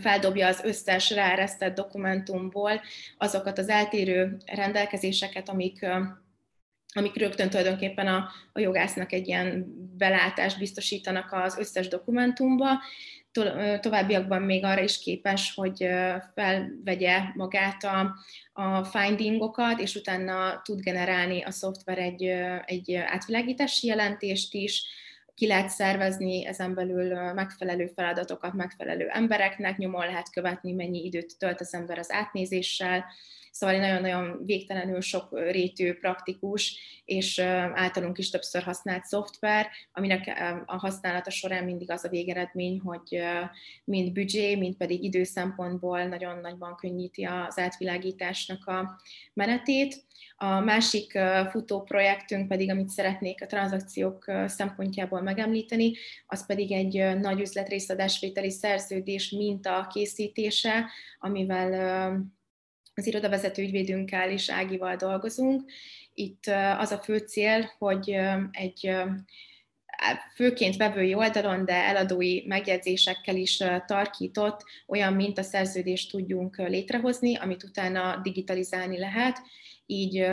feldobja 0.00 0.46
az 0.46 0.60
összes 0.64 1.10
ráeresztett 1.10 1.74
dokumentumból 1.74 2.80
azokat 3.18 3.58
az 3.58 3.68
eltérő 3.68 4.36
rendelkezéseket, 4.46 5.48
amik, 5.48 5.86
amik 6.94 7.16
rögtön 7.16 7.50
tulajdonképpen 7.50 8.06
a, 8.06 8.28
a 8.52 8.60
jogásznak 8.60 9.12
egy 9.12 9.28
ilyen 9.28 9.66
belátást 9.96 10.58
biztosítanak 10.58 11.32
az 11.32 11.58
összes 11.58 11.88
dokumentumba, 11.88 12.68
továbbiakban 13.80 14.42
még 14.42 14.64
arra 14.64 14.82
is 14.82 14.98
képes, 14.98 15.54
hogy 15.54 15.88
felvegye 16.34 17.20
magát 17.34 17.84
a, 17.84 18.14
a 18.52 18.84
findingokat, 18.84 19.80
és 19.80 19.94
utána 19.94 20.60
tud 20.64 20.80
generálni 20.80 21.42
a 21.42 21.50
szoftver 21.50 21.98
egy, 21.98 22.22
egy 22.64 22.94
átvilágítási 22.94 23.86
jelentést 23.86 24.54
is, 24.54 24.84
ki 25.40 25.46
lehet 25.46 25.68
szervezni 25.68 26.46
ezen 26.46 26.74
belül 26.74 27.32
megfelelő 27.32 27.86
feladatokat 27.94 28.52
megfelelő 28.52 29.08
embereknek, 29.08 29.76
nyomon 29.76 30.06
lehet 30.06 30.30
követni, 30.30 30.72
mennyi 30.72 31.04
időt 31.04 31.38
tölt 31.38 31.60
az 31.60 31.74
ember 31.74 31.98
az 31.98 32.12
átnézéssel, 32.12 33.04
Szóval 33.50 33.74
egy 33.74 33.80
nagyon-nagyon 33.80 34.44
végtelenül 34.44 35.00
sok 35.00 35.38
rétű, 35.50 35.92
praktikus 35.92 36.78
és 37.04 37.38
általunk 37.74 38.18
is 38.18 38.30
többször 38.30 38.62
használt 38.62 39.04
szoftver, 39.04 39.66
aminek 39.92 40.32
a 40.66 40.76
használata 40.76 41.30
során 41.30 41.64
mindig 41.64 41.90
az 41.90 42.04
a 42.04 42.08
végeredmény, 42.08 42.80
hogy 42.80 43.22
mind 43.84 44.12
büdzsé, 44.12 44.54
mind 44.54 44.76
pedig 44.76 45.04
idő 45.04 45.24
szempontból 45.24 46.04
nagyon 46.04 46.38
nagyban 46.38 46.76
könnyíti 46.76 47.24
az 47.24 47.58
átvilágításnak 47.58 48.66
a 48.66 49.00
menetét. 49.32 50.04
A 50.36 50.60
másik 50.60 51.18
futó 51.50 51.82
projektünk 51.82 52.48
pedig, 52.48 52.70
amit 52.70 52.88
szeretnék 52.88 53.42
a 53.42 53.46
tranzakciók 53.46 54.24
szempontjából 54.46 55.20
megemlíteni, 55.20 55.92
az 56.26 56.46
pedig 56.46 56.72
egy 56.72 57.18
nagy 57.18 57.40
üzletrészadásvételi 57.40 58.50
szerződés 58.50 59.30
minta 59.30 59.86
készítése, 59.92 60.90
amivel 61.18 62.39
az 63.00 63.06
irodavezető 63.06 63.62
ügyvédünkkel 63.62 64.30
és 64.30 64.50
Ágival 64.50 64.96
dolgozunk. 64.96 65.70
Itt 66.14 66.46
az 66.78 66.90
a 66.92 66.98
fő 66.98 67.18
cél, 67.18 67.70
hogy 67.78 68.16
egy 68.50 68.90
főként 70.34 70.76
vevői 70.76 71.14
oldalon, 71.14 71.64
de 71.64 71.74
eladói 71.74 72.46
megjegyzésekkel 72.46 73.36
is 73.36 73.62
tarkított 73.86 74.64
olyan 74.86 75.12
mintaszerződést 75.12 76.10
tudjunk 76.10 76.56
létrehozni, 76.56 77.36
amit 77.36 77.62
utána 77.62 78.20
digitalizálni 78.22 78.98
lehet, 78.98 79.38
így 79.86 80.26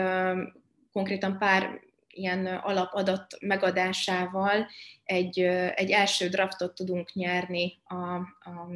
konkrétan 0.92 1.38
pár 1.38 1.80
ilyen 2.08 2.46
alapadat 2.46 3.26
megadásával 3.40 4.66
egy, 5.04 5.40
egy 5.74 5.90
első 5.90 6.28
draftot 6.28 6.74
tudunk 6.74 7.12
nyerni 7.12 7.78
a, 7.84 8.14
a 8.50 8.68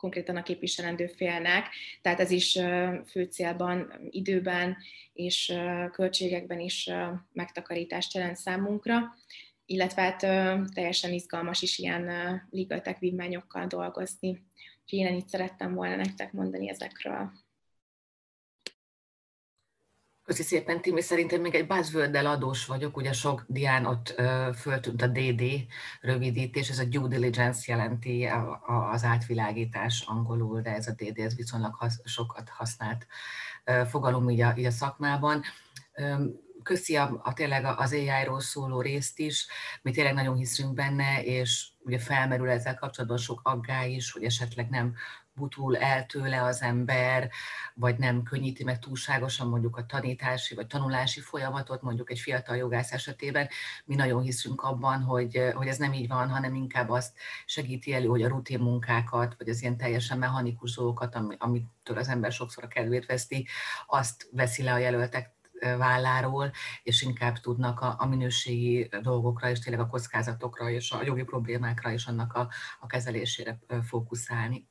konkrétan 0.00 0.36
a 0.36 0.42
képviselendő 0.42 1.06
félnek, 1.06 1.68
tehát 2.02 2.20
ez 2.20 2.30
is 2.30 2.58
fő 3.06 3.24
célban, 3.30 3.92
időben 4.10 4.76
és 5.12 5.52
költségekben 5.92 6.60
is 6.60 6.90
megtakarítást 7.32 8.14
jelent 8.14 8.36
számunkra, 8.36 9.14
illetve 9.66 10.02
hát 10.02 10.18
teljesen 10.74 11.12
izgalmas 11.12 11.62
is 11.62 11.78
ilyen 11.78 12.04
legal 12.50 12.80
tech 12.80 13.00
vívmányokkal 13.00 13.66
dolgozni. 13.66 14.28
Úgyhogy 14.82 14.98
én 14.98 15.06
ennyit 15.06 15.28
szerettem 15.28 15.74
volna 15.74 15.96
nektek 15.96 16.32
mondani 16.32 16.68
ezekről. 16.68 17.32
Köszi 20.30 20.42
szépen, 20.42 20.80
Timi. 20.80 21.00
Szerintem 21.00 21.40
még 21.40 21.54
egy 21.54 21.66
buzzword 21.66 22.14
adós 22.14 22.66
vagyok, 22.66 22.96
ugye 22.96 23.12
sok 23.12 23.44
dián 23.48 23.86
ott 23.86 24.14
föltűnt 24.56 25.02
a 25.02 25.06
DD 25.06 25.42
rövidítés, 26.00 26.68
ez 26.68 26.78
a 26.78 26.84
due 26.84 27.08
diligence 27.08 27.64
jelenti 27.66 28.28
az 28.92 29.04
átvilágítás 29.04 30.04
angolul, 30.06 30.60
de 30.60 30.74
ez 30.74 30.86
a 30.86 30.92
DD 30.92 31.18
ez 31.18 31.36
viszonylag 31.36 31.76
sokat 32.04 32.48
használt 32.48 33.06
fogalom 33.88 34.30
így 34.30 34.40
a, 34.40 34.54
így 34.56 34.64
a 34.64 34.70
szakmában. 34.70 35.42
Köszi 36.62 36.96
a, 36.96 37.20
a 37.22 37.32
tényleg 37.32 37.64
az 37.64 37.92
AI-ról 37.92 38.40
szóló 38.40 38.80
részt 38.80 39.18
is, 39.18 39.46
mi 39.82 39.90
tényleg 39.90 40.14
nagyon 40.14 40.36
hiszünk 40.36 40.74
benne, 40.74 41.22
és 41.24 41.68
ugye 41.78 41.98
felmerül 41.98 42.48
ezzel 42.48 42.74
kapcsolatban 42.74 43.18
sok 43.18 43.40
aggály 43.42 43.90
is, 43.92 44.12
hogy 44.12 44.24
esetleg 44.24 44.68
nem 44.68 44.94
butul 45.40 45.76
el 45.76 46.06
tőle 46.06 46.42
az 46.42 46.62
ember, 46.62 47.30
vagy 47.74 47.98
nem 47.98 48.22
könnyíti 48.22 48.64
meg 48.64 48.78
túlságosan 48.78 49.48
mondjuk 49.48 49.76
a 49.76 49.86
tanítási 49.86 50.54
vagy 50.54 50.66
tanulási 50.66 51.20
folyamatot, 51.20 51.82
mondjuk 51.82 52.10
egy 52.10 52.18
fiatal 52.18 52.56
jogász 52.56 52.92
esetében. 52.92 53.48
Mi 53.84 53.94
nagyon 53.94 54.22
hiszünk 54.22 54.62
abban, 54.62 55.02
hogy, 55.02 55.52
hogy 55.54 55.66
ez 55.66 55.76
nem 55.76 55.92
így 55.92 56.08
van, 56.08 56.28
hanem 56.28 56.54
inkább 56.54 56.90
azt 56.90 57.16
segíti 57.46 57.94
elő, 57.94 58.06
hogy 58.06 58.22
a 58.22 58.28
rutin 58.28 58.60
munkákat, 58.60 59.34
vagy 59.38 59.48
az 59.48 59.62
ilyen 59.62 59.76
teljesen 59.76 60.18
mechanikus 60.18 60.74
dolgokat, 60.74 61.18
amitől 61.38 61.98
az 61.98 62.08
ember 62.08 62.32
sokszor 62.32 62.64
a 62.64 62.68
kedvét 62.68 63.06
veszti, 63.06 63.46
azt 63.86 64.28
veszi 64.32 64.62
le 64.62 64.72
a 64.72 64.78
jelöltek 64.78 65.38
válláról, 65.60 66.52
és 66.82 67.02
inkább 67.02 67.38
tudnak 67.38 67.80
a, 67.80 67.94
a 67.98 68.06
minőségi 68.06 68.88
dolgokra, 69.02 69.50
és 69.50 69.58
tényleg 69.58 69.82
a 69.82 69.88
kockázatokra, 69.88 70.70
és 70.70 70.90
a 70.90 71.02
jogi 71.02 71.22
problémákra, 71.22 71.92
és 71.92 72.06
annak 72.06 72.32
a, 72.32 72.48
a 72.80 72.86
kezelésére 72.86 73.58
fókuszálni. 73.82 74.68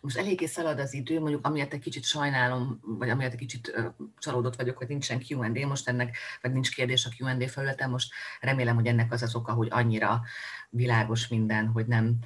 Most 0.00 0.16
eléggé 0.16 0.46
szalad 0.46 0.78
az 0.78 0.94
idő, 0.94 1.20
mondjuk 1.20 1.46
amiatt 1.46 1.72
egy 1.72 1.80
kicsit 1.80 2.04
sajnálom, 2.04 2.80
vagy 2.82 3.10
amiatt 3.10 3.32
egy 3.32 3.38
kicsit 3.38 3.92
csalódott 4.18 4.56
vagyok, 4.56 4.76
hogy 4.76 4.88
nincsen 4.88 5.22
Q&A 5.28 5.66
most 5.66 5.88
ennek, 5.88 6.16
vagy 6.42 6.52
nincs 6.52 6.74
kérdés 6.74 7.06
a 7.06 7.10
Q&A 7.18 7.48
felületen, 7.48 7.90
most 7.90 8.12
remélem, 8.40 8.74
hogy 8.74 8.86
ennek 8.86 9.12
az 9.12 9.22
az 9.22 9.34
oka, 9.34 9.52
hogy 9.52 9.68
annyira 9.70 10.22
világos 10.70 11.28
minden, 11.28 11.66
hogy 11.66 11.86
nem, 11.86 12.18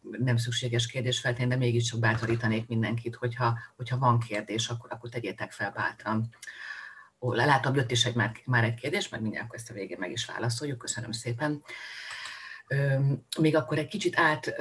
nem 0.00 0.36
szükséges 0.36 0.86
kérdés 0.86 1.20
feltenni, 1.20 1.48
de 1.48 1.56
mégiscsak 1.56 2.00
bátorítanék 2.00 2.66
mindenkit, 2.66 3.14
hogyha, 3.14 3.58
hogyha 3.76 3.98
van 3.98 4.18
kérdés, 4.18 4.68
akkor, 4.68 4.92
akkor 4.92 5.10
tegyétek 5.10 5.52
fel 5.52 5.70
bátran. 5.70 6.34
Ó, 7.20 7.32
látom, 7.32 7.74
jött 7.74 7.90
is 7.90 8.04
egy, 8.04 8.14
már, 8.14 8.32
már 8.44 8.64
egy 8.64 8.74
kérdés, 8.74 9.08
meg 9.08 9.20
mindjárt 9.20 9.54
ezt 9.54 9.70
a 9.70 9.74
végén 9.74 9.98
meg 9.98 10.10
is 10.10 10.24
válaszoljuk, 10.24 10.78
köszönöm 10.78 11.12
szépen. 11.12 11.62
Még 13.40 13.56
akkor 13.56 13.78
egy 13.78 13.88
kicsit 13.88 14.18
át 14.18 14.54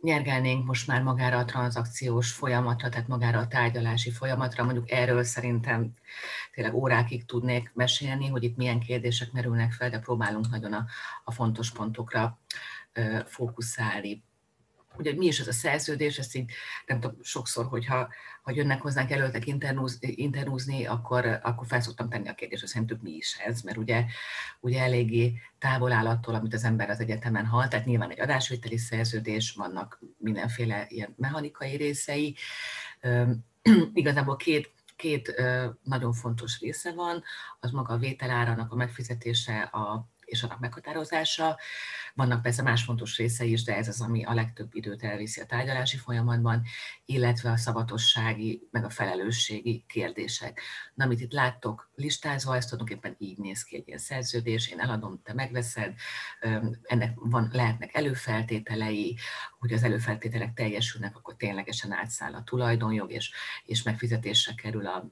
nyergelnénk 0.00 0.66
most 0.66 0.86
már 0.86 1.02
magára 1.02 1.38
a 1.38 1.44
tranzakciós 1.44 2.32
folyamatra, 2.32 2.88
tehát 2.88 3.08
magára 3.08 3.38
a 3.38 3.46
tárgyalási 3.46 4.10
folyamatra, 4.10 4.64
mondjuk 4.64 4.90
erről 4.90 5.22
szerintem 5.22 5.94
tényleg 6.52 6.74
órákig 6.74 7.24
tudnék 7.24 7.70
mesélni, 7.74 8.28
hogy 8.28 8.42
itt 8.42 8.56
milyen 8.56 8.80
kérdések 8.80 9.32
merülnek 9.32 9.72
fel, 9.72 9.90
de 9.90 9.98
próbálunk 9.98 10.50
nagyon 10.50 10.72
a, 10.72 10.86
a 11.24 11.32
fontos 11.32 11.70
pontokra 11.70 12.38
fókuszálni 13.24 14.24
ugye 14.98 15.14
mi 15.14 15.26
is 15.26 15.40
ez 15.40 15.46
a 15.46 15.52
szerződés, 15.52 16.18
ezt 16.18 16.36
így 16.36 16.50
nem 16.86 17.00
tudom, 17.00 17.16
sokszor, 17.22 17.66
hogyha 17.66 18.08
ha 18.42 18.54
jönnek 18.54 18.80
hozzánk 18.80 19.10
előttek 19.10 19.46
internúzni, 20.00 20.86
akkor, 20.86 21.40
akkor 21.42 21.66
fel 21.66 21.80
szoktam 21.80 22.08
tenni 22.08 22.28
a 22.28 22.34
kérdést, 22.34 22.60
hogy 22.60 22.70
szerintük 22.70 23.02
mi 23.02 23.10
is 23.10 23.36
ez, 23.44 23.60
mert 23.60 23.76
ugye, 23.76 24.04
ugye 24.60 24.82
eléggé 24.82 25.40
távol 25.58 25.92
áll 25.92 26.06
attól, 26.06 26.34
amit 26.34 26.54
az 26.54 26.64
ember 26.64 26.90
az 26.90 27.00
egyetemen 27.00 27.46
hall, 27.46 27.68
tehát 27.68 27.86
nyilván 27.86 28.10
egy 28.10 28.20
adásvételi 28.20 28.76
szerződés, 28.76 29.52
vannak 29.52 30.00
mindenféle 30.18 30.86
ilyen 30.88 31.14
mechanikai 31.16 31.76
részei. 31.76 32.36
Igazából 33.92 34.36
két 34.36 34.76
két 34.96 35.42
nagyon 35.82 36.12
fontos 36.12 36.60
része 36.60 36.92
van, 36.92 37.22
az 37.60 37.70
maga 37.70 37.92
a 37.94 37.98
vételárának 37.98 38.72
a 38.72 38.76
megfizetése 38.76 39.60
a 39.62 40.08
és 40.28 40.42
annak 40.42 40.58
meghatározása. 40.58 41.58
Vannak 42.14 42.42
persze 42.42 42.62
más 42.62 42.82
fontos 42.82 43.16
része 43.16 43.44
is, 43.44 43.64
de 43.64 43.76
ez 43.76 43.88
az, 43.88 44.00
ami 44.00 44.24
a 44.24 44.34
legtöbb 44.34 44.74
időt 44.74 45.02
elviszi 45.02 45.40
a 45.40 45.46
tárgyalási 45.46 45.96
folyamatban, 45.96 46.62
illetve 47.04 47.50
a 47.50 47.56
szavatossági, 47.56 48.68
meg 48.70 48.84
a 48.84 48.90
felelősségi 48.90 49.84
kérdések. 49.88 50.60
Na, 50.94 51.04
amit 51.04 51.20
itt 51.20 51.32
láttok 51.32 51.90
listázva, 51.94 52.56
ez 52.56 52.66
tulajdonképpen 52.66 53.14
így 53.18 53.38
néz 53.38 53.62
ki 53.62 53.76
egy 53.76 53.86
ilyen 53.86 53.98
szerződés, 53.98 54.70
én 54.70 54.80
eladom, 54.80 55.20
te 55.22 55.34
megveszed, 55.34 55.94
ennek 56.82 57.12
van, 57.14 57.48
lehetnek 57.52 57.94
előfeltételei, 57.94 59.16
hogy 59.58 59.72
az 59.72 59.82
előfeltételek 59.82 60.54
teljesülnek, 60.54 61.16
akkor 61.16 61.36
ténylegesen 61.36 61.92
átszáll 61.92 62.34
a 62.34 62.44
tulajdonjog, 62.44 63.10
és, 63.12 63.32
és 63.64 63.82
megfizetésre 63.82 64.54
kerül 64.54 64.86
a, 64.86 65.10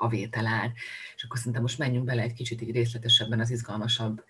a 0.00 0.08
vételár. 0.08 0.72
És 1.16 1.24
akkor 1.24 1.38
szerintem 1.38 1.62
most 1.62 1.78
menjünk 1.78 2.04
bele 2.04 2.22
egy 2.22 2.32
kicsit 2.32 2.60
így 2.60 2.72
részletesebben 2.72 3.40
az 3.40 3.50
izgalmasabb 3.50 4.24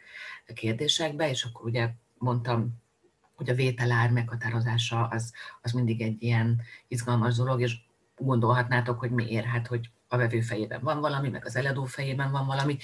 kérdésekbe, 0.55 1.31
és 1.31 1.45
akkor 1.45 1.65
ugye 1.65 1.91
mondtam, 2.19 2.83
hogy 3.35 3.51
a 3.51 3.55
vételár 3.55 4.11
meghatározása 4.11 5.07
az, 5.07 5.33
az 5.63 5.73
mindig 5.73 6.01
egy 6.01 6.23
ilyen 6.23 6.61
izgalmas 6.89 7.37
dolog, 7.37 7.61
és 7.61 7.77
gondolhatnátok, 8.17 8.99
hogy 8.99 9.11
miért, 9.11 9.47
hát 9.47 9.67
hogy 9.67 9.91
a 10.09 10.17
vevő 10.17 10.41
fejében 10.41 10.81
van 10.83 11.01
valami, 11.01 11.29
meg 11.29 11.45
az 11.45 11.57
eladó 11.57 11.85
fejében 11.85 12.31
van 12.31 12.47
valami, 12.47 12.77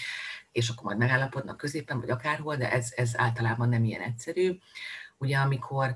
és 0.53 0.68
akkor 0.68 0.84
majd 0.84 0.99
megállapodnak 0.99 1.57
középen, 1.57 2.01
vagy 2.01 2.11
akárhol, 2.11 2.57
de 2.57 2.72
ez, 2.72 2.93
ez 2.97 3.18
általában 3.18 3.68
nem 3.68 3.84
ilyen 3.84 4.01
egyszerű. 4.01 4.59
Ugye 5.18 5.39
amikor 5.39 5.95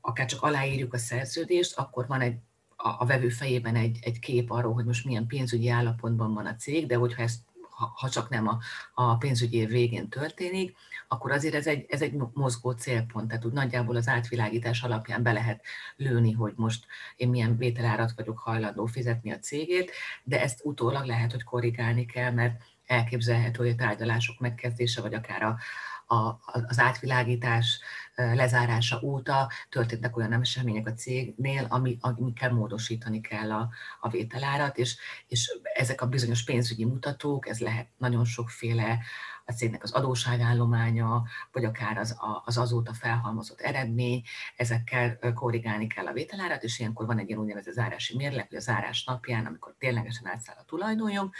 akár 0.00 0.26
csak 0.26 0.42
aláírjuk 0.42 0.94
a 0.94 0.98
szerződést, 0.98 1.78
akkor 1.78 2.06
van 2.06 2.20
egy 2.20 2.38
a, 2.76 2.88
a 2.98 3.04
vevő 3.06 3.28
fejében 3.28 3.76
egy, 3.76 3.98
egy 4.00 4.18
kép 4.18 4.50
arról, 4.50 4.72
hogy 4.72 4.84
most 4.84 5.04
milyen 5.04 5.26
pénzügyi 5.26 5.68
állapotban 5.68 6.34
van 6.34 6.46
a 6.46 6.56
cég, 6.56 6.86
de 6.86 6.96
hogyha 6.96 7.22
ezt 7.22 7.40
ha, 7.76 7.92
ha 7.96 8.08
csak 8.08 8.28
nem 8.28 8.48
a, 8.48 8.58
a 8.94 9.16
pénzügyi 9.16 9.56
év 9.56 9.68
végén 9.68 10.08
történik, 10.08 10.76
akkor 11.08 11.30
azért 11.30 11.54
ez 11.54 11.66
egy, 11.66 11.86
ez 11.88 12.02
egy 12.02 12.14
mozgó 12.32 12.70
célpont, 12.70 13.28
tehát 13.28 13.44
úgy 13.44 13.52
nagyjából 13.52 13.96
az 13.96 14.08
átvilágítás 14.08 14.82
alapján 14.82 15.22
be 15.22 15.32
lehet 15.32 15.64
lőni, 15.96 16.32
hogy 16.32 16.52
most 16.56 16.86
én 17.16 17.28
milyen 17.28 17.56
vételárat 17.56 18.12
vagyok 18.16 18.38
hajlandó 18.38 18.86
fizetni 18.86 19.32
a 19.32 19.38
cégét, 19.38 19.90
de 20.24 20.42
ezt 20.42 20.60
utólag 20.64 21.04
lehet, 21.04 21.32
hogy 21.32 21.44
korrigálni 21.44 22.06
kell, 22.06 22.30
mert 22.30 22.62
elképzelhető, 22.86 23.62
hogy 23.62 23.72
a 23.72 23.74
tárgyalások 23.74 24.40
megkezdése, 24.40 25.00
vagy 25.00 25.14
akár 25.14 25.42
a, 25.42 25.58
a, 26.06 26.38
az 26.66 26.78
átvilágítás 26.78 27.80
lezárása 28.16 29.00
óta 29.02 29.50
történtek 29.68 30.16
olyan 30.16 30.32
események 30.32 30.86
a 30.86 30.92
cégnél, 30.92 31.66
ami, 31.68 31.96
amikkel 32.00 32.52
módosítani 32.52 33.20
kell 33.20 33.52
a, 33.52 33.68
a 34.00 34.08
vételárat, 34.08 34.78
és, 34.78 34.96
és 35.26 35.60
ezek 35.74 36.00
a 36.00 36.06
bizonyos 36.06 36.44
pénzügyi 36.44 36.84
mutatók, 36.84 37.48
ez 37.48 37.58
lehet 37.58 37.88
nagyon 37.96 38.24
sokféle 38.24 38.98
a 39.46 39.52
cégnek 39.52 39.82
az 39.82 39.92
adóságállománya, 39.92 41.22
vagy 41.52 41.64
akár 41.64 41.98
az, 41.98 42.16
az 42.44 42.58
azóta 42.58 42.92
felhalmozott 42.92 43.60
eredmény, 43.60 44.22
ezekkel 44.56 45.18
korrigálni 45.34 45.86
kell 45.86 46.06
a 46.06 46.12
vételárat, 46.12 46.62
és 46.62 46.78
ilyenkor 46.78 47.06
van 47.06 47.18
egy 47.18 47.28
ilyen 47.28 47.40
úgynevezett 47.40 47.74
zárási 47.74 48.16
mérleg, 48.16 48.48
hogy 48.48 48.56
a 48.56 48.60
zárás 48.60 49.04
napján, 49.04 49.46
amikor 49.46 49.74
ténylegesen 49.78 50.26
átszáll 50.26 50.56
a 50.58 50.64
tulajdonjog, 50.64 51.30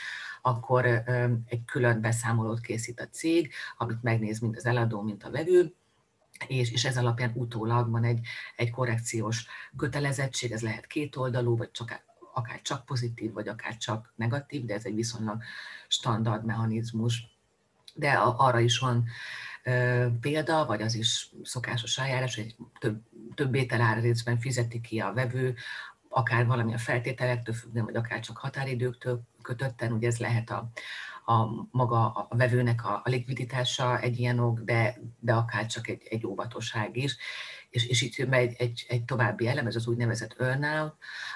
akkor 0.43 0.85
egy 1.47 1.65
külön 1.65 2.01
beszámolót 2.01 2.61
készít 2.61 3.01
a 3.01 3.09
cég, 3.09 3.53
amit 3.77 4.03
megnéz 4.03 4.39
mind 4.39 4.57
az 4.57 4.67
eladó, 4.67 5.03
mint 5.03 5.25
a 5.25 5.31
vevő, 5.31 5.75
és, 6.47 6.73
és 6.73 6.85
ez 6.85 6.97
alapján 6.97 7.33
utólag 7.35 7.91
van 7.91 8.05
egy, 8.05 8.27
egy 8.57 8.71
korrekciós 8.71 9.47
kötelezettség, 9.77 10.53
ez 10.53 10.63
lehet 10.63 10.87
kétoldalú, 10.87 11.57
vagy 11.57 11.71
csak, 11.71 12.05
akár 12.33 12.63
csak 12.63 12.85
pozitív, 12.85 13.33
vagy 13.33 13.49
akár 13.49 13.77
csak 13.77 14.13
negatív, 14.17 14.65
de 14.65 14.75
ez 14.75 14.85
egy 14.85 14.95
viszonylag 14.95 15.43
standard 15.89 16.45
mechanizmus. 16.45 17.36
De 17.97 18.11
arra 18.37 18.61
is 18.61 18.79
van 18.79 19.05
példa, 20.21 20.67
vagy 20.67 20.83
az 20.83 20.95
is 20.95 21.31
szokásos 21.43 21.99
eljárás, 21.99 22.35
hogy 22.35 22.57
több, 22.79 23.01
több 23.35 23.55
ételár 23.55 24.01
részben 24.01 24.39
fizeti 24.39 24.81
ki 24.81 24.99
a 24.99 25.13
vevő, 25.13 25.55
akár 26.09 26.47
valami 26.47 26.75
a 26.75 26.79
feltételektől 26.79 27.55
függően, 27.55 27.85
vagy 27.85 27.97
akár 27.97 28.21
csak 28.21 28.37
határidőktől 28.37 29.23
kötötten, 29.43 29.93
ugye 29.93 30.07
ez 30.07 30.19
lehet 30.19 30.51
a, 30.51 30.71
a 31.33 31.67
maga 31.71 32.13
a 32.13 32.37
vevőnek 32.37 32.85
a, 32.85 33.01
a 33.05 33.09
likviditása 33.09 34.01
egy 34.01 34.19
ilyen 34.19 34.39
ok, 34.39 34.61
de, 34.61 34.99
de 35.21 35.33
akár 35.33 35.67
csak 35.67 35.89
egy, 35.89 36.03
egy 36.11 36.27
óvatosság 36.27 36.97
is. 36.97 37.17
És, 37.71 37.87
és 37.87 38.03
itt 38.03 38.15
jön 38.15 38.33
egy, 38.33 38.55
egy, 38.59 38.87
egy 38.89 39.05
további 39.05 39.49
elem, 39.49 39.67
ez 39.67 39.77
az 39.77 39.87
úgynevezett 39.87 40.41
earnout, 40.41 40.95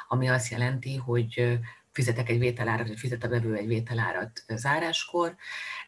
ami 0.08 0.28
azt 0.28 0.50
jelenti, 0.50 0.96
hogy 0.96 1.60
fizetek 1.92 2.28
egy 2.28 2.38
vételárat, 2.38 2.88
vagy 2.88 2.98
fizet 2.98 3.24
a 3.24 3.28
vevő 3.28 3.54
egy 3.54 3.66
vételárat 3.66 4.44
záráskor, 4.48 5.36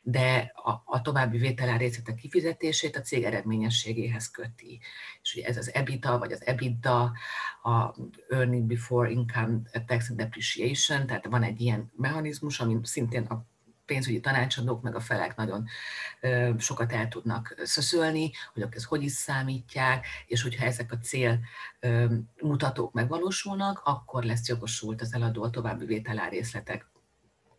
de 0.03 0.53
a, 0.55 0.83
a 0.85 1.01
további 1.03 1.39
vételár 1.39 1.79
részletek 1.79 2.15
kifizetését 2.15 2.97
a 2.97 3.01
cég 3.01 3.25
eredményességéhez 3.25 4.31
köti. 4.31 4.81
És 5.23 5.35
ugye 5.35 5.47
ez 5.47 5.57
az 5.57 5.75
EBITDA, 5.75 6.19
vagy 6.19 6.33
az 6.33 6.47
EBITDA, 6.47 7.13
a 7.63 7.95
Earning 8.29 8.67
Before 8.67 9.11
Income 9.11 9.61
Tax 9.87 10.09
and 10.09 10.19
Depreciation, 10.19 11.07
tehát 11.07 11.27
van 11.27 11.43
egy 11.43 11.61
ilyen 11.61 11.93
mechanizmus, 11.97 12.61
ami 12.61 12.79
szintén 12.83 13.23
a 13.23 13.47
pénzügyi 13.85 14.21
tanácsadók 14.21 14.83
meg 14.83 14.95
a 14.95 15.01
felek 15.01 15.37
nagyon 15.37 15.67
sokat 16.59 16.93
el 16.93 17.09
tudnak 17.09 17.55
szöszölni, 17.63 18.31
hogy 18.53 18.67
ezt 18.71 18.85
hogy 18.85 19.03
is 19.03 19.13
számítják, 19.13 20.07
és 20.27 20.43
hogyha 20.43 20.65
ezek 20.65 20.93
a 20.93 20.99
cél 20.99 21.41
mutatók 22.43 22.93
megvalósulnak, 22.93 23.81
akkor 23.85 24.25
lesz 24.25 24.49
jogosult 24.49 25.01
az 25.01 25.15
eladó 25.15 25.43
a 25.43 25.51
további 25.51 25.85
vételár 25.85 26.31
részletek 26.31 26.92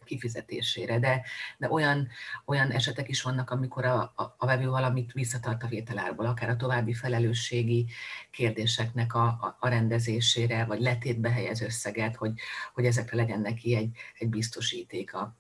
kifizetésére, 0.04 1.00
de, 1.00 1.22
de 1.58 1.70
olyan, 1.70 2.08
olyan 2.46 2.72
esetek 2.72 3.10
is 3.10 3.22
vannak, 3.22 3.50
amikor 3.50 3.86
a, 3.86 4.00
a, 4.16 4.36
a 4.38 4.46
vevő 4.46 4.70
valamit 4.70 5.12
visszatart 5.12 5.64
a 5.64 5.68
vételárból, 5.68 6.26
akár 6.26 6.50
a 6.50 6.56
további 6.56 6.94
felelősségi 6.94 7.86
kérdéseknek 8.32 9.14
a, 9.14 9.26
a, 9.26 9.58
a 9.60 9.68
rendezésére, 9.68 10.66
vagy 10.66 10.82
letétbe 10.82 11.30
helyez 11.30 11.62
összeget, 11.62 12.16
hogy, 12.16 12.34
hogy 12.74 12.86
ezekre 12.86 13.18
legyen 13.18 13.42
neki 13.42 13.76
egy, 13.76 13.98
egy 14.20 14.30
biztosítéka. 14.30 15.36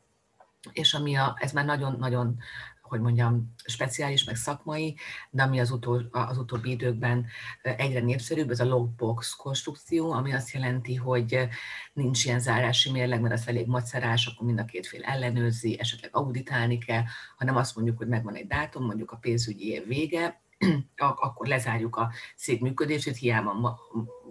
És 0.71 0.93
ami 0.93 1.15
a, 1.15 1.37
ez 1.39 1.51
már 1.51 1.65
nagyon-nagyon 1.65 2.39
hogy 2.87 3.01
mondjam, 3.01 3.53
speciális, 3.65 4.23
meg 4.23 4.35
szakmai, 4.35 4.95
de 5.29 5.43
ami 5.43 5.59
az, 5.59 5.71
utol, 5.71 6.07
az 6.11 6.37
utóbbi 6.37 6.69
időkben 6.69 7.25
egyre 7.61 7.99
népszerűbb, 7.99 8.49
ez 8.49 8.59
a 8.59 8.65
logbox 8.65 9.35
konstrukció, 9.35 10.11
ami 10.11 10.33
azt 10.33 10.51
jelenti, 10.51 10.95
hogy 10.95 11.47
nincs 11.93 12.25
ilyen 12.25 12.39
zárási 12.39 12.91
mérleg, 12.91 13.21
mert 13.21 13.33
az 13.33 13.47
elég 13.47 13.67
macerás, 13.67 14.25
akkor 14.25 14.47
mind 14.47 14.59
a 14.59 14.65
két 14.65 14.87
fél 14.87 15.03
ellenőrzi, 15.03 15.79
esetleg 15.79 16.15
auditálni 16.15 16.77
kell, 16.77 17.03
hanem 17.37 17.55
azt 17.55 17.75
mondjuk, 17.75 17.97
hogy 17.97 18.07
megvan 18.07 18.35
egy 18.35 18.47
dátum, 18.47 18.85
mondjuk 18.85 19.11
a 19.11 19.17
pénzügyi 19.17 19.69
év 19.69 19.87
vége, 19.87 20.41
akkor 20.97 21.47
lezárjuk 21.47 21.95
a 21.95 22.11
cég 22.35 22.61
működését, 22.61 23.17
hiába 23.17 23.79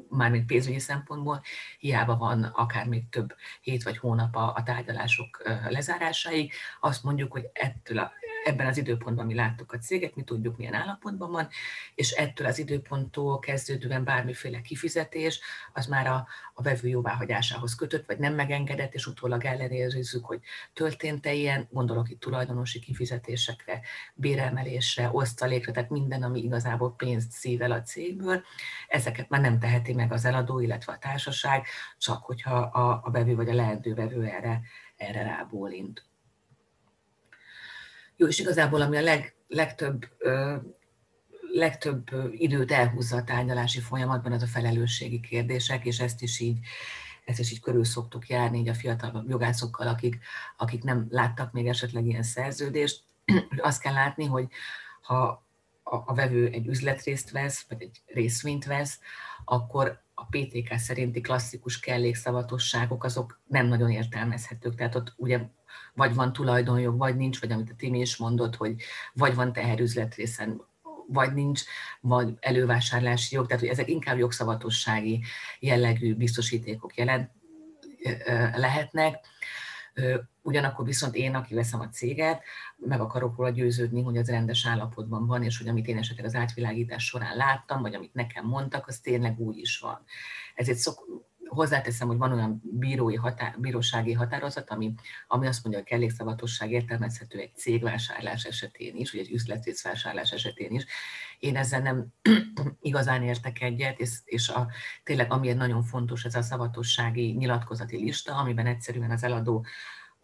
mármint 0.09 0.46
pénzügyi 0.46 0.78
szempontból, 0.78 1.42
hiába 1.78 2.16
van 2.16 2.42
akár 2.42 2.86
még 2.86 3.09
több 3.09 3.34
hét 3.61 3.82
vagy 3.82 3.98
hónap 3.98 4.36
a, 4.36 4.53
a 4.57 4.62
tárgyalások 4.62 5.42
lezárásáig, 5.68 6.53
azt 6.80 7.03
mondjuk, 7.03 7.32
hogy 7.32 7.50
ettől 7.53 7.98
a, 7.98 8.12
ebben 8.45 8.66
az 8.66 8.76
időpontban 8.76 9.26
mi 9.26 9.34
láttuk 9.34 9.72
a 9.72 9.78
céget, 9.78 10.16
mi 10.16 10.22
tudjuk, 10.22 10.57
milyen 10.57 10.74
állapotban 10.74 11.30
van, 11.30 11.49
és 11.95 12.11
ettől 12.11 12.47
az 12.47 12.59
időponttól 12.59 13.38
kezdődően 13.38 14.05
bármiféle 14.05 14.61
kifizetés, 14.61 15.40
az 15.72 15.86
már 15.86 16.07
a, 16.07 16.26
a 16.55 16.62
vevő 16.62 16.88
jóváhagyásához 16.88 17.74
kötött, 17.74 18.07
vagy 18.07 18.18
nem 18.18 18.34
megengedett, 18.34 18.95
és 18.95 19.07
utólag 19.07 19.45
ellenőrizzük, 19.45 20.24
hogy 20.24 20.40
történt-e 20.72 21.32
ilyen, 21.32 21.68
gondolok 21.70 22.11
itt 22.11 22.20
tulajdonosi 22.20 22.78
kifizetésekre, 22.78 23.80
béremelésre, 24.14 25.09
osztalékra, 25.12 25.72
tehát 25.72 25.90
minden, 25.90 26.22
ami 26.22 26.43
igazából 26.43 26.95
pénzt 26.97 27.30
szível 27.30 27.72
a 27.72 27.82
cégből, 27.82 28.43
ezeket 28.88 29.28
már 29.28 29.40
nem 29.40 29.59
teheti 29.59 29.95
meg 29.95 30.12
az 30.12 30.24
eladó, 30.24 30.61
illetve 30.61 30.93
a 30.93 30.99
társaság, 30.99 31.66
csak 31.99 32.24
hogyha 32.24 32.57
a, 32.57 33.01
a 33.05 33.11
vevő 33.11 33.34
vagy 33.34 33.49
a 33.49 33.55
leendő 33.55 33.95
vevő 33.95 34.24
erre, 34.24 34.61
erre 34.97 35.22
rábólint. 35.22 36.11
Jó, 38.22 38.28
és 38.28 38.38
igazából 38.38 38.80
ami 38.80 38.96
a 38.96 39.00
leg, 39.00 39.34
legtöbb, 39.48 40.08
legtöbb 41.52 42.08
időt 42.30 42.72
elhúzza 42.72 43.16
a 43.16 43.24
tárgyalási 43.24 43.80
folyamatban, 43.80 44.32
az 44.32 44.42
a 44.42 44.46
felelősségi 44.46 45.20
kérdések, 45.20 45.84
és 45.84 46.00
ezt 46.00 46.22
is 46.22 46.40
így 46.40 46.58
ezt 47.24 47.38
is 47.38 47.52
így 47.52 47.60
körül 47.60 47.84
szoktuk 47.84 48.28
járni 48.28 48.58
így 48.58 48.68
a 48.68 48.74
fiatal 48.74 49.24
jogászokkal, 49.28 49.86
akik, 49.86 50.18
akik 50.56 50.82
nem 50.82 51.06
láttak 51.10 51.52
még 51.52 51.66
esetleg 51.66 52.06
ilyen 52.06 52.22
szerződést. 52.22 53.02
Azt 53.56 53.80
kell 53.80 53.92
látni, 53.92 54.24
hogy 54.24 54.46
ha 55.00 55.46
a, 55.82 55.96
a 55.96 56.14
vevő 56.14 56.48
egy 56.48 56.66
üzletrészt 56.66 57.30
vesz, 57.30 57.64
vagy 57.68 57.82
egy 57.82 58.02
részvényt 58.06 58.64
vesz, 58.64 59.00
akkor 59.44 60.02
a 60.14 60.24
PTK 60.24 60.78
szerinti 60.78 61.20
klasszikus 61.20 61.80
kellékszavatosságok 61.80 63.04
azok 63.04 63.40
nem 63.46 63.66
nagyon 63.66 63.90
értelmezhetők. 63.90 64.74
Tehát 64.74 64.94
ott 64.94 65.12
ugye 65.16 65.40
vagy 65.94 66.14
van 66.14 66.32
tulajdonjog, 66.32 66.98
vagy 66.98 67.16
nincs, 67.16 67.40
vagy 67.40 67.52
amit 67.52 67.70
a 67.70 67.74
Timi 67.76 68.00
is 68.00 68.16
mondott, 68.16 68.56
hogy 68.56 68.82
vagy 69.12 69.34
van 69.34 69.52
teherüzletrészen, 69.52 70.62
vagy 71.06 71.34
nincs, 71.34 71.62
vagy 72.00 72.36
elővásárlási 72.40 73.34
jog, 73.34 73.46
tehát 73.46 73.62
hogy 73.62 73.72
ezek 73.72 73.88
inkább 73.88 74.18
jogszavatossági 74.18 75.22
jellegű 75.60 76.14
biztosítékok 76.14 76.96
jelent, 76.96 77.30
lehetnek. 78.54 79.26
Ugyanakkor 80.42 80.84
viszont 80.84 81.14
én, 81.14 81.34
aki 81.34 81.54
veszem 81.54 81.80
a 81.80 81.88
céget, 81.88 82.42
meg 82.76 83.00
akarok 83.00 83.36
róla 83.36 83.50
győződni, 83.50 84.02
hogy 84.02 84.16
az 84.16 84.28
rendes 84.28 84.66
állapotban 84.66 85.26
van, 85.26 85.42
és 85.42 85.58
hogy 85.58 85.68
amit 85.68 85.86
én 85.86 85.98
esetleg 85.98 86.26
az 86.26 86.34
átvilágítás 86.34 87.04
során 87.04 87.36
láttam, 87.36 87.82
vagy 87.82 87.94
amit 87.94 88.14
nekem 88.14 88.46
mondtak, 88.46 88.86
az 88.86 88.98
tényleg 88.98 89.40
úgy 89.40 89.56
is 89.56 89.78
van. 89.78 90.04
Ezért 90.54 90.78
szok, 90.78 91.24
hozzáteszem, 91.55 92.09
hogy 92.09 92.16
van 92.16 92.32
olyan 92.32 92.61
bírói 92.62 93.14
határ, 93.14 93.55
bírósági 93.59 94.12
határozat, 94.12 94.70
ami, 94.70 94.94
ami 95.26 95.46
azt 95.46 95.62
mondja, 95.64 95.82
hogy 95.82 95.90
kellékszavatosság 95.90 96.70
értelmezhető 96.70 97.38
egy 97.38 97.57
cégvásárlás 97.57 98.44
esetén 98.44 98.96
is, 98.96 99.12
vagy 99.12 99.20
egy 99.20 99.32
üzletrészvásárlás 99.32 100.32
esetén 100.32 100.72
is. 100.72 100.84
Én 101.38 101.57
ezzel 101.57 101.80
nem 101.80 102.07
igazán 102.80 103.22
értek 103.22 103.61
egyet, 103.61 104.00
és, 104.00 104.11
és 104.24 104.48
a, 104.48 104.70
tényleg 105.05 105.32
amiért 105.32 105.57
nagyon 105.57 105.82
fontos 105.82 106.24
ez 106.24 106.34
a 106.34 106.42
szavatossági 106.42 107.32
nyilatkozati 107.32 107.96
lista, 107.96 108.36
amiben 108.36 108.66
egyszerűen 108.66 109.11
az 109.11 109.22
eladó 109.22 109.66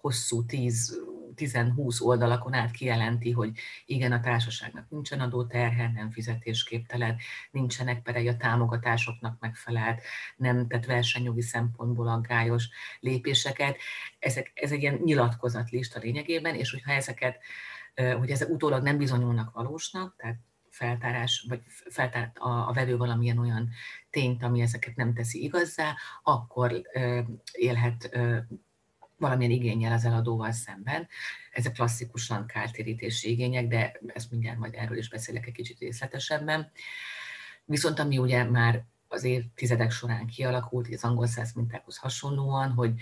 hosszú 0.00 0.44
10-20 0.48 2.02
oldalakon 2.02 2.52
át 2.52 2.70
kijelenti, 2.70 3.32
hogy 3.32 3.50
igen, 3.86 4.12
a 4.12 4.20
társaságnak 4.20 4.88
nincsen 4.88 5.20
adóterhe, 5.20 5.90
nem 5.94 6.10
fizetésképtelen, 6.10 7.16
nincsenek 7.50 8.02
perei 8.02 8.28
a 8.28 8.36
támogatásoknak 8.36 9.40
megfelelt, 9.40 10.02
nem 10.36 10.66
tett 10.66 10.84
versenyjogi 10.84 11.42
szempontból 11.42 12.08
aggályos 12.08 12.68
lépéseket. 13.00 13.76
Ezek, 14.18 14.50
ez 14.54 14.72
egy 14.72 14.80
ilyen 14.80 15.00
nyilatkozatlista 15.04 15.98
lényegében, 15.98 16.54
és 16.54 16.70
hogyha 16.70 16.92
ezeket, 16.92 17.38
hogy 18.18 18.30
ezek 18.30 18.48
utólag 18.48 18.82
nem 18.82 18.98
bizonyulnak 18.98 19.54
valósnak, 19.54 20.14
tehát 20.16 20.38
feltárás, 20.70 21.46
vagy 21.48 21.60
feltár 21.90 22.32
a, 22.34 22.48
a 22.48 22.72
velő 22.72 22.96
valamilyen 22.96 23.38
olyan 23.38 23.68
tényt, 24.10 24.42
ami 24.42 24.60
ezeket 24.60 24.96
nem 24.96 25.14
teszi 25.14 25.42
igazzá, 25.42 25.96
akkor 26.22 26.82
élhet 27.52 28.18
valamilyen 29.18 29.52
igényel 29.52 29.92
az 29.92 30.04
eladóval 30.04 30.52
szemben. 30.52 31.08
Ezek 31.52 31.72
klasszikusan 31.72 32.46
kártérítési 32.46 33.30
igények, 33.30 33.66
de 33.66 34.00
ezt 34.06 34.30
mindjárt 34.30 34.58
majd 34.58 34.74
erről 34.74 34.98
is 34.98 35.08
beszélek 35.08 35.46
egy 35.46 35.52
kicsit 35.52 35.78
részletesebben. 35.78 36.70
Viszont 37.64 37.98
ami 37.98 38.18
ugye 38.18 38.44
már 38.44 38.84
az 39.08 39.24
évtizedek 39.24 39.90
során 39.90 40.26
kialakult, 40.26 40.88
az 40.94 41.04
angol 41.04 41.26
száz 41.26 41.52
mintákhoz 41.52 41.96
hasonlóan, 41.96 42.70
hogy 42.70 42.92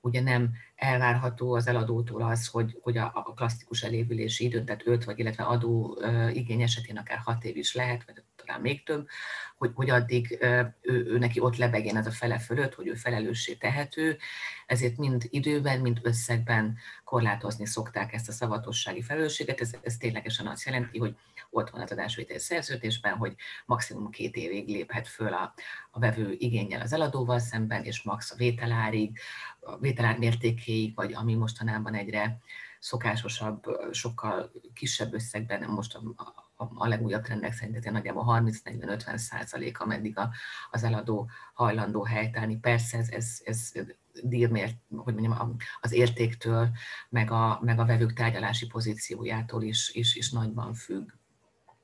ugye 0.00 0.20
nem 0.20 0.52
elvárható 0.74 1.54
az 1.54 1.66
eladótól 1.66 2.22
az, 2.22 2.46
hogy, 2.46 2.78
hogy 2.82 2.96
a, 2.96 3.12
a 3.14 3.34
klasszikus 3.34 3.82
elévülési 3.82 4.44
időn, 4.44 4.64
tehát 4.64 4.86
5 4.86 5.04
vagy 5.04 5.18
illetve 5.18 5.44
adó 5.44 5.98
igény 6.32 6.62
esetén 6.62 6.96
akár 6.96 7.18
6 7.18 7.44
év 7.44 7.56
is 7.56 7.74
lehet, 7.74 8.04
vagy 8.04 8.22
talán 8.46 8.60
még 8.60 8.84
több, 8.84 9.08
hogy, 9.56 9.70
hogy 9.74 9.90
addig 9.90 10.38
ő, 10.80 11.06
ő 11.06 11.18
neki 11.18 11.40
ott 11.40 11.56
lebegjen 11.56 11.96
ez 11.96 12.06
a 12.06 12.10
fele 12.10 12.38
fölött, 12.38 12.74
hogy 12.74 12.86
ő 12.86 12.94
felelőssé 12.94 13.54
tehető, 13.54 14.18
ezért 14.66 14.96
mind 14.96 15.26
időben, 15.30 15.80
mind 15.80 15.98
összegben 16.02 16.78
korlátozni 17.04 17.66
szokták 17.66 18.12
ezt 18.12 18.28
a 18.28 18.32
szavatossági 18.32 19.02
felelősséget. 19.02 19.60
Ez, 19.60 19.74
ez 19.82 19.96
ténylegesen 19.96 20.46
azt 20.46 20.64
jelenti, 20.64 20.98
hogy 20.98 21.16
ott 21.50 21.70
van 21.70 21.80
az 21.80 21.92
adásvétel 21.92 22.38
szerződésben, 22.38 23.16
hogy 23.16 23.34
maximum 23.66 24.10
két 24.10 24.36
évig 24.36 24.68
léphet 24.68 25.08
föl 25.08 25.32
a, 25.32 25.54
a 25.90 25.98
vevő 25.98 26.34
igényel 26.38 26.80
az 26.80 26.92
eladóval 26.92 27.38
szemben, 27.38 27.84
és 27.84 28.02
max 28.02 28.30
a 28.30 28.36
vételárig, 28.36 29.18
a 29.60 29.78
vételár 29.78 30.18
mértékéig, 30.18 30.94
vagy 30.94 31.12
ami 31.12 31.34
mostanában 31.34 31.94
egyre 31.94 32.38
szokásosabb, 32.78 33.64
sokkal 33.90 34.52
kisebb 34.74 35.14
összegben, 35.14 35.70
most 35.70 35.94
a, 35.94 36.00
a, 36.56 36.88
legújabb 36.88 37.22
trendek 37.22 37.52
szerint 37.52 37.76
ez 37.76 37.92
nagyjából 37.92 38.24
30-40-50 38.64 39.16
százalék, 39.16 39.80
ameddig 39.80 40.18
a, 40.18 40.30
az 40.70 40.82
eladó 40.82 41.30
hajlandó 41.54 42.04
helytállni. 42.04 42.58
Persze 42.58 42.98
ez, 42.98 43.08
ez, 43.10 43.40
ez 43.44 43.72
dírmért, 44.22 44.76
hogy 44.96 45.14
mondjam, 45.14 45.56
az 45.80 45.92
értéktől, 45.92 46.70
meg 47.08 47.30
a, 47.30 47.60
meg 47.62 47.78
a 47.78 47.84
vevők 47.84 48.12
tárgyalási 48.12 48.66
pozíciójától 48.66 49.62
is, 49.62 49.90
is, 49.92 50.14
is 50.14 50.30
nagyban 50.30 50.74
függ. 50.74 51.10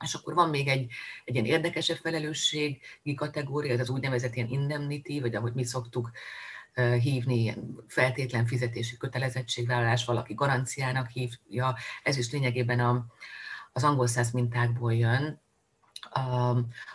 És 0.04 0.14
akkor 0.14 0.34
van 0.34 0.48
még 0.48 0.68
egy, 0.68 0.90
egy 1.24 1.34
ilyen 1.34 1.46
érdekesebb 1.46 1.96
felelősségi 1.96 3.14
kategória, 3.16 3.72
ez 3.72 3.80
az 3.80 3.90
úgynevezett 3.90 4.34
ilyen 4.34 4.48
indemnity, 4.48 5.20
vagy 5.20 5.34
ahogy 5.34 5.52
mi 5.52 5.64
szoktuk 5.64 6.10
hívni, 7.00 7.40
ilyen 7.40 7.84
feltétlen 7.88 8.46
fizetési 8.46 8.96
kötelezettségvállalás, 8.96 10.04
valaki 10.04 10.34
garanciának 10.34 11.08
hívja. 11.08 11.76
Ez 12.02 12.16
is 12.16 12.30
lényegében 12.30 12.80
a, 12.80 13.06
az 13.72 13.84
angol 13.84 14.06
száz 14.06 14.30
mintákból 14.30 14.94
jön. 14.94 15.40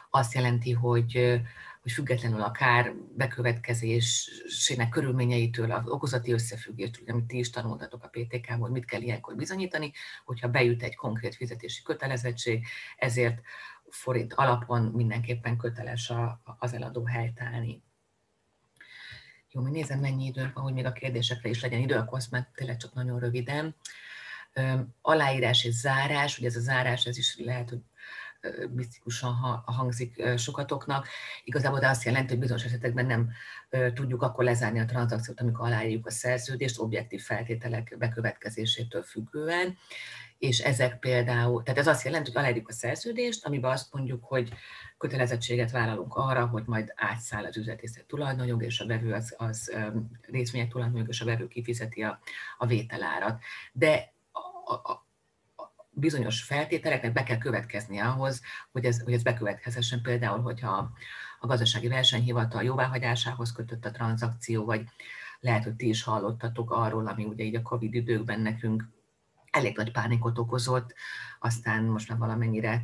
Azt 0.09 0.33
jelenti, 0.33 0.71
hogy 0.71 1.41
hogy 1.87 1.95
függetlenül 1.95 2.41
a 2.41 2.51
kár 2.51 2.93
bekövetkezésének 3.15 4.89
körülményeitől, 4.89 5.71
az 5.71 5.87
okozati 5.87 6.31
összefüggéstől, 6.31 7.05
amit 7.07 7.25
ti 7.25 7.37
is 7.37 7.49
tanultatok 7.49 8.03
a 8.03 8.07
PTK-ból, 8.07 8.69
mit 8.69 8.85
kell 8.85 9.01
ilyenkor 9.01 9.35
bizonyítani, 9.35 9.91
hogyha 10.25 10.47
bejut 10.49 10.83
egy 10.83 10.95
konkrét 10.95 11.35
fizetési 11.35 11.83
kötelezettség, 11.83 12.65
ezért 12.97 13.41
forint 13.89 14.33
alapon 14.33 14.81
mindenképpen 14.83 15.57
köteles 15.57 16.11
az 16.59 16.73
eladó 16.73 17.05
helytállni. 17.05 17.83
Jó, 19.51 19.61
mi 19.61 19.71
nézem, 19.71 19.99
mennyi 19.99 20.25
időnk 20.25 20.53
van, 20.53 20.63
hogy 20.63 20.73
még 20.73 20.85
a 20.85 20.91
kérdésekre 20.91 21.49
is 21.49 21.61
legyen 21.61 21.79
idő, 21.79 21.95
akkor 21.95 22.17
azt 22.17 22.31
már 22.31 22.49
tényleg 22.55 22.77
csak 22.77 22.93
nagyon 22.93 23.19
röviden. 23.19 23.75
Aláírás 25.01 25.65
és 25.65 25.73
zárás, 25.73 26.37
ugye 26.37 26.47
ez 26.47 26.55
a 26.55 26.59
zárás, 26.59 27.05
ez 27.05 27.17
is 27.17 27.37
lehet, 27.37 27.69
hogy 27.69 27.79
misztikusan 28.69 29.33
hangzik 29.65 30.37
sokatoknak. 30.37 31.07
Igazából 31.43 31.79
de 31.79 31.87
azt 31.87 32.03
jelenti, 32.03 32.29
hogy 32.29 32.39
bizonyos 32.39 32.63
esetekben 32.63 33.05
nem 33.05 33.29
tudjuk 33.93 34.21
akkor 34.21 34.43
lezárni 34.43 34.79
a 34.79 34.85
tranzakciót, 34.85 35.41
amikor 35.41 35.65
aláírjuk 35.65 36.05
a 36.05 36.11
szerződést, 36.11 36.79
objektív 36.79 37.21
feltételek 37.21 37.95
bekövetkezésétől 37.97 39.03
függően 39.03 39.77
és 40.37 40.59
ezek 40.59 40.99
például, 40.99 41.63
tehát 41.63 41.79
ez 41.79 41.87
azt 41.87 42.03
jelenti, 42.03 42.31
hogy 42.31 42.39
aláírjuk 42.39 42.67
a 42.67 42.73
szerződést, 42.73 43.45
amiben 43.45 43.71
azt 43.71 43.93
mondjuk, 43.93 44.23
hogy 44.23 44.49
kötelezettséget 44.97 45.71
vállalunk 45.71 46.15
arra, 46.15 46.45
hogy 46.45 46.63
majd 46.65 46.93
átszáll 46.95 47.45
az 47.45 47.57
üzletészet 47.57 48.05
tulajdonjog, 48.05 48.63
és 48.63 48.79
a 48.79 48.85
vevő 48.85 49.13
az, 49.13 49.33
az 49.37 49.75
részvények 50.21 50.69
tulajdonjog, 50.69 51.07
és 51.09 51.21
a 51.21 51.25
vevő 51.25 51.47
kifizeti 51.47 52.03
a, 52.03 52.19
a 52.57 52.65
vételárat. 52.65 53.41
De 53.71 54.15
a, 54.67 54.73
a, 54.73 55.05
bizonyos 55.89 56.43
feltételeknek 56.43 57.13
be 57.13 57.23
kell 57.23 57.37
következnie 57.37 58.05
ahhoz, 58.05 58.41
hogy 58.71 58.85
ez, 58.85 59.01
hogy 59.01 59.13
ez 59.13 59.23
bekövetkezhessen. 59.23 60.01
Például, 60.01 60.41
hogyha 60.41 60.91
a 61.39 61.47
gazdasági 61.47 61.87
versenyhivatal 61.87 62.63
jóváhagyásához 62.63 63.51
kötött 63.51 63.85
a 63.85 63.91
tranzakció, 63.91 64.65
vagy 64.65 64.85
lehet, 65.39 65.63
hogy 65.63 65.75
ti 65.75 65.87
is 65.87 66.03
hallottatok 66.03 66.71
arról, 66.71 67.07
ami 67.07 67.25
ugye 67.25 67.43
így 67.43 67.55
a 67.55 67.61
Covid 67.61 67.93
időkben 67.93 68.39
nekünk 68.39 68.83
elég 69.51 69.77
nagy 69.77 69.91
pánikot 69.91 70.37
okozott, 70.37 70.93
aztán 71.39 71.83
most 71.83 72.09
már 72.09 72.17
valamennyire 72.17 72.81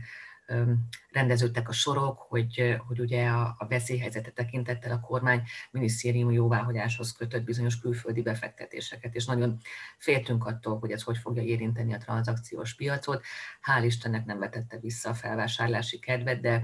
rendeződtek 1.12 1.70
a 1.70 1.72
sorok, 1.72 2.20
hogy, 2.20 2.78
hogy 2.88 3.00
ugye 3.00 3.28
a, 3.28 3.56
a 3.58 3.68
veszélyhelyzete 3.68 4.32
tekintettel 4.32 4.92
a 4.92 5.00
kormány 5.00 5.44
minisztérium 5.72 6.32
jóváhagyáshoz 6.32 7.12
kötött 7.12 7.44
bizonyos 7.44 7.80
külföldi 7.80 8.22
befektetéseket, 8.22 9.16
és 9.16 9.26
nagyon 9.26 9.60
féltünk 9.98 10.46
attól, 10.46 10.80
hogy 10.80 10.92
ez 10.92 11.04
hogy 11.04 11.18
fogja 11.18 11.42
érinteni 11.42 11.94
a 11.94 11.98
tranzakciós 11.98 12.76
piacot. 12.76 13.24
Hál' 13.62 13.84
Istennek 13.86 14.26
nem 14.26 14.40
vetette 14.40 14.80
vissza 14.80 15.10
a 15.10 15.14
felvásárlási 15.14 16.00
kedvet, 16.00 16.40
de 16.42 16.64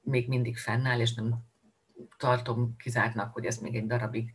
még 0.00 0.28
mindig 0.28 0.56
fennáll, 0.56 1.00
és 1.00 1.14
nem 1.14 1.44
tartom 2.18 2.76
kizártnak, 2.76 3.32
hogy 3.32 3.44
ez 3.44 3.56
még 3.56 3.74
egy 3.74 3.86
darabig 3.86 4.32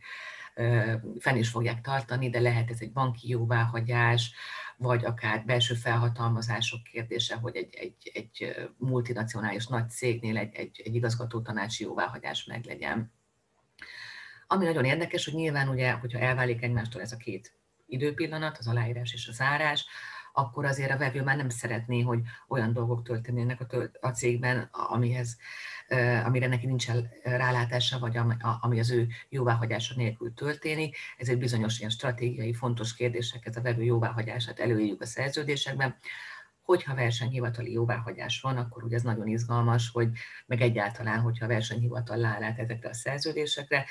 fenn 1.18 1.36
is 1.36 1.48
fogják 1.48 1.80
tartani, 1.80 2.30
de 2.30 2.40
lehet 2.40 2.70
ez 2.70 2.80
egy 2.80 2.92
banki 2.92 3.28
jóváhagyás, 3.28 4.34
vagy 4.80 5.04
akár 5.04 5.44
belső 5.44 5.74
felhatalmazások 5.74 6.82
kérdése, 6.82 7.36
hogy 7.36 7.56
egy, 7.56 7.74
egy, 7.74 8.10
egy 8.14 8.54
multinacionális 8.76 9.66
nagy 9.66 9.90
cégnél 9.90 10.36
egy, 10.36 10.54
egy, 10.54 10.82
egy 10.84 10.94
igazgató 10.94 11.40
tanácsi 11.40 11.84
jóváhagyás 11.84 12.44
meglegyen. 12.44 13.12
Ami 14.46 14.64
nagyon 14.64 14.84
érdekes, 14.84 15.24
hogy 15.24 15.34
nyilván 15.34 15.68
ugye, 15.68 15.92
hogyha 15.92 16.18
elválik 16.18 16.62
egymástól 16.62 17.00
ez 17.00 17.12
a 17.12 17.16
két 17.16 17.54
időpillanat, 17.86 18.58
az 18.58 18.68
aláírás 18.68 19.12
és 19.12 19.28
a 19.28 19.32
zárás, 19.32 19.86
akkor 20.32 20.64
azért 20.64 20.90
a 20.90 20.96
vevő 20.96 21.22
már 21.22 21.36
nem 21.36 21.48
szeretné, 21.48 22.00
hogy 22.00 22.20
olyan 22.48 22.72
dolgok 22.72 23.02
történjenek 23.02 23.60
a, 23.60 23.66
tölt, 23.66 23.98
a 24.00 24.08
cégben, 24.08 24.68
amihez, 24.72 25.36
amire 26.24 26.46
neki 26.46 26.66
nincsen 26.66 27.10
rálátása, 27.22 27.98
vagy 27.98 28.18
ami 28.60 28.78
az 28.78 28.90
ő 28.90 29.08
jóváhagyása 29.28 29.94
nélkül 29.96 30.34
történik. 30.34 30.96
Ez 31.18 31.28
egy 31.28 31.38
bizonyos 31.38 31.78
ilyen 31.78 31.90
stratégiai 31.90 32.52
fontos 32.52 32.94
kérdések, 32.94 33.46
ez 33.46 33.56
a 33.56 33.60
vevő 33.60 33.82
jóváhagyását 33.82 34.60
előírjuk 34.60 35.00
a 35.00 35.06
szerződésekben. 35.06 35.94
Hogyha 36.70 36.94
versenyhivatali 36.94 37.72
jóváhagyás 37.72 38.40
van, 38.40 38.56
akkor 38.56 38.84
ugye 38.84 38.96
ez 38.96 39.02
nagyon 39.02 39.26
izgalmas, 39.26 39.90
hogy 39.92 40.08
meg 40.46 40.60
egyáltalán, 40.60 41.20
hogyha 41.20 41.44
a 41.44 41.48
versenyhivatal 41.48 42.24
állát 42.24 42.58
ezekre 42.58 42.88
a 42.88 42.94
szerződésekre, 42.94 43.84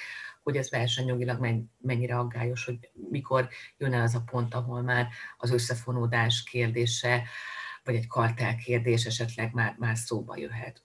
hogy 0.43 0.55
ez 0.55 0.69
versenyjogilag 0.69 1.65
mennyire 1.77 2.17
aggályos, 2.17 2.65
hogy 2.65 2.89
mikor 3.09 3.49
jön 3.77 3.93
el 3.93 4.01
az 4.01 4.15
a 4.15 4.23
pont, 4.25 4.53
ahol 4.53 4.81
már 4.81 5.07
az 5.37 5.51
összefonódás 5.51 6.43
kérdése, 6.43 7.23
vagy 7.83 7.95
egy 7.95 8.07
kartel 8.07 8.55
kérdés 8.55 9.05
esetleg 9.05 9.53
már, 9.53 9.75
már 9.77 9.97
szóba 9.97 10.37
jöhet. 10.37 10.83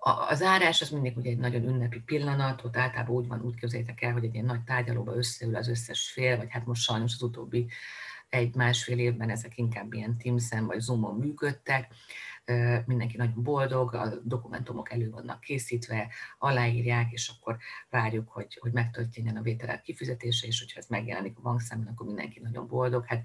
A, 0.00 0.10
a 0.10 0.34
zárás 0.34 0.80
az 0.80 0.90
mindig 0.90 1.16
ugye 1.16 1.30
egy 1.30 1.38
nagyon 1.38 1.62
ünnepi 1.62 2.00
pillanat, 2.00 2.64
ott 2.64 2.76
általában 2.76 3.16
úgy 3.16 3.26
van, 3.26 3.42
úgy 3.42 3.54
képzeljétek 3.54 4.02
el, 4.02 4.12
hogy 4.12 4.24
egy 4.24 4.34
ilyen 4.34 4.46
nagy 4.46 4.62
tárgyalóba 4.62 5.16
összeül 5.16 5.56
az 5.56 5.68
összes 5.68 6.10
fél, 6.10 6.36
vagy 6.36 6.50
hát 6.50 6.66
most 6.66 6.82
sajnos 6.82 7.14
az 7.14 7.22
utóbbi 7.22 7.66
egy-másfél 8.28 8.98
évben 8.98 9.30
ezek 9.30 9.58
inkább 9.58 9.92
ilyen 9.92 10.18
Teams-en 10.18 10.66
vagy 10.66 10.80
Zoom-on 10.80 11.18
működtek, 11.18 11.94
mindenki 12.84 13.16
nagyon 13.16 13.42
boldog, 13.42 13.94
a 13.94 14.12
dokumentumok 14.22 14.92
elő 14.92 15.10
vannak 15.10 15.40
készítve, 15.40 16.08
aláírják, 16.38 17.12
és 17.12 17.28
akkor 17.28 17.56
várjuk, 17.90 18.28
hogy, 18.28 18.58
hogy 18.60 18.72
megtörténjen 18.72 19.36
a 19.36 19.42
vételek 19.42 19.82
kifizetése, 19.82 20.46
és 20.46 20.58
hogyha 20.58 20.78
ez 20.78 20.86
megjelenik 20.88 21.38
a 21.38 21.40
bankszámon, 21.40 21.86
akkor 21.86 22.06
mindenki 22.06 22.40
nagyon 22.40 22.66
boldog. 22.66 23.04
Hát 23.06 23.24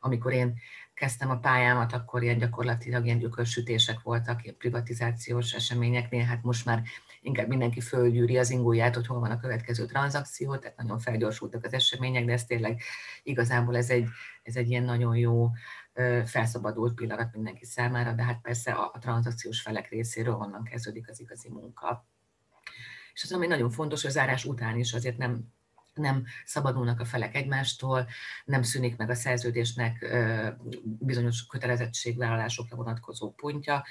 amikor 0.00 0.32
én 0.32 0.54
kezdtem 0.94 1.30
a 1.30 1.38
pályámat, 1.38 1.92
akkor 1.92 2.22
ilyen 2.22 2.38
gyakorlatilag 2.38 3.04
ilyen 3.04 3.18
gyökörsütések 3.18 4.02
voltak, 4.02 4.42
ilyen 4.42 4.56
privatizációs 4.56 5.52
eseményeknél, 5.52 6.24
hát 6.24 6.42
most 6.42 6.64
már 6.64 6.82
inkább 7.20 7.48
mindenki 7.48 7.80
fölgyűri 7.80 8.38
az 8.38 8.50
ingóját, 8.50 8.94
hogy 8.94 9.06
hol 9.06 9.20
van 9.20 9.30
a 9.30 9.40
következő 9.40 9.86
tranzakció, 9.86 10.56
tehát 10.56 10.76
nagyon 10.76 10.98
felgyorsultak 10.98 11.64
az 11.64 11.72
események, 11.72 12.24
de 12.24 12.32
ez 12.32 12.44
tényleg 12.44 12.80
igazából 13.22 13.76
ez 13.76 13.90
egy, 13.90 14.06
ez 14.42 14.56
egy 14.56 14.70
ilyen 14.70 14.82
nagyon 14.82 15.16
jó 15.16 15.50
felszabadult 16.24 16.94
pillanat 16.94 17.32
mindenki 17.32 17.64
számára, 17.64 18.12
de 18.12 18.22
hát 18.22 18.40
persze 18.40 18.72
a, 18.72 18.90
a 18.94 18.98
tranzakciós 18.98 19.60
felek 19.60 19.88
részéről 19.88 20.34
onnan 20.34 20.64
kezdődik 20.64 21.10
az 21.10 21.20
igazi 21.20 21.48
munka. 21.48 22.06
És 23.12 23.22
az, 23.22 23.32
ami 23.32 23.46
nagyon 23.46 23.70
fontos, 23.70 24.00
hogy 24.02 24.10
a 24.10 24.14
zárás 24.14 24.44
után 24.44 24.78
is 24.78 24.92
azért 24.92 25.16
nem 25.16 25.52
nem 25.94 26.24
szabadulnak 26.44 27.00
a 27.00 27.04
felek 27.04 27.34
egymástól, 27.34 28.08
nem 28.44 28.62
szűnik 28.62 28.96
meg 28.96 29.10
a 29.10 29.14
szerződésnek 29.14 30.14
bizonyos 30.82 31.46
kötelezettségvállalásokra 31.46 32.76
vonatkozó 32.76 33.30
pontja. 33.30 33.84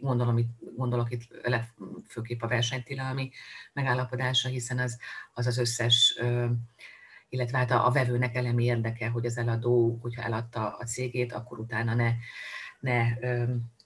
Gondolom, 0.00 0.38
itt, 0.38 0.50
gondolok 0.76 1.10
itt 1.10 1.22
főképp 2.08 2.42
a 2.42 2.48
versenytilalmi 2.48 3.30
megállapodása, 3.72 4.48
hiszen 4.48 4.78
az 4.78 4.98
az, 5.32 5.46
az 5.46 5.58
összes 5.58 6.20
illetve 7.28 7.58
hát 7.58 7.70
a, 7.70 7.86
a 7.86 7.90
vevőnek 7.90 8.34
elemi 8.34 8.64
érdeke, 8.64 9.08
hogy 9.08 9.26
az 9.26 9.38
eladó, 9.38 9.98
hogyha 10.02 10.22
eladta 10.22 10.76
a 10.76 10.84
cégét, 10.84 11.32
akkor 11.32 11.58
utána 11.58 11.94
ne, 11.94 12.12
ne 12.80 13.14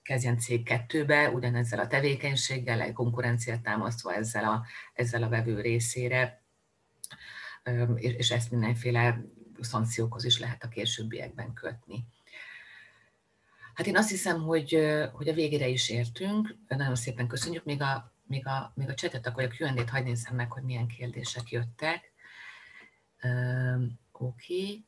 kezdjen 0.02 0.38
cég 0.38 0.64
kettőbe, 0.64 1.30
ugyanezzel 1.30 1.78
a 1.78 1.86
tevékenységgel, 1.86 2.80
egy 2.80 2.92
konkurenciát 2.92 3.62
támasztva 3.62 4.14
ezzel 4.14 4.44
a, 4.44 4.64
ezzel 4.94 5.22
a 5.22 5.28
vevő 5.28 5.60
részére, 5.60 6.39
és 7.96 8.30
ezt 8.30 8.50
mindenféle 8.50 9.24
szankciókhoz 9.60 10.24
is 10.24 10.38
lehet 10.38 10.64
a 10.64 10.68
későbbiekben 10.68 11.52
kötni. 11.52 12.04
Hát 13.74 13.86
én 13.86 13.96
azt 13.96 14.10
hiszem, 14.10 14.42
hogy, 14.42 14.78
hogy 15.12 15.28
a 15.28 15.32
végére 15.32 15.68
is 15.68 15.90
értünk. 15.90 16.54
Nagyon 16.68 16.94
szépen 16.94 17.26
köszönjük. 17.26 17.64
Még 17.64 17.82
a, 17.82 18.12
még 18.26 18.46
a, 18.46 18.72
még 18.74 18.88
a 18.88 18.94
csetet, 18.94 19.26
akkor 19.26 19.42
a 19.42 19.48
Q&A-t 19.58 19.90
hagyj 19.90 20.08
nézem 20.08 20.34
meg, 20.34 20.52
hogy 20.52 20.62
milyen 20.62 20.86
kérdések 20.86 21.50
jöttek. 21.50 22.12
Oké. 24.12 24.54
Okay. 24.54 24.84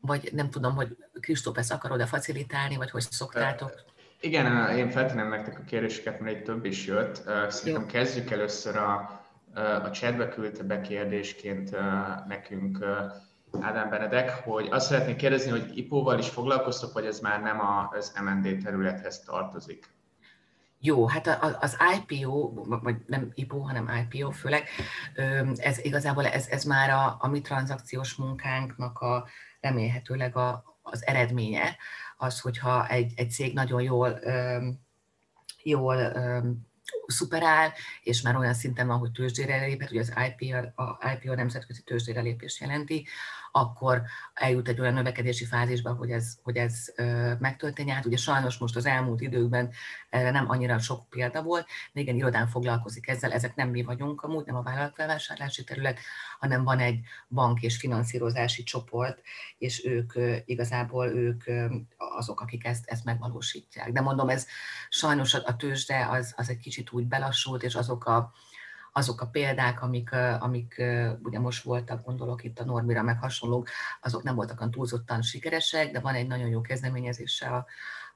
Vagy 0.00 0.30
nem 0.32 0.50
tudom, 0.50 0.74
hogy 0.74 0.96
Kristóp, 1.20 1.58
ezt 1.58 1.72
akarod-e 1.72 2.06
facilitálni, 2.06 2.76
vagy 2.76 2.90
hogy 2.90 3.02
szoktátok? 3.10 3.84
Igen, 4.20 4.76
én 4.76 4.90
feltenem 4.90 5.28
nektek 5.28 5.58
a 5.58 5.62
kérdéseket, 5.62 6.20
mert 6.20 6.36
egy 6.36 6.42
több 6.42 6.64
is 6.64 6.86
jött. 6.86 7.14
Szerintem 7.50 7.82
Jó. 7.82 7.88
kezdjük 7.88 8.30
először 8.30 8.76
a, 8.76 9.17
a 9.58 9.90
chatbe 9.90 10.28
küldte 10.28 10.62
be 10.62 10.80
kérdésként 10.80 11.76
nekünk 12.26 12.84
Ádám 13.60 13.90
Benedek, 13.90 14.30
hogy 14.30 14.68
azt 14.70 14.86
szeretnék 14.86 15.16
kérdezni, 15.16 15.50
hogy 15.50 15.76
IPO-val 15.76 16.18
is 16.18 16.28
foglalkoztok, 16.28 16.92
vagy 16.92 17.06
ez 17.06 17.20
már 17.20 17.40
nem 17.40 17.60
az 17.90 18.12
MND 18.24 18.62
területhez 18.62 19.20
tartozik? 19.20 19.96
Jó, 20.80 21.06
hát 21.06 21.38
az 21.60 21.76
IPO, 21.96 22.52
vagy 22.82 22.96
nem 23.06 23.30
IPO, 23.34 23.58
hanem 23.58 24.08
IPO 24.10 24.30
főleg, 24.30 24.64
ez 25.56 25.84
igazából 25.84 26.26
ez, 26.26 26.46
ez 26.46 26.64
már 26.64 26.90
a, 26.90 27.16
a 27.20 27.28
mi 27.28 27.40
tranzakciós 27.40 28.14
munkánknak 28.14 28.98
a 28.98 29.26
remélhetőleg 29.60 30.36
a, 30.36 30.78
az 30.82 31.06
eredménye, 31.06 31.76
az, 32.16 32.40
hogyha 32.40 32.88
egy, 32.88 33.12
egy 33.16 33.30
cég 33.30 33.54
nagyon 33.54 33.82
jól, 33.82 34.18
jól 35.62 36.12
szuperál, 37.10 37.72
és 38.02 38.22
már 38.22 38.36
olyan 38.36 38.54
szinten 38.54 38.86
van, 38.86 38.98
hogy 38.98 39.10
tőzsdére 39.10 39.64
lépett, 39.64 39.90
ugye 39.90 40.00
az 40.00 40.12
IPO, 40.28 40.82
a 40.82 40.98
IPO 41.14 41.34
nemzetközi 41.34 41.82
tőzsdére 41.82 42.20
lépés 42.20 42.60
jelenti, 42.60 43.06
akkor 43.52 44.02
eljut 44.34 44.68
egy 44.68 44.80
olyan 44.80 44.94
növekedési 44.94 45.44
fázisba, 45.44 45.92
hogy 45.92 46.10
ez, 46.10 46.38
hogy 46.42 46.56
ez 46.56 46.92
megtörténjen. 47.38 47.96
Hát 47.96 48.06
ugye 48.06 48.16
sajnos 48.16 48.58
most 48.58 48.76
az 48.76 48.86
elmúlt 48.86 49.20
időkben 49.20 49.70
erre 50.10 50.30
nem 50.30 50.50
annyira 50.50 50.78
sok 50.78 51.08
példa 51.08 51.42
volt, 51.42 51.66
de 51.92 52.00
igen, 52.00 52.16
irodán 52.16 52.46
foglalkozik 52.46 53.08
ezzel, 53.08 53.32
ezek 53.32 53.54
nem 53.54 53.68
mi 53.68 53.82
vagyunk 53.82 54.22
amúgy, 54.22 54.46
nem 54.46 54.56
a 54.56 54.62
vállalatfelvásárlási 54.62 55.64
terület, 55.64 55.98
hanem 56.38 56.64
van 56.64 56.78
egy 56.78 57.00
bank 57.28 57.62
és 57.62 57.76
finanszírozási 57.76 58.62
csoport, 58.62 59.20
és 59.58 59.84
ők 59.84 60.12
igazából 60.44 61.06
ők 61.06 61.42
azok, 61.96 62.40
akik 62.40 62.64
ezt, 62.64 62.86
ezt 62.86 63.04
megvalósítják. 63.04 63.92
De 63.92 64.00
mondom, 64.00 64.28
ez 64.28 64.46
sajnos 64.88 65.34
a 65.34 65.56
tőzsde 65.56 66.06
az, 66.10 66.34
az 66.36 66.48
egy 66.48 66.58
kicsit 66.58 66.92
úgy 66.92 66.97
belassult, 67.06 67.62
és 67.62 67.74
azok 67.74 68.04
a 68.04 68.32
azok 68.92 69.20
a 69.20 69.26
példák, 69.26 69.82
amik, 69.82 70.12
amik 70.38 70.82
ugye 71.22 71.38
most 71.38 71.62
voltak, 71.62 72.04
gondolok 72.04 72.44
itt 72.44 72.58
a 72.58 72.64
Normira, 72.64 73.02
meg 73.02 73.18
hasonlók, 73.18 73.68
azok 74.00 74.22
nem 74.22 74.34
voltak 74.34 74.70
túlzottan 74.70 75.22
sikeresek, 75.22 75.90
de 75.90 76.00
van 76.00 76.14
egy 76.14 76.26
nagyon 76.26 76.48
jó 76.48 76.60
kezdeményezése 76.60 77.48
a, 77.48 77.66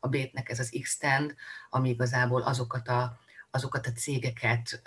a 0.01 0.09
Bétnek, 0.09 0.51
ez 0.51 0.59
az 0.59 0.78
X-Tend, 0.83 1.35
ami 1.70 1.89
igazából 1.89 2.43
azokat 2.43 2.89
a, 2.89 3.18
azokat 3.51 3.87
a 3.87 3.93
cégeket 3.93 4.83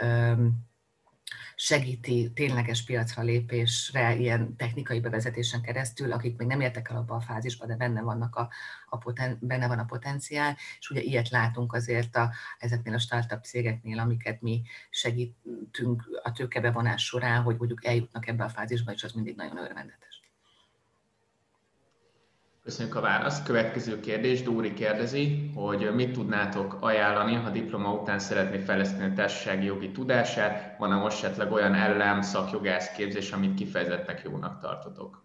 segíti 1.56 2.32
tényleges 2.34 2.84
piacra 2.84 3.24
lépésre 3.24 4.16
ilyen 4.16 4.56
technikai 4.56 5.00
bevezetésen 5.00 5.62
keresztül, 5.62 6.12
akik 6.12 6.38
még 6.38 6.48
nem 6.48 6.62
értek 6.62 6.90
el 6.90 6.98
abba 6.98 7.16
a 7.16 7.22
fázisba, 7.22 7.66
de 7.66 7.76
benne, 7.76 8.02
vannak 8.02 8.36
a, 8.36 8.50
a 8.90 8.98
poten, 8.98 9.38
benne 9.42 9.68
van 9.68 9.80
a 9.80 9.86
potenciál, 9.86 10.58
és 10.80 10.90
ugye 10.90 11.02
ilyet 11.02 11.30
látunk 11.30 11.74
azért 11.74 12.16
a, 12.16 12.32
ezeknél 12.58 12.94
a 12.94 13.00
startup 13.00 13.44
cégeknél, 13.44 14.00
amiket 14.00 14.42
mi 14.42 14.62
segítünk 14.90 16.20
a 16.24 16.32
tőkebevonás 16.32 17.06
során, 17.06 17.42
hogy 17.42 17.58
mondjuk 17.58 17.86
eljutnak 17.86 18.28
ebbe 18.28 18.44
a 18.44 18.50
fázisba, 18.50 18.92
és 18.92 19.04
az 19.04 19.12
mindig 19.12 19.36
nagyon 19.36 19.58
örvendetes. 19.58 20.14
Köszönjük 22.66 22.95
a 22.95 23.01
választ. 23.01 23.45
Következő 23.45 23.99
kérdés, 23.99 24.41
Dóri 24.41 24.74
kérdezi, 24.74 25.51
hogy 25.55 25.95
mit 25.95 26.13
tudnátok 26.13 26.78
ajánlani, 26.80 27.34
ha 27.34 27.49
diploma 27.49 27.93
után 27.93 28.20
szeretné 28.20 28.57
fejleszteni 28.57 29.11
a 29.11 29.13
társasági 29.13 29.66
jogi 29.66 29.91
tudását, 29.91 30.78
van-e 30.78 30.95
most 30.95 31.24
esetleg 31.24 31.51
olyan 31.51 31.74
ellen 31.74 32.22
szakjogász 32.22 32.91
képzés, 32.91 33.32
amit 33.32 33.53
kifejezetten 33.53 34.20
jónak 34.24 34.61
tartotok? 34.61 35.24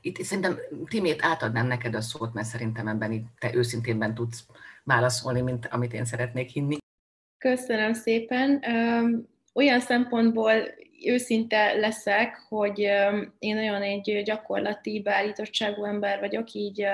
Itt 0.00 0.22
szerintem 0.22 0.58
Timét 0.88 1.24
átadnám 1.24 1.66
neked 1.66 1.94
a 1.94 2.00
szót, 2.00 2.34
mert 2.34 2.46
szerintem 2.46 2.88
ebben 2.88 3.12
itt 3.12 3.26
te 3.38 3.54
őszintén 3.54 4.14
tudsz 4.14 4.46
válaszolni, 4.82 5.40
mint 5.40 5.66
amit 5.66 5.92
én 5.92 6.04
szeretnék 6.04 6.48
hinni. 6.50 6.76
Köszönöm 7.38 7.92
szépen. 7.92 8.64
Olyan 9.52 9.80
szempontból 9.80 10.52
őszinte 11.06 11.72
leszek, 11.72 12.36
hogy 12.48 12.78
én 13.38 13.54
nagyon 13.54 13.82
egy 13.82 14.22
gyakorlati 14.24 15.00
beállítottságú 15.00 15.84
ember 15.84 16.20
vagyok, 16.20 16.52
így 16.52 16.84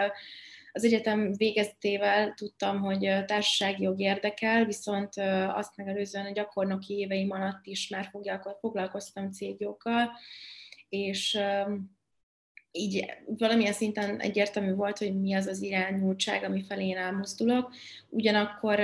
az 0.73 0.85
egyetem 0.85 1.33
végeztével 1.33 2.35
tudtam, 2.35 2.81
hogy 2.81 2.99
társasági 3.27 3.83
jog 3.83 4.01
érdekel, 4.01 4.65
viszont 4.65 5.15
azt 5.49 5.77
megelőzően 5.77 6.27
a 6.27 6.33
gyakornoki 6.33 6.99
éveim 6.99 7.31
alatt 7.31 7.67
is 7.67 7.89
már 7.89 8.11
foglalkoztam 8.61 9.31
cégjoggal, 9.31 10.11
és 10.89 11.39
így 12.73 13.05
valamilyen 13.39 13.73
szinten 13.73 14.21
egyértelmű 14.21 14.75
volt, 14.75 14.99
hogy 14.99 15.21
mi 15.21 15.35
az 15.35 15.47
az 15.47 15.63
irányultság, 15.63 16.45
ami 16.45 16.63
felé 16.63 16.87
én 16.87 16.97
elmozdulok. 16.97 17.75
Ugyanakkor 18.09 18.81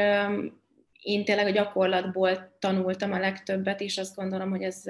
én 1.06 1.24
tényleg 1.24 1.46
a 1.46 1.50
gyakorlatból 1.50 2.56
tanultam 2.58 3.12
a 3.12 3.18
legtöbbet, 3.18 3.80
és 3.80 3.98
azt 3.98 4.14
gondolom, 4.14 4.50
hogy 4.50 4.62
ez, 4.62 4.82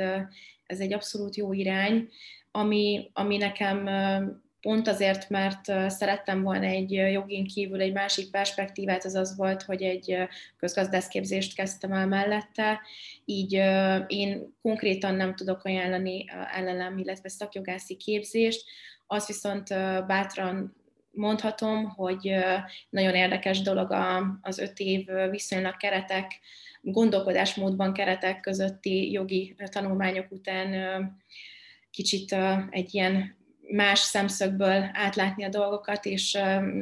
ez 0.67 0.81
egy 0.81 0.93
abszolút 0.93 1.37
jó 1.37 1.53
irány, 1.53 2.09
ami, 2.51 3.11
ami 3.12 3.37
nekem 3.37 3.89
pont 4.61 4.89
azért, 4.89 5.29
mert 5.31 5.91
szerettem 5.91 6.43
volna 6.43 6.67
egy 6.67 6.91
jogin 6.91 7.47
kívül 7.47 7.81
egy 7.81 7.93
másik 7.93 8.31
perspektívát, 8.31 9.05
az 9.05 9.14
az 9.14 9.37
volt, 9.37 9.62
hogy 9.62 9.83
egy 9.83 10.17
közgazdászképzést 10.57 11.55
kezdtem 11.55 11.93
el 11.93 12.07
mellette, 12.07 12.81
így 13.25 13.53
én 14.07 14.55
konkrétan 14.62 15.14
nem 15.14 15.35
tudok 15.35 15.64
ajánlani 15.64 16.25
ellenem, 16.53 16.99
illetve 16.99 17.29
szakjogászi 17.29 17.97
képzést, 17.97 18.64
azt 19.07 19.27
viszont 19.27 19.69
bátran 20.07 20.77
mondhatom, 21.17 21.89
hogy 21.89 22.35
nagyon 22.89 23.14
érdekes 23.14 23.61
dolog 23.61 23.97
az 24.41 24.59
öt 24.59 24.79
év 24.79 25.07
viszonylag 25.31 25.77
keretek, 25.77 26.41
gondolkodásmódban 26.81 27.93
keretek 27.93 28.41
közötti 28.41 29.11
jogi 29.11 29.55
tanulmányok 29.71 30.31
után 30.31 30.71
kicsit 31.91 32.37
egy 32.71 32.95
ilyen 32.95 33.36
más 33.69 33.99
szemszögből 33.99 34.91
átlátni 34.93 35.45
a 35.45 35.49
dolgokat, 35.49 36.05
és 36.05 36.39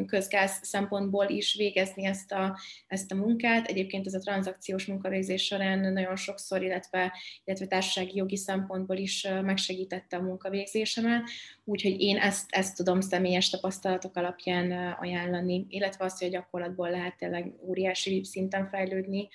közgáz 0.06 0.58
szempontból 0.62 1.28
is 1.28 1.54
végezni 1.54 2.04
ezt 2.04 2.32
a, 2.32 2.58
ezt 2.86 3.12
a 3.12 3.14
munkát. 3.14 3.66
Egyébként 3.66 4.06
ez 4.06 4.14
a 4.14 4.18
tranzakciós 4.18 4.86
munkavégzés 4.86 5.44
során 5.44 5.92
nagyon 5.92 6.16
sokszor, 6.16 6.62
illetve, 6.62 7.12
illetve 7.44 7.66
társasági 7.66 8.16
jogi 8.16 8.36
szempontból 8.36 8.96
is 8.96 9.26
megsegítette 9.42 10.16
a 10.16 10.22
munkavégzésemet, 10.22 11.22
úgyhogy 11.64 12.00
én 12.00 12.16
ezt, 12.16 12.46
ezt 12.50 12.76
tudom 12.76 13.00
személyes 13.00 13.50
tapasztalatok 13.50 14.16
alapján 14.16 14.96
ajánlani, 15.00 15.66
illetve 15.68 16.04
azt, 16.04 16.18
hogy 16.18 16.28
a 16.28 16.30
gyakorlatból 16.30 16.90
lehet 16.90 17.16
tényleg 17.16 17.52
óriási 17.60 18.24
szinten 18.24 18.68
fejlődni, 18.68 19.28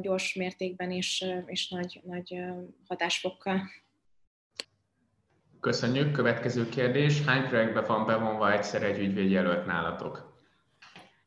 gyors 0.00 0.34
mértékben 0.34 0.90
és, 0.90 1.24
és 1.46 1.68
nagy, 1.68 2.00
nagy 2.04 2.38
hatásfokkal. 2.86 3.62
Köszönjük. 5.64 6.12
Következő 6.12 6.68
kérdés. 6.68 7.24
Hány 7.24 7.48
projektbe 7.48 7.80
van 7.80 8.06
bevonva 8.06 8.52
egyszer 8.52 8.82
egy 8.82 8.98
ügyvédjelölt 8.98 9.66
nálatok? 9.66 10.42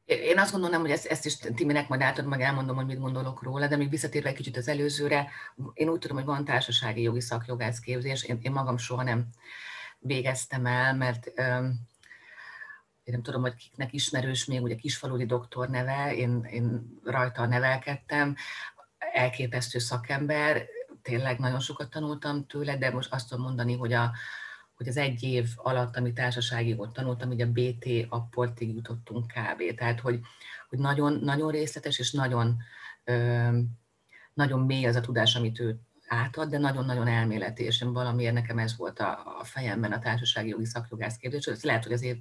Én 0.06 0.40
azt 0.40 0.52
gondolom, 0.52 0.82
hogy 0.82 0.92
ezt, 0.92 1.06
ezt 1.06 1.26
is 1.26 1.38
Timinek 1.38 1.88
majd 1.88 2.02
átad, 2.02 2.26
meg 2.26 2.42
elmondom, 2.42 2.76
hogy 2.76 2.86
mit 2.86 3.00
gondolok 3.00 3.44
róla, 3.44 3.68
de 3.68 3.76
még 3.76 3.90
visszatérve 3.90 4.30
egy 4.30 4.36
kicsit 4.36 4.58
az 4.58 4.68
előzőre, 4.68 5.28
én 5.74 5.90
úgy 5.90 6.00
tudom, 6.00 6.18
hogy 6.18 6.26
van 6.26 6.46
társasági 6.46 7.02
jogi 7.02 7.22
szakjogász 7.22 7.80
képzés, 7.80 8.24
én, 8.24 8.40
én 8.42 8.52
magam 8.52 8.78
soha 8.78 9.04
nem 9.04 9.26
végeztem 10.00 10.66
el, 10.66 10.96
mert 10.96 11.28
én 13.04 13.14
nem 13.14 13.22
tudom, 13.22 13.42
hogy 13.42 13.56
kiknek 13.56 13.94
ismerős 13.94 14.46
még, 14.46 14.62
ugye 14.62 14.76
kisfaludi 14.76 15.26
doktor 15.26 15.70
neve, 15.70 16.16
én, 16.16 16.48
én 16.52 17.00
rajta 17.04 17.46
nevelkedtem, 17.46 18.36
elképesztő 18.98 19.80
szakember, 19.80 20.68
tényleg 21.08 21.40
nagyon 21.40 21.60
sokat 21.60 21.90
tanultam 21.90 22.46
tőle, 22.46 22.78
de 22.78 22.92
most 22.92 23.14
azt 23.14 23.30
tudom 23.30 23.46
mondani, 23.46 23.76
hogy, 23.76 23.94
a, 23.94 24.12
hogy 24.76 24.88
az 24.88 24.98
egy 24.98 25.24
év 25.24 25.50
alatt, 25.56 25.96
ami 25.96 26.14
társasági 26.14 26.74
volt 26.74 26.94
tanultam, 26.94 27.28
hogy 27.28 27.42
a 27.42 27.52
BT 27.52 27.86
apportig 28.10 28.76
jutottunk 28.76 29.26
kb. 29.26 29.76
Tehát, 29.76 30.00
hogy, 30.00 30.20
hogy 30.70 30.80
nagyon, 30.80 31.20
nagyon 31.20 31.52
részletes 31.52 32.00
és 32.00 32.12
nagyon, 32.12 32.58
ö, 33.04 33.50
nagyon 34.34 34.60
mély 34.60 34.86
az 34.86 34.96
a 34.96 35.02
tudás, 35.02 35.36
amit 35.36 35.60
ő 35.60 35.80
átad, 36.08 36.50
de 36.50 36.58
nagyon-nagyon 36.58 37.08
elméleti, 37.08 37.64
és 37.64 37.82
valamiért 37.82 38.34
nekem 38.34 38.58
ez 38.58 38.78
volt 38.78 39.00
a, 39.00 39.40
a 39.40 39.44
fejemben 39.44 39.92
a 39.92 40.00
társasági 40.00 40.50
jogi 40.50 40.66
szakjogász 40.66 41.18
képzés. 41.18 41.46
Ez 41.46 41.64
lehet, 41.64 41.84
hogy 41.84 41.94
azért 41.94 42.20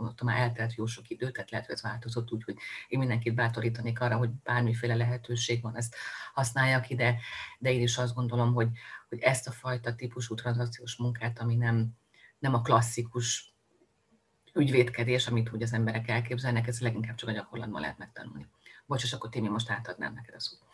ott 0.00 0.22
már 0.22 0.38
eltelt 0.38 0.74
jó 0.74 0.86
sok 0.86 1.10
idő, 1.10 1.30
tehát 1.30 1.50
lehet, 1.50 1.66
hogy 1.66 1.74
ez 1.74 1.82
változott 1.82 2.32
úgy, 2.32 2.44
hogy 2.44 2.56
én 2.88 2.98
mindenkit 2.98 3.34
bátorítanék 3.34 4.00
arra, 4.00 4.16
hogy 4.16 4.30
bármiféle 4.30 4.94
lehetőség 4.94 5.62
van, 5.62 5.76
ezt 5.76 5.96
használják 6.32 6.90
ide, 6.90 7.18
de 7.58 7.72
én 7.72 7.82
is 7.82 7.98
azt 7.98 8.14
gondolom, 8.14 8.54
hogy, 8.54 8.68
hogy 9.08 9.18
ezt 9.18 9.48
a 9.48 9.52
fajta 9.52 9.94
típusú 9.94 10.34
tranzakciós 10.34 10.96
munkát, 10.96 11.38
ami 11.38 11.56
nem, 11.56 11.88
nem 12.38 12.54
a 12.54 12.60
klasszikus 12.60 13.54
ügyvédkedés, 14.54 15.26
amit 15.26 15.52
úgy 15.52 15.62
az 15.62 15.72
emberek 15.72 16.08
elképzelnek, 16.08 16.66
ez 16.66 16.80
leginkább 16.80 17.16
csak 17.16 17.28
a 17.28 17.32
gyakorlatban 17.32 17.80
lehet 17.80 17.98
megtanulni. 17.98 18.46
Bocs, 18.86 19.02
és 19.02 19.12
akkor 19.12 19.30
Timi, 19.30 19.48
most 19.48 19.70
átadnám 19.70 20.14
neked 20.14 20.34
a 20.34 20.40
szót 20.40 20.69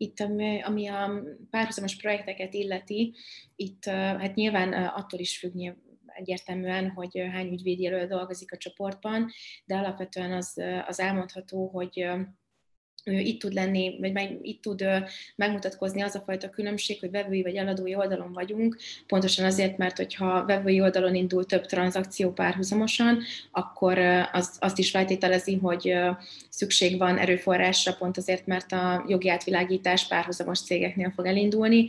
itt, 0.00 0.20
ami 0.64 0.86
a 0.86 1.22
párhuzamos 1.50 1.96
projekteket 1.96 2.54
illeti, 2.54 3.14
itt 3.56 3.84
hát 3.84 4.34
nyilván 4.34 4.72
attól 4.72 5.20
is 5.20 5.38
függ 5.38 5.74
egyértelműen, 6.06 6.90
hogy 6.90 7.28
hány 7.32 7.52
ügyvédjelöl 7.52 8.06
dolgozik 8.06 8.52
a 8.52 8.56
csoportban, 8.56 9.30
de 9.64 9.76
alapvetően 9.76 10.32
az, 10.32 10.62
az 10.86 11.00
elmondható, 11.00 11.68
hogy 11.68 12.06
itt 13.04 13.40
tud 13.40 13.52
lenni, 13.52 13.96
vagy 14.00 14.38
itt 14.42 14.62
tud 14.62 14.84
megmutatkozni 15.36 16.02
az 16.02 16.14
a 16.14 16.22
fajta 16.26 16.50
különbség, 16.50 17.00
hogy 17.00 17.10
vevői 17.10 17.42
vagy 17.42 17.56
eladói 17.56 17.94
oldalon 17.94 18.32
vagyunk, 18.32 18.76
pontosan 19.06 19.44
azért, 19.44 19.78
mert 19.78 19.96
hogyha 19.96 20.44
vevői 20.44 20.80
oldalon 20.80 21.14
indul 21.14 21.46
több 21.46 21.66
tranzakció 21.66 22.32
párhuzamosan, 22.32 23.22
akkor 23.50 23.98
az, 24.32 24.56
azt 24.58 24.78
is 24.78 24.90
feltételezi, 24.90 25.56
hogy 25.56 25.94
szükség 26.48 26.98
van 26.98 27.18
erőforrásra, 27.18 27.92
pont 27.92 28.16
azért, 28.16 28.46
mert 28.46 28.72
a 28.72 29.04
jogi 29.08 29.28
átvilágítás 29.28 30.06
párhuzamos 30.06 30.60
cégeknél 30.60 31.12
fog 31.16 31.26
elindulni. 31.26 31.88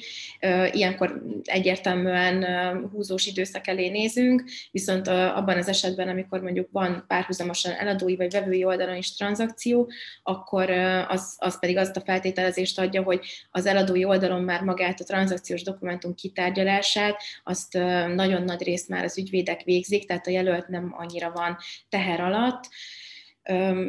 Ilyenkor 0.72 1.24
egyértelműen 1.44 2.46
húzós 2.92 3.26
időszak 3.26 3.68
elé 3.68 3.90
nézünk, 3.90 4.44
viszont 4.72 5.08
abban 5.08 5.58
az 5.58 5.68
esetben, 5.68 6.08
amikor 6.08 6.42
mondjuk 6.42 6.68
van 6.72 7.04
párhuzamosan 7.08 7.72
eladói 7.72 8.16
vagy 8.16 8.32
vevői 8.32 8.64
oldalon 8.64 8.96
is 8.96 9.14
tranzakció, 9.14 9.92
akkor 10.24 10.70
az, 11.08 11.36
az 11.38 11.60
pedig 11.60 11.78
azt 11.78 11.98
a 11.98 12.02
feltételezést 12.02 12.80
adja, 12.80 13.04
hogy 13.04 13.26
az 13.52 13.66
eladói 13.66 14.06
oldalon 14.06 14.42
már 14.42 14.62
magát 14.62 15.00
a 15.00 15.04
tranzakciós 15.04 15.64
dokumentum 15.64 16.16
kitárgyalását, 16.16 17.22
azt 17.44 17.74
nagyon 18.16 18.44
nagy 18.44 18.64
részt 18.64 18.90
már 18.90 19.04
az 19.04 19.18
ügyvédek 19.18 19.64
végzik, 19.64 20.06
tehát 20.08 20.28
a 20.28 20.32
jelölt 20.32 20.68
nem 20.68 20.94
annyira 20.98 21.32
van 21.32 21.58
teher 21.90 22.20
alatt. 22.20 22.70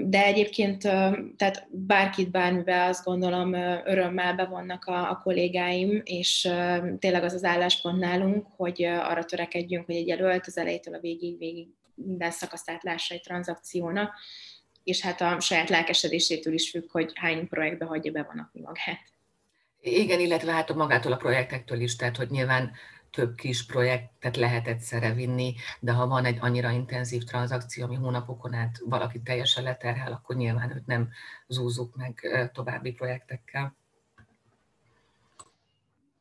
De 0.04 0.24
egyébként, 0.24 0.82
tehát 1.36 1.66
bárkit 1.70 2.30
bármivel 2.30 2.88
azt 2.88 3.04
gondolom 3.04 3.52
örömmel 3.84 4.34
bevonnak 4.34 4.84
a, 4.84 5.10
a 5.10 5.20
kollégáim, 5.22 6.00
és 6.04 6.48
tényleg 6.98 7.22
az 7.24 7.32
az 7.32 7.44
álláspont 7.44 7.98
nálunk, 7.98 8.46
hogy 8.56 8.82
arra 8.82 9.24
törekedjünk, 9.24 9.86
hogy 9.86 9.94
egy 9.94 10.06
jelölt 10.06 10.46
az 10.46 10.58
elejétől 10.58 10.94
a 10.94 11.00
végig, 11.00 11.38
végig 11.38 11.68
minden 11.94 12.30
szakaszát 12.30 12.82
lássa 12.82 13.14
egy 13.14 13.20
tranzakciónak, 13.20 14.14
és 14.84 15.00
hát 15.00 15.20
a 15.20 15.40
saját 15.40 15.68
lelkesedésétől 15.68 16.52
is 16.52 16.70
függ, 16.70 16.90
hogy 16.90 17.12
hány 17.14 17.48
projektbe 17.48 17.84
hagyja 17.84 18.12
bevonatni 18.12 18.60
magát. 18.60 19.12
Igen, 19.80 20.20
illetve 20.20 20.52
hát 20.52 20.74
magától 20.74 21.12
a 21.12 21.16
projektektől 21.16 21.80
is, 21.80 21.96
tehát 21.96 22.16
hogy 22.16 22.30
nyilván 22.30 22.72
több 23.10 23.34
kis 23.34 23.66
projektet 23.66 24.36
lehet 24.36 24.66
egyszerre 24.66 25.12
vinni, 25.12 25.54
de 25.80 25.92
ha 25.92 26.06
van 26.06 26.24
egy 26.24 26.38
annyira 26.40 26.70
intenzív 26.70 27.22
tranzakció, 27.22 27.84
ami 27.84 27.94
hónapokon 27.94 28.54
át 28.54 28.78
valaki 28.84 29.20
teljesen 29.22 29.64
leterhel, 29.64 30.12
akkor 30.12 30.36
nyilván 30.36 30.70
őt 30.76 30.86
nem 30.86 31.08
zúzzuk 31.46 31.96
meg 31.96 32.20
további 32.52 32.92
projektekkel. 32.92 33.76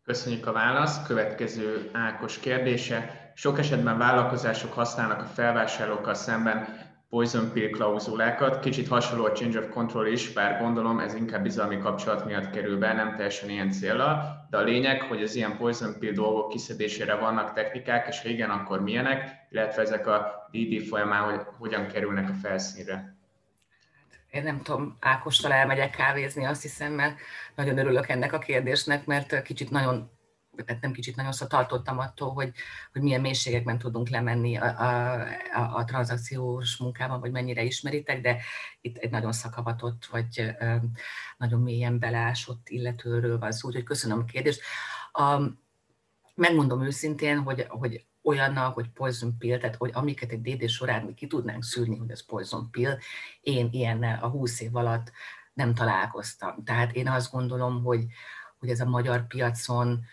Köszönjük 0.03 0.47
a 0.47 0.51
választ. 0.51 1.05
Következő 1.05 1.89
Ákos 1.93 2.39
kérdése. 2.39 3.32
Sok 3.36 3.59
esetben 3.59 3.97
vállalkozások 3.97 4.74
használnak 4.74 5.22
a 5.22 5.26
felvásárlókkal 5.26 6.14
szemben 6.14 6.90
poison 7.12 7.51
pill 7.51 7.70
klauzulákat. 7.70 8.59
Kicsit 8.59 8.88
hasonló 8.88 9.26
a 9.26 9.32
change 9.32 9.59
of 9.59 9.70
control 9.70 10.07
is, 10.07 10.34
bár 10.34 10.59
gondolom 10.62 10.99
ez 10.99 11.14
inkább 11.14 11.43
bizalmi 11.43 11.78
kapcsolat 11.78 12.26
miatt 12.26 12.49
kerül 12.49 12.78
be, 12.78 12.93
nem 12.93 13.16
teljesen 13.16 13.49
ilyen 13.49 13.72
célra, 13.72 14.36
de 14.49 14.57
a 14.57 14.62
lényeg, 14.62 15.01
hogy 15.01 15.24
az 15.24 15.36
ilyen 15.36 15.57
poison 15.57 15.99
pill 15.99 16.12
dolgok 16.12 16.49
kiszedésére 16.49 17.16
vannak 17.16 17.53
technikák, 17.53 18.07
és 18.07 18.22
ha 18.22 18.30
igen, 18.30 18.49
akkor 18.49 18.82
milyenek, 18.82 19.47
illetve 19.49 19.82
ezek 19.82 20.07
a 20.07 20.47
DD 20.51 20.88
folyamán 20.88 21.24
hogy 21.24 21.45
hogyan 21.57 21.88
kerülnek 21.88 22.30
a 22.30 22.34
felszínre. 22.34 23.16
Én 24.30 24.43
nem 24.43 24.62
tudom, 24.62 24.97
Ákostal 24.99 25.51
elmegyek 25.51 25.89
kávézni, 25.89 26.45
azt 26.45 26.62
hiszem, 26.62 26.93
mert 26.93 27.16
nagyon 27.55 27.78
örülök 27.78 28.09
ennek 28.09 28.34
a 28.34 28.39
kérdésnek, 28.39 29.05
mert 29.05 29.41
kicsit 29.41 29.70
nagyon 29.70 30.12
tehát 30.55 30.81
nem 30.81 30.91
kicsit 30.91 31.15
nagyon 31.15 31.31
tartottam 31.47 31.99
attól, 31.99 32.33
hogy, 32.33 32.51
hogy 32.91 33.01
milyen 33.01 33.21
mélységekben 33.21 33.77
tudunk 33.77 34.09
lemenni 34.09 34.57
a, 34.57 34.65
a, 35.53 35.75
a, 35.75 35.83
tranzakciós 35.83 36.77
munkában, 36.77 37.19
vagy 37.19 37.31
mennyire 37.31 37.63
ismeritek, 37.63 38.21
de 38.21 38.41
itt 38.81 38.97
egy 38.97 39.11
nagyon 39.11 39.31
szakavatott, 39.31 40.05
vagy 40.05 40.55
nagyon 41.37 41.61
mélyen 41.61 41.99
beleásott 41.99 42.69
illetőről 42.69 43.39
van 43.39 43.51
szó, 43.51 43.67
úgyhogy 43.67 43.83
köszönöm 43.83 44.19
a 44.19 44.23
kérdést. 44.23 44.61
A, 45.11 45.41
megmondom 46.35 46.83
őszintén, 46.83 47.39
hogy, 47.39 47.65
hogy 47.69 48.05
olyannal, 48.23 48.71
hogy 48.71 48.89
poison 48.89 49.37
pill, 49.37 49.57
tehát 49.57 49.75
hogy 49.75 49.91
amiket 49.93 50.31
egy 50.31 50.41
DD 50.41 50.69
során 50.69 51.05
mi 51.05 51.13
ki 51.13 51.27
tudnánk 51.27 51.63
szűrni, 51.63 51.97
hogy 51.97 52.11
ez 52.11 52.25
poison 52.25 52.69
pill, 52.71 52.97
én 53.41 53.69
ilyennel 53.71 54.23
a 54.23 54.27
20 54.27 54.61
év 54.61 54.75
alatt 54.75 55.11
nem 55.53 55.73
találkoztam. 55.73 56.63
Tehát 56.63 56.91
én 56.91 57.07
azt 57.07 57.31
gondolom, 57.31 57.83
hogy, 57.83 58.05
hogy 58.59 58.69
ez 58.69 58.79
a 58.79 58.85
magyar 58.85 59.27
piacon 59.27 60.05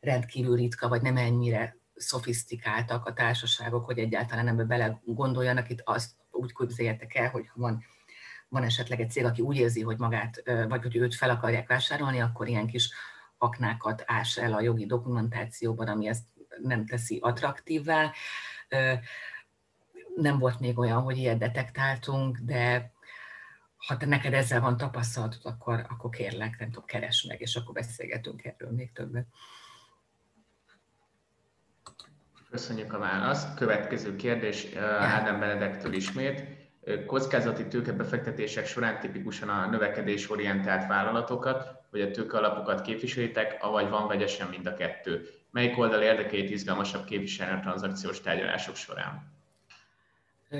rendkívül 0.00 0.56
ritka, 0.56 0.88
vagy 0.88 1.02
nem 1.02 1.16
ennyire 1.16 1.76
szofisztikáltak 1.94 3.06
a 3.06 3.12
társaságok, 3.12 3.84
hogy 3.84 3.98
egyáltalán 3.98 4.48
ebbe 4.48 4.64
bele 4.64 5.00
gondoljanak. 5.04 5.70
Itt 5.70 5.80
azt 5.84 6.10
úgy 6.30 6.52
képzeljétek 6.52 7.14
el, 7.14 7.28
hogy 7.30 7.50
van, 7.54 7.84
van 8.48 8.62
esetleg 8.62 9.00
egy 9.00 9.10
cég, 9.10 9.24
aki 9.24 9.42
úgy 9.42 9.56
érzi, 9.56 9.82
hogy 9.82 9.98
magát, 9.98 10.42
vagy 10.68 10.82
hogy 10.82 10.96
őt 10.96 11.14
fel 11.14 11.30
akarják 11.30 11.68
vásárolni, 11.68 12.20
akkor 12.20 12.48
ilyen 12.48 12.66
kis 12.66 12.92
aknákat 13.38 14.02
ás 14.06 14.36
el 14.36 14.52
a 14.52 14.60
jogi 14.60 14.86
dokumentációban, 14.86 15.88
ami 15.88 16.08
ezt 16.08 16.24
nem 16.62 16.86
teszi 16.86 17.18
attraktívvá. 17.22 18.12
Nem 20.16 20.38
volt 20.38 20.60
még 20.60 20.78
olyan, 20.78 21.02
hogy 21.02 21.16
ilyet 21.16 21.38
detektáltunk, 21.38 22.38
de 22.38 22.92
ha 23.86 23.96
te 23.96 24.06
neked 24.06 24.34
ezzel 24.34 24.60
van 24.60 24.76
tapasztalatod, 24.76 25.40
akkor, 25.42 25.86
akkor 25.88 26.10
kérlek, 26.10 26.58
nem 26.58 26.70
tudom, 26.70 26.84
keres 26.84 27.22
meg, 27.22 27.40
és 27.40 27.56
akkor 27.56 27.74
beszélgetünk 27.74 28.44
erről 28.44 28.70
még 28.70 28.92
többet. 28.92 29.26
Köszönjük 32.50 32.92
a 32.92 32.98
választ. 32.98 33.54
Következő 33.54 34.16
kérdés 34.16 34.74
Ádám 34.98 35.40
Benedektől 35.40 35.92
ismét. 35.92 36.62
Kockázati 37.06 37.68
tőkebefektetések 37.68 38.66
során 38.66 39.00
tipikusan 39.00 39.48
a 39.48 39.66
növekedésorientált 39.66 40.86
vállalatokat, 40.86 41.82
vagy 41.90 42.00
a 42.00 42.10
tőke 42.10 42.36
alapokat 42.36 42.82
képviselitek, 42.82 43.56
avagy 43.60 43.88
van 43.88 44.08
vegyesen 44.08 44.48
mind 44.48 44.66
a 44.66 44.74
kettő. 44.74 45.28
melyik 45.50 45.78
oldal 45.78 46.02
érdekeit 46.02 46.50
izgalmasabb 46.50 47.04
képviselni 47.04 47.52
a 47.52 47.60
tranzakciós 47.60 48.20
tárgyalások 48.20 48.76
során? 48.76 49.32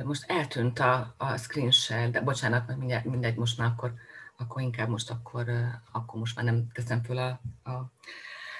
Most 0.04 0.24
eltűnt 0.30 0.78
a, 0.78 1.14
a 1.16 1.36
screen 1.36 1.70
share, 1.70 2.10
de 2.10 2.20
bocsánat, 2.20 2.66
mert 2.66 2.78
mindegy, 2.78 3.04
mindegy 3.04 3.36
most 3.36 3.58
már 3.58 3.68
akkor, 3.68 3.94
akkor 4.36 4.62
inkább 4.62 4.88
most 4.88 5.10
akkor, 5.10 5.46
akkor 5.92 6.18
most 6.18 6.36
már 6.36 6.44
nem 6.44 6.66
teszem 6.72 7.02
föl 7.02 7.18
a, 7.18 7.40
a 7.70 7.92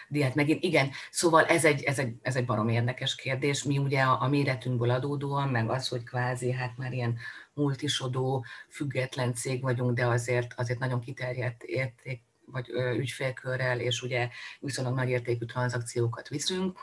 diát 0.08 0.34
megint. 0.34 0.62
Igen, 0.62 0.90
szóval 1.10 1.44
ez 1.44 1.64
egy, 1.64 1.82
ez 1.82 1.98
egy, 1.98 2.16
ez 2.22 2.36
egy 2.36 2.44
barom 2.44 2.68
érdekes 2.68 3.14
kérdés. 3.14 3.62
Mi 3.62 3.78
ugye 3.78 4.02
a, 4.02 4.22
a 4.22 4.28
méretünkből 4.28 4.90
adódóan, 4.90 5.48
meg 5.48 5.70
az, 5.70 5.88
hogy 5.88 6.02
kvázi 6.02 6.52
hát 6.52 6.76
már 6.76 6.92
ilyen 6.92 7.16
multisodó, 7.52 8.44
független 8.68 9.34
cég 9.34 9.62
vagyunk, 9.62 9.96
de 9.96 10.06
azért, 10.06 10.54
azért 10.56 10.78
nagyon 10.78 11.00
kiterjedt 11.00 11.62
érték 11.62 12.22
vagy 12.46 12.68
ügyfélkörrel, 12.96 13.80
és 13.80 14.02
ugye 14.02 14.28
viszonylag 14.60 14.94
nagy 14.94 15.08
értékű 15.08 15.44
tranzakciókat 15.44 16.28
viszünk. 16.28 16.78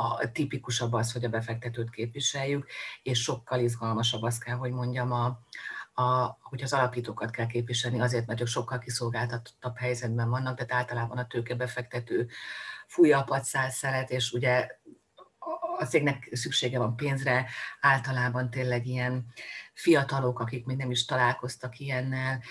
A 0.00 0.30
tipikusabb 0.32 0.92
az, 0.92 1.12
hogy 1.12 1.24
a 1.24 1.28
befektetőt 1.28 1.90
képviseljük, 1.90 2.70
és 3.02 3.22
sokkal 3.22 3.60
izgalmasabb 3.60 4.22
azt 4.22 4.44
kell, 4.44 4.56
hogy 4.56 4.70
mondjam, 4.70 5.12
a, 5.12 5.38
a, 6.02 6.38
hogy 6.40 6.62
az 6.62 6.72
alapítókat 6.72 7.30
kell 7.30 7.46
képviselni, 7.46 8.00
azért, 8.00 8.26
mert 8.26 8.40
ők 8.40 8.46
sokkal 8.46 8.78
kiszolgáltatottabb 8.78 9.76
helyzetben 9.76 10.30
vannak, 10.30 10.56
tehát 10.56 10.72
általában 10.72 11.18
a 11.18 11.26
tőkebefektető 11.26 12.28
fújja 12.86 13.18
a 13.18 13.24
pacszáz 13.24 13.74
szelet, 13.74 14.10
és 14.10 14.32
ugye 14.32 14.68
a 15.78 15.84
cégnek 15.84 16.28
szüksége 16.32 16.78
van 16.78 16.96
pénzre, 16.96 17.46
általában 17.80 18.50
tényleg 18.50 18.86
ilyen 18.86 19.26
fiatalok, 19.74 20.40
akik 20.40 20.66
még 20.66 20.76
nem 20.76 20.90
is 20.90 21.04
találkoztak 21.04 21.78
ilyennel, 21.78 22.42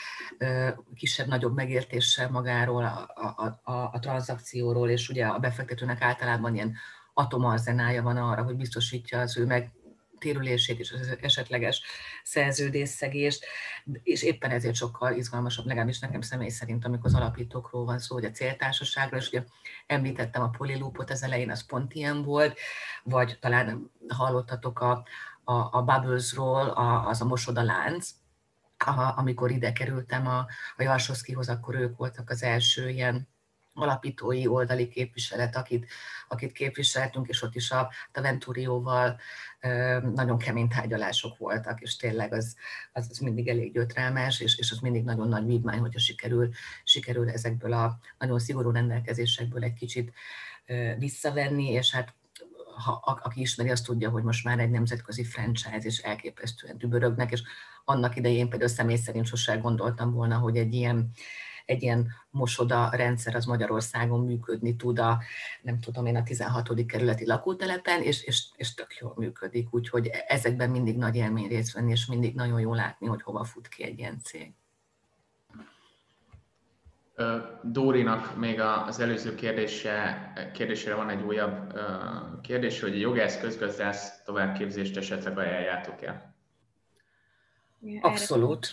kisebb-nagyobb 0.96 1.56
megértéssel 1.56 2.30
magáról, 2.30 2.84
a, 2.84 3.10
a, 3.16 3.72
a, 3.72 3.90
a 3.94 4.00
tranzakcióról, 4.00 4.90
és 4.90 5.10
ugye 5.10 5.26
a 5.26 5.40
befektetőnek 5.40 6.02
általában 6.02 6.56
ilyen 6.56 6.78
atomarzenája 7.18 8.02
van 8.02 8.18
arra, 8.18 8.44
hogy 8.44 8.56
biztosítja 8.56 9.20
az 9.20 9.38
ő 9.38 9.46
meg 9.46 9.72
térülését 10.20 10.80
és 10.80 10.92
az 10.92 11.18
esetleges 11.22 11.82
szerződésszegést, 12.24 13.46
és 14.04 14.24
éppen 14.24 14.52
ezért 14.52 14.76
sokkal 14.76 15.14
izgalmasabb, 15.14 15.66
legalábbis 15.66 16.00
nekem 16.00 16.22
személy 16.22 16.50
szerint, 16.50 16.86
amikor 16.86 17.06
az 17.06 17.16
alapítókról 17.16 17.86
van 17.86 18.00
szó, 18.00 18.16
hogy 18.16 18.26
a 18.26 18.32
céltársaságról, 18.32 19.20
és 19.20 19.28
ugye 19.28 19.44
említettem 19.88 20.42
a 20.42 20.50
polilúpot, 20.50 21.10
az 21.10 21.24
elején 21.24 21.52
az 21.52 21.66
pont 21.66 21.94
ilyen 21.94 22.24
volt, 22.24 22.60
vagy 23.04 23.38
talán 23.40 23.92
hallottatok 24.08 24.80
a, 24.80 25.04
a, 25.44 25.54
a 25.54 25.84
Bubblesról, 25.84 26.70
a, 26.70 27.08
az 27.08 27.22
a 27.22 27.26
mosodalánc, 27.26 28.10
a, 28.78 29.14
amikor 29.18 29.52
ide 29.52 29.72
kerültem 29.72 30.28
a, 30.28 30.38
a 30.78 30.84
Jarsoszkihoz, 30.84 31.50
akkor 31.50 31.76
ők 31.76 31.98
voltak 31.98 32.30
az 32.30 32.44
első 32.44 32.90
ilyen 32.90 33.28
alapítói 33.82 34.48
oldali 34.48 34.88
képviselet, 34.88 35.56
akit, 35.56 35.88
akit 36.28 36.52
képviseltünk, 36.52 37.28
és 37.28 37.42
ott 37.42 37.56
is 37.56 37.72
a, 37.72 37.92
a 38.14 38.22
Venturióval 38.22 39.20
nagyon 40.14 40.38
kemény 40.38 40.68
tárgyalások 40.68 41.38
voltak, 41.38 41.82
és 41.82 41.96
tényleg 41.96 42.34
az, 42.34 42.56
az, 42.94 43.08
az 43.10 43.18
mindig 43.18 43.48
elég 43.48 43.74
gyötrelmes, 43.74 44.40
és, 44.40 44.58
és 44.58 44.72
az 44.72 44.80
mindig 44.80 45.04
nagyon 45.04 45.28
nagy 45.28 45.46
vívmány, 45.46 45.80
hogyha 45.80 46.00
sikerül, 46.00 46.50
sikerül 46.84 47.30
ezekből 47.30 47.74
a 47.74 48.00
nagyon 48.18 48.40
szigorú 48.40 48.72
rendelkezésekből 48.72 49.64
egy 49.64 49.74
kicsit 49.74 50.14
visszavenni, 50.98 51.72
és 51.72 51.92
hát 51.92 52.14
ha, 52.78 53.20
aki 53.24 53.42
ismeri, 53.42 53.70
azt 53.70 53.86
tudja, 53.86 54.10
hogy 54.10 54.24
most 54.24 54.44
már 54.44 54.60
egy 54.60 54.70
nemzetközi 54.70 55.24
franchise, 55.24 55.78
és 55.82 55.98
elképesztően 55.98 56.78
dübörögnek, 56.78 57.32
és 57.32 57.42
annak 57.86 58.16
idején 58.16 58.50
például 58.50 58.70
személy 58.70 58.96
szerint 58.96 59.26
sosem 59.26 59.62
gondoltam 59.62 60.12
volna, 60.14 60.38
hogy 60.38 60.58
egy 60.58 60.74
ilyen 60.74 61.12
egy 61.68 61.84
ilyen 61.84 62.08
mosoda 62.30 62.90
rendszer 62.92 63.36
az 63.36 63.46
Magyarországon 63.46 64.26
működni 64.26 64.76
tud 64.76 65.00
a, 65.00 65.20
nem 65.62 65.80
tudom 65.80 66.06
én, 66.06 66.16
a 66.16 66.24
16. 66.24 66.86
kerületi 66.86 67.26
lakótelepen, 67.26 68.02
és, 68.02 68.24
és, 68.24 68.46
és 68.56 68.74
tök 68.74 68.98
jól 69.00 69.14
működik, 69.18 69.74
úgyhogy 69.74 70.10
ezekben 70.28 70.70
mindig 70.70 70.98
nagy 70.98 71.16
élmény 71.16 71.48
részt 71.48 71.74
venni, 71.74 71.92
és 71.92 72.06
mindig 72.06 72.36
nagyon 72.36 72.60
jó 72.60 72.74
látni, 72.74 73.08
hogy 73.08 73.22
hova 73.22 73.44
fut 73.44 73.68
ki 73.68 73.84
egy 73.84 74.00
ilyen 74.00 74.20
cég. 74.24 74.54
Dórinak 77.64 78.38
még 78.38 78.60
az 78.60 79.00
előző 79.00 79.36
kérdése, 79.36 80.32
kérdésére 80.54 80.96
van 80.96 81.10
egy 81.10 81.22
újabb 81.22 81.80
kérdés, 82.42 82.80
hogy 82.80 83.00
jogász 83.00 83.40
közgazdász 83.40 84.24
továbbképzést 84.24 84.98
esetleg 84.98 85.38
ajánljátok-e? 85.38 86.27
Abszolút. 88.02 88.70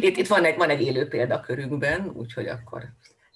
itt, 0.00 0.16
itt 0.16 0.26
van, 0.26 0.44
egy, 0.44 0.56
van 0.56 0.70
egy 0.70 0.82
élő 0.82 1.08
példakörünkben, 1.08 2.10
úgyhogy 2.14 2.46
akkor 2.46 2.82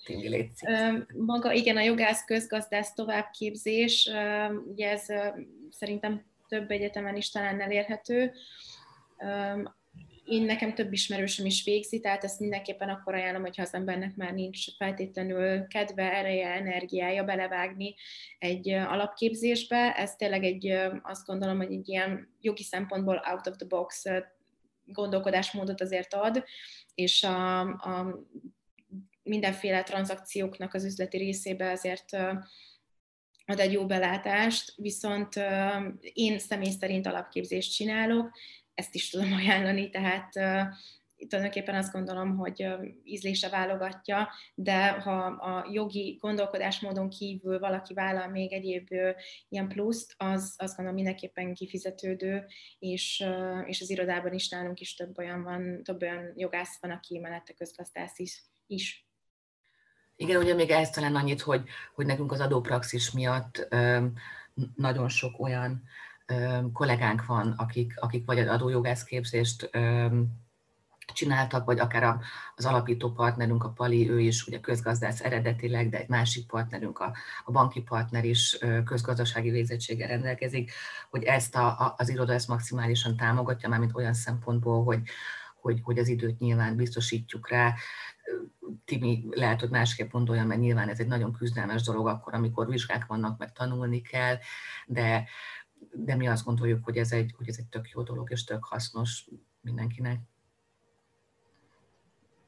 Timi 0.04 0.28
létszik. 0.28 0.68
Maga, 1.14 1.52
igen, 1.52 1.76
a 1.76 1.80
jogász 1.80 2.24
közgazdász 2.24 2.94
továbbképzés, 2.94 4.10
ugye 4.66 4.90
ez 4.90 5.06
szerintem 5.70 6.24
több 6.48 6.70
egyetemen 6.70 7.16
is 7.16 7.30
talán 7.30 7.60
elérhető 7.60 8.32
én 10.24 10.42
nekem 10.42 10.74
több 10.74 10.92
ismerősöm 10.92 11.46
is 11.46 11.64
végzi, 11.64 12.00
tehát 12.00 12.24
ezt 12.24 12.40
mindenképpen 12.40 12.88
akkor 12.88 13.14
ajánlom, 13.14 13.42
hogyha 13.42 13.62
az 13.62 13.74
embernek 13.74 14.16
már 14.16 14.32
nincs 14.32 14.76
feltétlenül 14.76 15.66
kedve, 15.66 16.12
ereje, 16.12 16.48
energiája 16.48 17.24
belevágni 17.24 17.94
egy 18.38 18.68
alapképzésbe. 18.68 19.92
Ez 19.92 20.16
tényleg 20.16 20.44
egy, 20.44 20.66
azt 21.02 21.26
gondolom, 21.26 21.56
hogy 21.56 21.72
egy 21.72 21.88
ilyen 21.88 22.34
jogi 22.40 22.62
szempontból 22.62 23.22
out 23.30 23.46
of 23.46 23.56
the 23.56 23.66
box 23.66 24.04
gondolkodásmódot 24.84 25.80
azért 25.80 26.14
ad, 26.14 26.44
és 26.94 27.22
a, 27.22 27.60
a 27.60 28.20
mindenféle 29.22 29.82
tranzakcióknak 29.82 30.74
az 30.74 30.84
üzleti 30.84 31.16
részébe 31.16 31.70
azért 31.70 32.12
ad 33.46 33.60
egy 33.60 33.72
jó 33.72 33.86
belátást, 33.86 34.72
viszont 34.76 35.34
én 36.12 36.38
személy 36.38 36.70
szerint 36.70 37.06
alapképzést 37.06 37.74
csinálok, 37.74 38.30
ezt 38.74 38.94
is 38.94 39.10
tudom 39.10 39.32
ajánlani, 39.32 39.90
tehát 39.90 40.32
tulajdonképpen 41.28 41.74
azt 41.74 41.92
gondolom, 41.92 42.36
hogy 42.36 42.66
ízlése 43.04 43.48
válogatja, 43.48 44.28
de 44.54 44.90
ha 44.90 45.24
a 45.24 45.68
jogi 45.72 46.18
gondolkodásmódon 46.20 47.08
kívül 47.08 47.58
valaki 47.58 47.94
vállal 47.94 48.28
még 48.28 48.52
egyéb 48.52 48.88
ilyen 49.48 49.68
pluszt, 49.68 50.14
az 50.16 50.54
azt 50.56 50.76
gondolom 50.76 50.94
mindenképpen 50.94 51.54
kifizetődő, 51.54 52.46
és, 52.78 53.24
és 53.66 53.80
az 53.80 53.90
irodában 53.90 54.32
is 54.32 54.48
nálunk 54.48 54.80
is 54.80 54.94
több 54.94 55.18
olyan 55.18 55.42
van, 55.42 55.82
több 55.82 56.02
olyan 56.02 56.32
jogász 56.36 56.78
van, 56.80 56.90
aki 56.90 57.18
mellette 57.18 57.52
közgazdász 57.52 58.18
is. 58.18 58.44
is. 58.66 59.08
Igen, 60.16 60.36
ugye 60.36 60.54
még 60.54 60.70
ehhez 60.70 60.90
talán 60.90 61.16
annyit, 61.16 61.40
hogy, 61.40 61.62
hogy 61.94 62.06
nekünk 62.06 62.32
az 62.32 62.40
adópraxis 62.40 63.10
miatt 63.10 63.68
nagyon 64.76 65.08
sok 65.08 65.40
olyan 65.40 65.82
kollégánk 66.72 67.26
van, 67.26 67.54
akik, 67.56 67.94
akik 68.00 68.26
vagy 68.26 68.38
az 68.38 68.48
adójogász 68.48 69.04
képzést 69.04 69.70
csináltak, 71.12 71.64
vagy 71.64 71.78
akár 71.78 72.18
az 72.54 72.64
alapító 72.64 73.12
partnerünk, 73.12 73.64
a 73.64 73.68
Pali, 73.68 74.10
ő 74.10 74.20
is 74.20 74.46
ugye 74.46 74.60
közgazdász 74.60 75.20
eredetileg, 75.20 75.88
de 75.88 75.98
egy 75.98 76.08
másik 76.08 76.46
partnerünk, 76.46 76.98
a, 76.98 77.12
a 77.44 77.50
banki 77.50 77.82
partner 77.82 78.24
is 78.24 78.58
közgazdasági 78.84 79.50
végzettséggel 79.50 80.08
rendelkezik, 80.08 80.72
hogy 81.10 81.22
ezt 81.22 81.56
a, 81.56 81.66
a, 81.66 81.94
az 81.96 82.08
iroda 82.08 82.32
ezt 82.32 82.48
maximálisan 82.48 83.16
támogatja, 83.16 83.68
mármint 83.68 83.94
olyan 83.94 84.14
szempontból, 84.14 84.84
hogy, 84.84 85.00
hogy, 85.60 85.80
hogy 85.82 85.98
az 85.98 86.08
időt 86.08 86.38
nyilván 86.38 86.76
biztosítjuk 86.76 87.48
rá. 87.48 87.74
Timi 88.84 89.26
lehet, 89.30 89.60
hogy 89.60 89.70
másképp 89.70 90.10
gondolja, 90.10 90.44
mert 90.44 90.60
nyilván 90.60 90.88
ez 90.88 90.98
egy 90.98 91.06
nagyon 91.06 91.32
küzdelmes 91.32 91.82
dolog 91.82 92.06
akkor, 92.06 92.34
amikor 92.34 92.68
vizsgák 92.68 93.06
vannak, 93.06 93.38
meg 93.38 93.52
tanulni 93.52 94.00
kell, 94.00 94.38
de, 94.86 95.28
de 95.94 96.16
mi 96.16 96.28
azt 96.28 96.44
gondoljuk, 96.44 96.84
hogy 96.84 96.96
ez 96.96 97.12
egy, 97.12 97.34
hogy 97.36 97.48
ez 97.48 97.56
egy 97.58 97.66
tök 97.66 97.88
jó 97.88 98.02
dolog, 98.02 98.30
és 98.30 98.44
tök 98.44 98.64
hasznos 98.64 99.28
mindenkinek. 99.60 100.18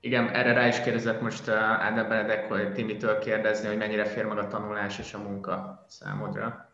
Igen, 0.01 0.29
erre 0.29 0.53
rá 0.53 0.67
is 0.67 0.81
kérdezett 0.81 1.21
most 1.21 1.47
uh, 1.47 1.55
Ádám 1.55 2.09
Benedek, 2.09 2.49
hogy 2.49 2.73
Timitől 2.73 3.19
kérdezni, 3.19 3.67
hogy 3.67 3.77
mennyire 3.77 4.05
fér 4.05 4.25
meg 4.25 4.39
a 4.39 4.47
tanulás 4.47 4.99
és 4.99 5.15
a 5.15 5.19
munka 5.19 5.85
számodra. 5.89 6.71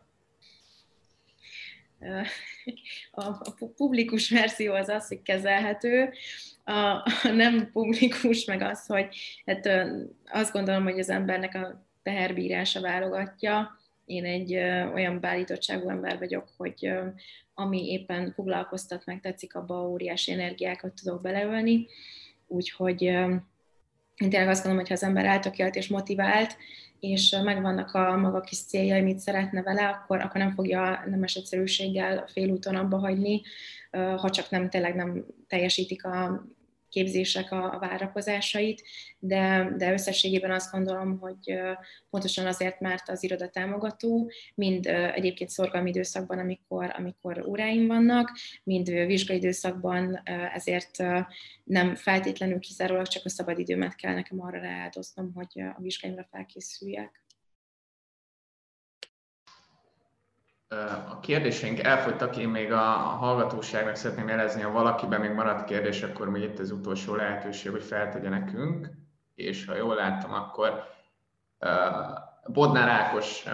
A 3.11 3.55
publikus 3.77 4.31
verzió 4.31 4.75
az 4.75 4.89
az, 4.89 5.09
hogy 5.09 5.23
kezelhető, 5.23 6.13
a 6.65 7.11
nem 7.23 7.71
publikus 7.73 8.45
meg 8.45 8.63
az, 8.63 8.87
hogy 8.87 9.17
hát 9.47 9.69
azt 10.27 10.53
gondolom, 10.53 10.83
hogy 10.83 10.99
az 10.99 11.09
embernek 11.09 11.55
a 11.55 11.87
teherbírása 12.03 12.81
válogatja, 12.81 13.79
én 14.05 14.25
egy 14.25 14.55
olyan 14.95 15.21
beállítottságú 15.21 15.89
ember 15.89 16.19
vagyok, 16.19 16.49
hogy 16.57 16.93
ami 17.55 17.91
éppen 17.91 18.33
foglalkoztat, 18.33 19.07
meg 19.07 19.21
tetszik, 19.21 19.55
abba 19.55 19.89
óriási 19.89 20.33
energiákat 20.33 20.93
tudok 21.03 21.23
beleölni. 21.23 21.87
Úgyhogy 22.47 23.03
én 23.03 24.31
tényleg 24.31 24.49
azt 24.49 24.63
gondolom, 24.63 24.79
hogy 24.79 24.89
ha 24.89 24.95
az 24.95 25.03
ember 25.03 25.25
eltökélt 25.25 25.75
és 25.75 25.89
motivált, 25.89 26.57
és 27.01 27.37
megvannak 27.45 27.95
a 27.95 28.17
maga 28.17 28.41
kis 28.41 28.59
céljai, 28.59 29.01
mit 29.01 29.19
szeretne 29.19 29.63
vele, 29.63 29.89
akkor, 29.89 30.21
akkor 30.21 30.41
nem 30.41 30.55
fogja 30.55 31.05
nemes 31.07 31.35
egyszerűséggel 31.35 32.27
félúton 32.27 32.77
abba 32.77 32.99
hagyni, 32.99 33.43
ha 33.91 34.31
csak 34.31 34.51
nem 34.51 34.71
tényleg 34.71 34.95
nem 34.95 35.27
teljesítik 35.49 36.05
a 36.05 36.45
képzések 36.93 37.53
a, 37.53 37.75
a 37.75 37.79
várakozásait, 37.79 38.83
de, 39.19 39.73
de 39.77 39.93
összességében 39.93 40.51
azt 40.51 40.71
gondolom, 40.71 41.19
hogy 41.19 41.61
pontosan 42.11 42.47
azért, 42.47 42.81
mert 42.81 43.09
az 43.09 43.23
iroda 43.23 43.49
támogató, 43.49 44.31
mind 44.55 44.87
egyébként 44.87 45.51
szorgalmi 45.51 45.89
időszakban, 45.89 46.39
amikor, 46.39 46.95
amikor 46.97 47.45
óráim 47.47 47.87
vannak, 47.87 48.31
mind 48.65 48.91
vizsgai 48.91 49.37
időszakban, 49.37 50.23
ezért 50.55 50.97
nem 51.65 51.95
feltétlenül 51.95 52.59
kizárólag 52.59 53.07
csak 53.07 53.25
a 53.25 53.29
szabadidőmet 53.29 53.95
kell 53.95 54.15
nekem 54.15 54.41
arra 54.41 54.61
rááldoznom, 54.61 55.33
hogy 55.35 55.61
a 55.61 55.81
vizsgáimra 55.81 56.27
felkészüljek. 56.31 57.22
A 61.09 61.21
kérdéseink 61.21 61.79
elfogytak, 61.79 62.37
én 62.37 62.49
még 62.49 62.73
a 62.73 62.81
hallgatóságnak 63.19 63.95
szeretném 63.95 64.29
jelezni, 64.29 64.63
ha 64.63 64.71
valakiben 64.71 65.21
még 65.21 65.31
maradt 65.31 65.65
kérdés, 65.65 66.03
akkor 66.03 66.31
még 66.31 66.43
itt 66.43 66.59
az 66.59 66.71
utolsó 66.71 67.15
lehetőség, 67.15 67.71
hogy 67.71 67.83
feltegye 67.83 68.29
nekünk, 68.29 68.91
és 69.35 69.67
ha 69.67 69.77
jól 69.77 69.95
láttam, 69.95 70.33
akkor 70.33 70.85
Bodnár 72.47 72.89
Ákos 72.89 73.45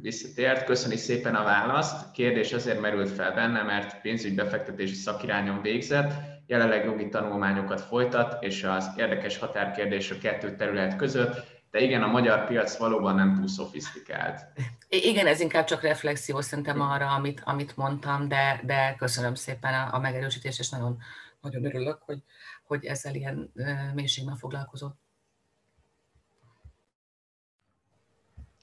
visszatért, 0.00 0.64
köszöni 0.64 0.96
szépen 0.96 1.34
a 1.34 1.44
választ. 1.44 2.10
Kérdés 2.12 2.52
azért 2.52 2.80
merült 2.80 3.10
fel 3.10 3.34
benne, 3.34 3.62
mert 3.62 4.00
pénzügybefektetési 4.00 4.94
szakirányon 4.94 5.62
végzett, 5.62 6.12
jelenleg 6.46 6.84
jogi 6.84 7.08
tanulmányokat 7.08 7.80
folytat, 7.80 8.42
és 8.42 8.64
az 8.64 8.90
érdekes 8.96 9.38
határkérdés 9.38 10.10
a 10.10 10.18
kettő 10.18 10.56
terület 10.56 10.96
között, 10.96 11.55
de 11.76 11.82
igen, 11.82 12.02
a 12.02 12.06
magyar 12.06 12.46
piac 12.46 12.76
valóban 12.76 13.14
nem 13.14 13.34
túl 13.34 13.48
szofisztikált. 13.48 14.40
Igen, 14.88 15.26
ez 15.26 15.40
inkább 15.40 15.64
csak 15.64 15.82
reflexió 15.82 16.40
szerintem 16.40 16.80
arra, 16.80 17.14
amit, 17.14 17.42
amit 17.44 17.76
mondtam, 17.76 18.28
de, 18.28 18.60
de 18.64 18.94
köszönöm 18.98 19.34
szépen 19.34 19.74
a, 19.74 19.94
a 19.94 19.98
megerősítést, 19.98 20.58
és 20.58 20.70
nagyon, 20.70 20.98
nagyon 21.40 21.64
örülök, 21.64 22.02
hogy, 22.02 22.22
hogy 22.62 22.84
ezzel 22.84 23.14
ilyen 23.14 23.52
mélységben 23.94 24.36
foglalkozott. 24.36 24.96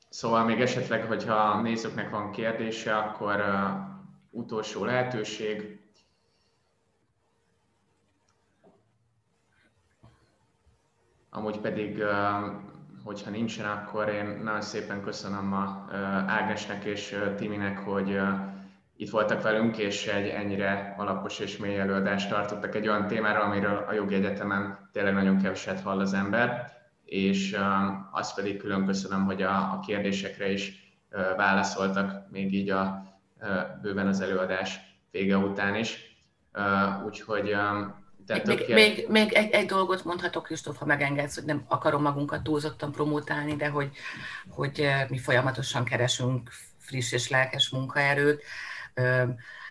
Szóval 0.10 0.46
még 0.46 0.62
esetleg, 0.62 1.04
hogyha 1.04 1.36
a 1.36 1.62
nézőknek 1.62 2.10
van 2.10 2.32
kérdése, 2.32 2.98
akkor 2.98 3.40
uh, 3.40 4.42
utolsó 4.42 4.86
lehetőség. 4.86 5.80
Amúgy 11.30 11.60
pedig 11.60 11.98
uh, 11.98 12.72
hogyha 13.04 13.30
nincsen, 13.30 13.66
akkor 13.66 14.10
én 14.10 14.40
nagyon 14.44 14.62
szépen 14.62 15.02
köszönöm 15.02 15.54
a 15.54 15.86
Ágnesnek 16.28 16.84
és 16.84 17.20
Timinek, 17.36 17.78
hogy 17.78 18.20
itt 18.96 19.10
voltak 19.10 19.42
velünk, 19.42 19.78
és 19.78 20.08
egy 20.08 20.28
ennyire 20.28 20.94
alapos 20.98 21.40
és 21.40 21.58
mély 21.58 21.80
előadást 21.80 22.30
tartottak 22.30 22.76
egy 22.76 22.88
olyan 22.88 23.08
témára, 23.08 23.40
amiről 23.40 23.86
a 23.88 23.94
jogi 23.94 24.16
egyetemen 24.16 24.90
tényleg 24.92 25.14
nagyon 25.14 25.38
keveset 25.38 25.82
hall 25.82 26.00
az 26.00 26.14
ember, 26.14 26.72
és 27.06 27.58
azt 28.12 28.36
pedig 28.36 28.58
külön 28.58 28.86
köszönöm, 28.86 29.26
hogy 29.26 29.42
a, 29.42 29.56
a 29.56 29.80
kérdésekre 29.80 30.52
is 30.52 30.72
válaszoltak, 31.38 32.32
még 32.32 32.54
így 32.54 32.70
a 32.70 33.04
bőven 33.82 34.08
az 34.08 34.22
előadás 34.22 34.80
vége 35.12 35.38
után 35.38 35.76
is. 35.76 36.18
Úgyhogy 37.06 37.56
tehát 38.26 38.46
még, 38.46 38.66
még, 38.68 39.06
még 39.10 39.34
egy, 39.34 39.52
egy 39.52 39.66
dolgot 39.66 40.04
mondhatok, 40.04 40.44
Kristóf, 40.44 40.78
ha 40.78 40.86
megengedsz, 40.86 41.36
hogy 41.36 41.46
nem 41.46 41.66
akarom 41.68 42.02
magunkat 42.02 42.44
túlzottan 42.44 42.92
promotálni, 42.92 43.56
de 43.56 43.70
hogy, 43.70 43.92
hogy 44.50 44.88
mi 45.10 45.18
folyamatosan 45.18 45.84
keresünk 45.84 46.50
friss 46.78 47.12
és 47.12 47.30
lelkes 47.30 47.70
munkaerőt. 47.70 48.44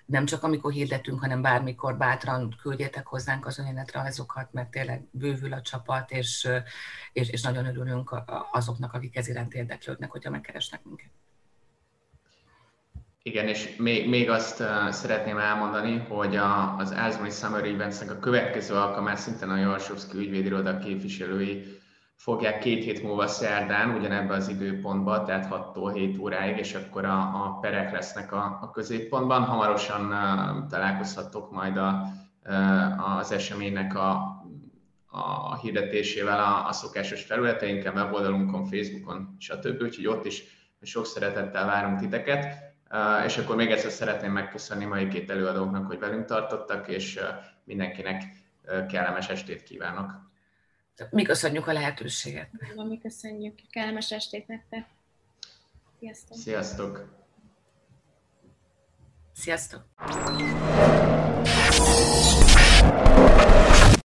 Nem 0.07 0.25
csak 0.25 0.43
amikor 0.43 0.73
hirdetünk, 0.73 1.21
hanem 1.21 1.43
bármikor 1.43 1.97
bátran 1.97 2.57
küldjétek 2.63 3.07
hozzánk 3.07 3.47
az 3.47 3.59
önéletrajzokat, 3.59 4.53
mert 4.53 4.71
tényleg 4.71 5.03
bővül 5.11 5.53
a 5.53 5.61
csapat, 5.61 6.11
és, 6.11 6.49
és, 7.13 7.29
és 7.29 7.43
nagyon 7.43 7.67
örülünk 7.67 8.23
azoknak, 8.53 8.93
akik 8.93 9.17
ez 9.17 9.29
iránt 9.29 9.55
érdeklődnek, 9.55 10.11
hogyha 10.11 10.31
megkeresnek 10.31 10.85
minket. 10.85 11.11
Igen, 13.25 13.49
és 13.49 13.77
még, 13.77 14.09
még 14.09 14.31
azt 14.31 14.61
uh, 14.61 14.91
szeretném 14.91 15.39
elmondani, 15.39 15.99
hogy 16.09 16.37
a, 16.37 16.77
az 16.77 16.93
Ázmai 16.93 17.31
Summer 17.31 17.65
events 17.65 18.01
a 18.01 18.19
következő 18.19 18.75
alkalmát 18.75 19.19
szintén 19.19 19.49
a 19.49 19.57
Jarsovszki 19.57 20.19
ügyvédiroda 20.19 20.79
képviselői 20.79 21.81
fogják 22.17 22.59
két 22.59 22.85
hét 22.85 23.03
múlva 23.03 23.27
szerdán, 23.27 23.95
ugyanebben 23.95 24.37
az 24.37 24.49
időpontban, 24.49 25.25
tehát 25.25 25.49
6-tól 25.51 25.91
7 25.95 26.19
óráig, 26.19 26.59
és 26.59 26.75
akkor 26.75 27.05
a, 27.05 27.19
a 27.19 27.59
perek 27.61 27.93
lesznek 27.93 28.33
a, 28.33 28.59
a 28.61 28.71
középpontban. 28.71 29.43
Hamarosan 29.43 30.07
uh, 30.07 30.67
találkozhattok 30.69 31.51
majd 31.51 31.77
a, 31.77 32.03
uh, 32.45 33.19
az 33.19 33.33
eseménynek 33.33 33.95
a, 33.95 34.41
a 35.07 35.57
hirdetésével 35.57 36.39
a, 36.39 36.69
a 36.69 36.73
szokásos 36.73 37.23
felületeinken, 37.23 37.95
weboldalunkon, 37.95 38.65
Facebookon, 38.65 39.37
stb. 39.39 39.83
Úgyhogy 39.83 40.07
ott 40.07 40.25
is 40.25 40.43
sok 40.83 41.07
szeretettel 41.07 41.67
várunk 41.67 41.99
titeket. 42.01 42.72
És 43.25 43.39
akkor 43.39 43.57
még 43.57 43.71
egyszer 43.71 43.91
szeretném 43.91 44.33
megköszönni 44.33 44.85
mai 44.85 45.09
két 45.09 45.31
előadóknak, 45.31 45.87
hogy 45.87 45.99
velünk 45.99 46.25
tartottak, 46.25 46.89
és 46.89 47.21
mindenkinek 47.65 48.23
kellemes 48.89 49.29
estét 49.29 49.63
kívánok. 49.63 50.31
Mi 51.11 51.23
köszönjük 51.23 51.67
a 51.67 51.73
lehetőséget. 51.73 52.49
Mi 52.77 52.99
köszönjük. 52.99 53.61
Kellemes 53.71 54.11
estét 54.11 54.47
nektek. 54.47 54.87
Sziasztok. 55.99 56.37
Sziasztok. 56.37 57.21
Sziasztok. 59.33 59.85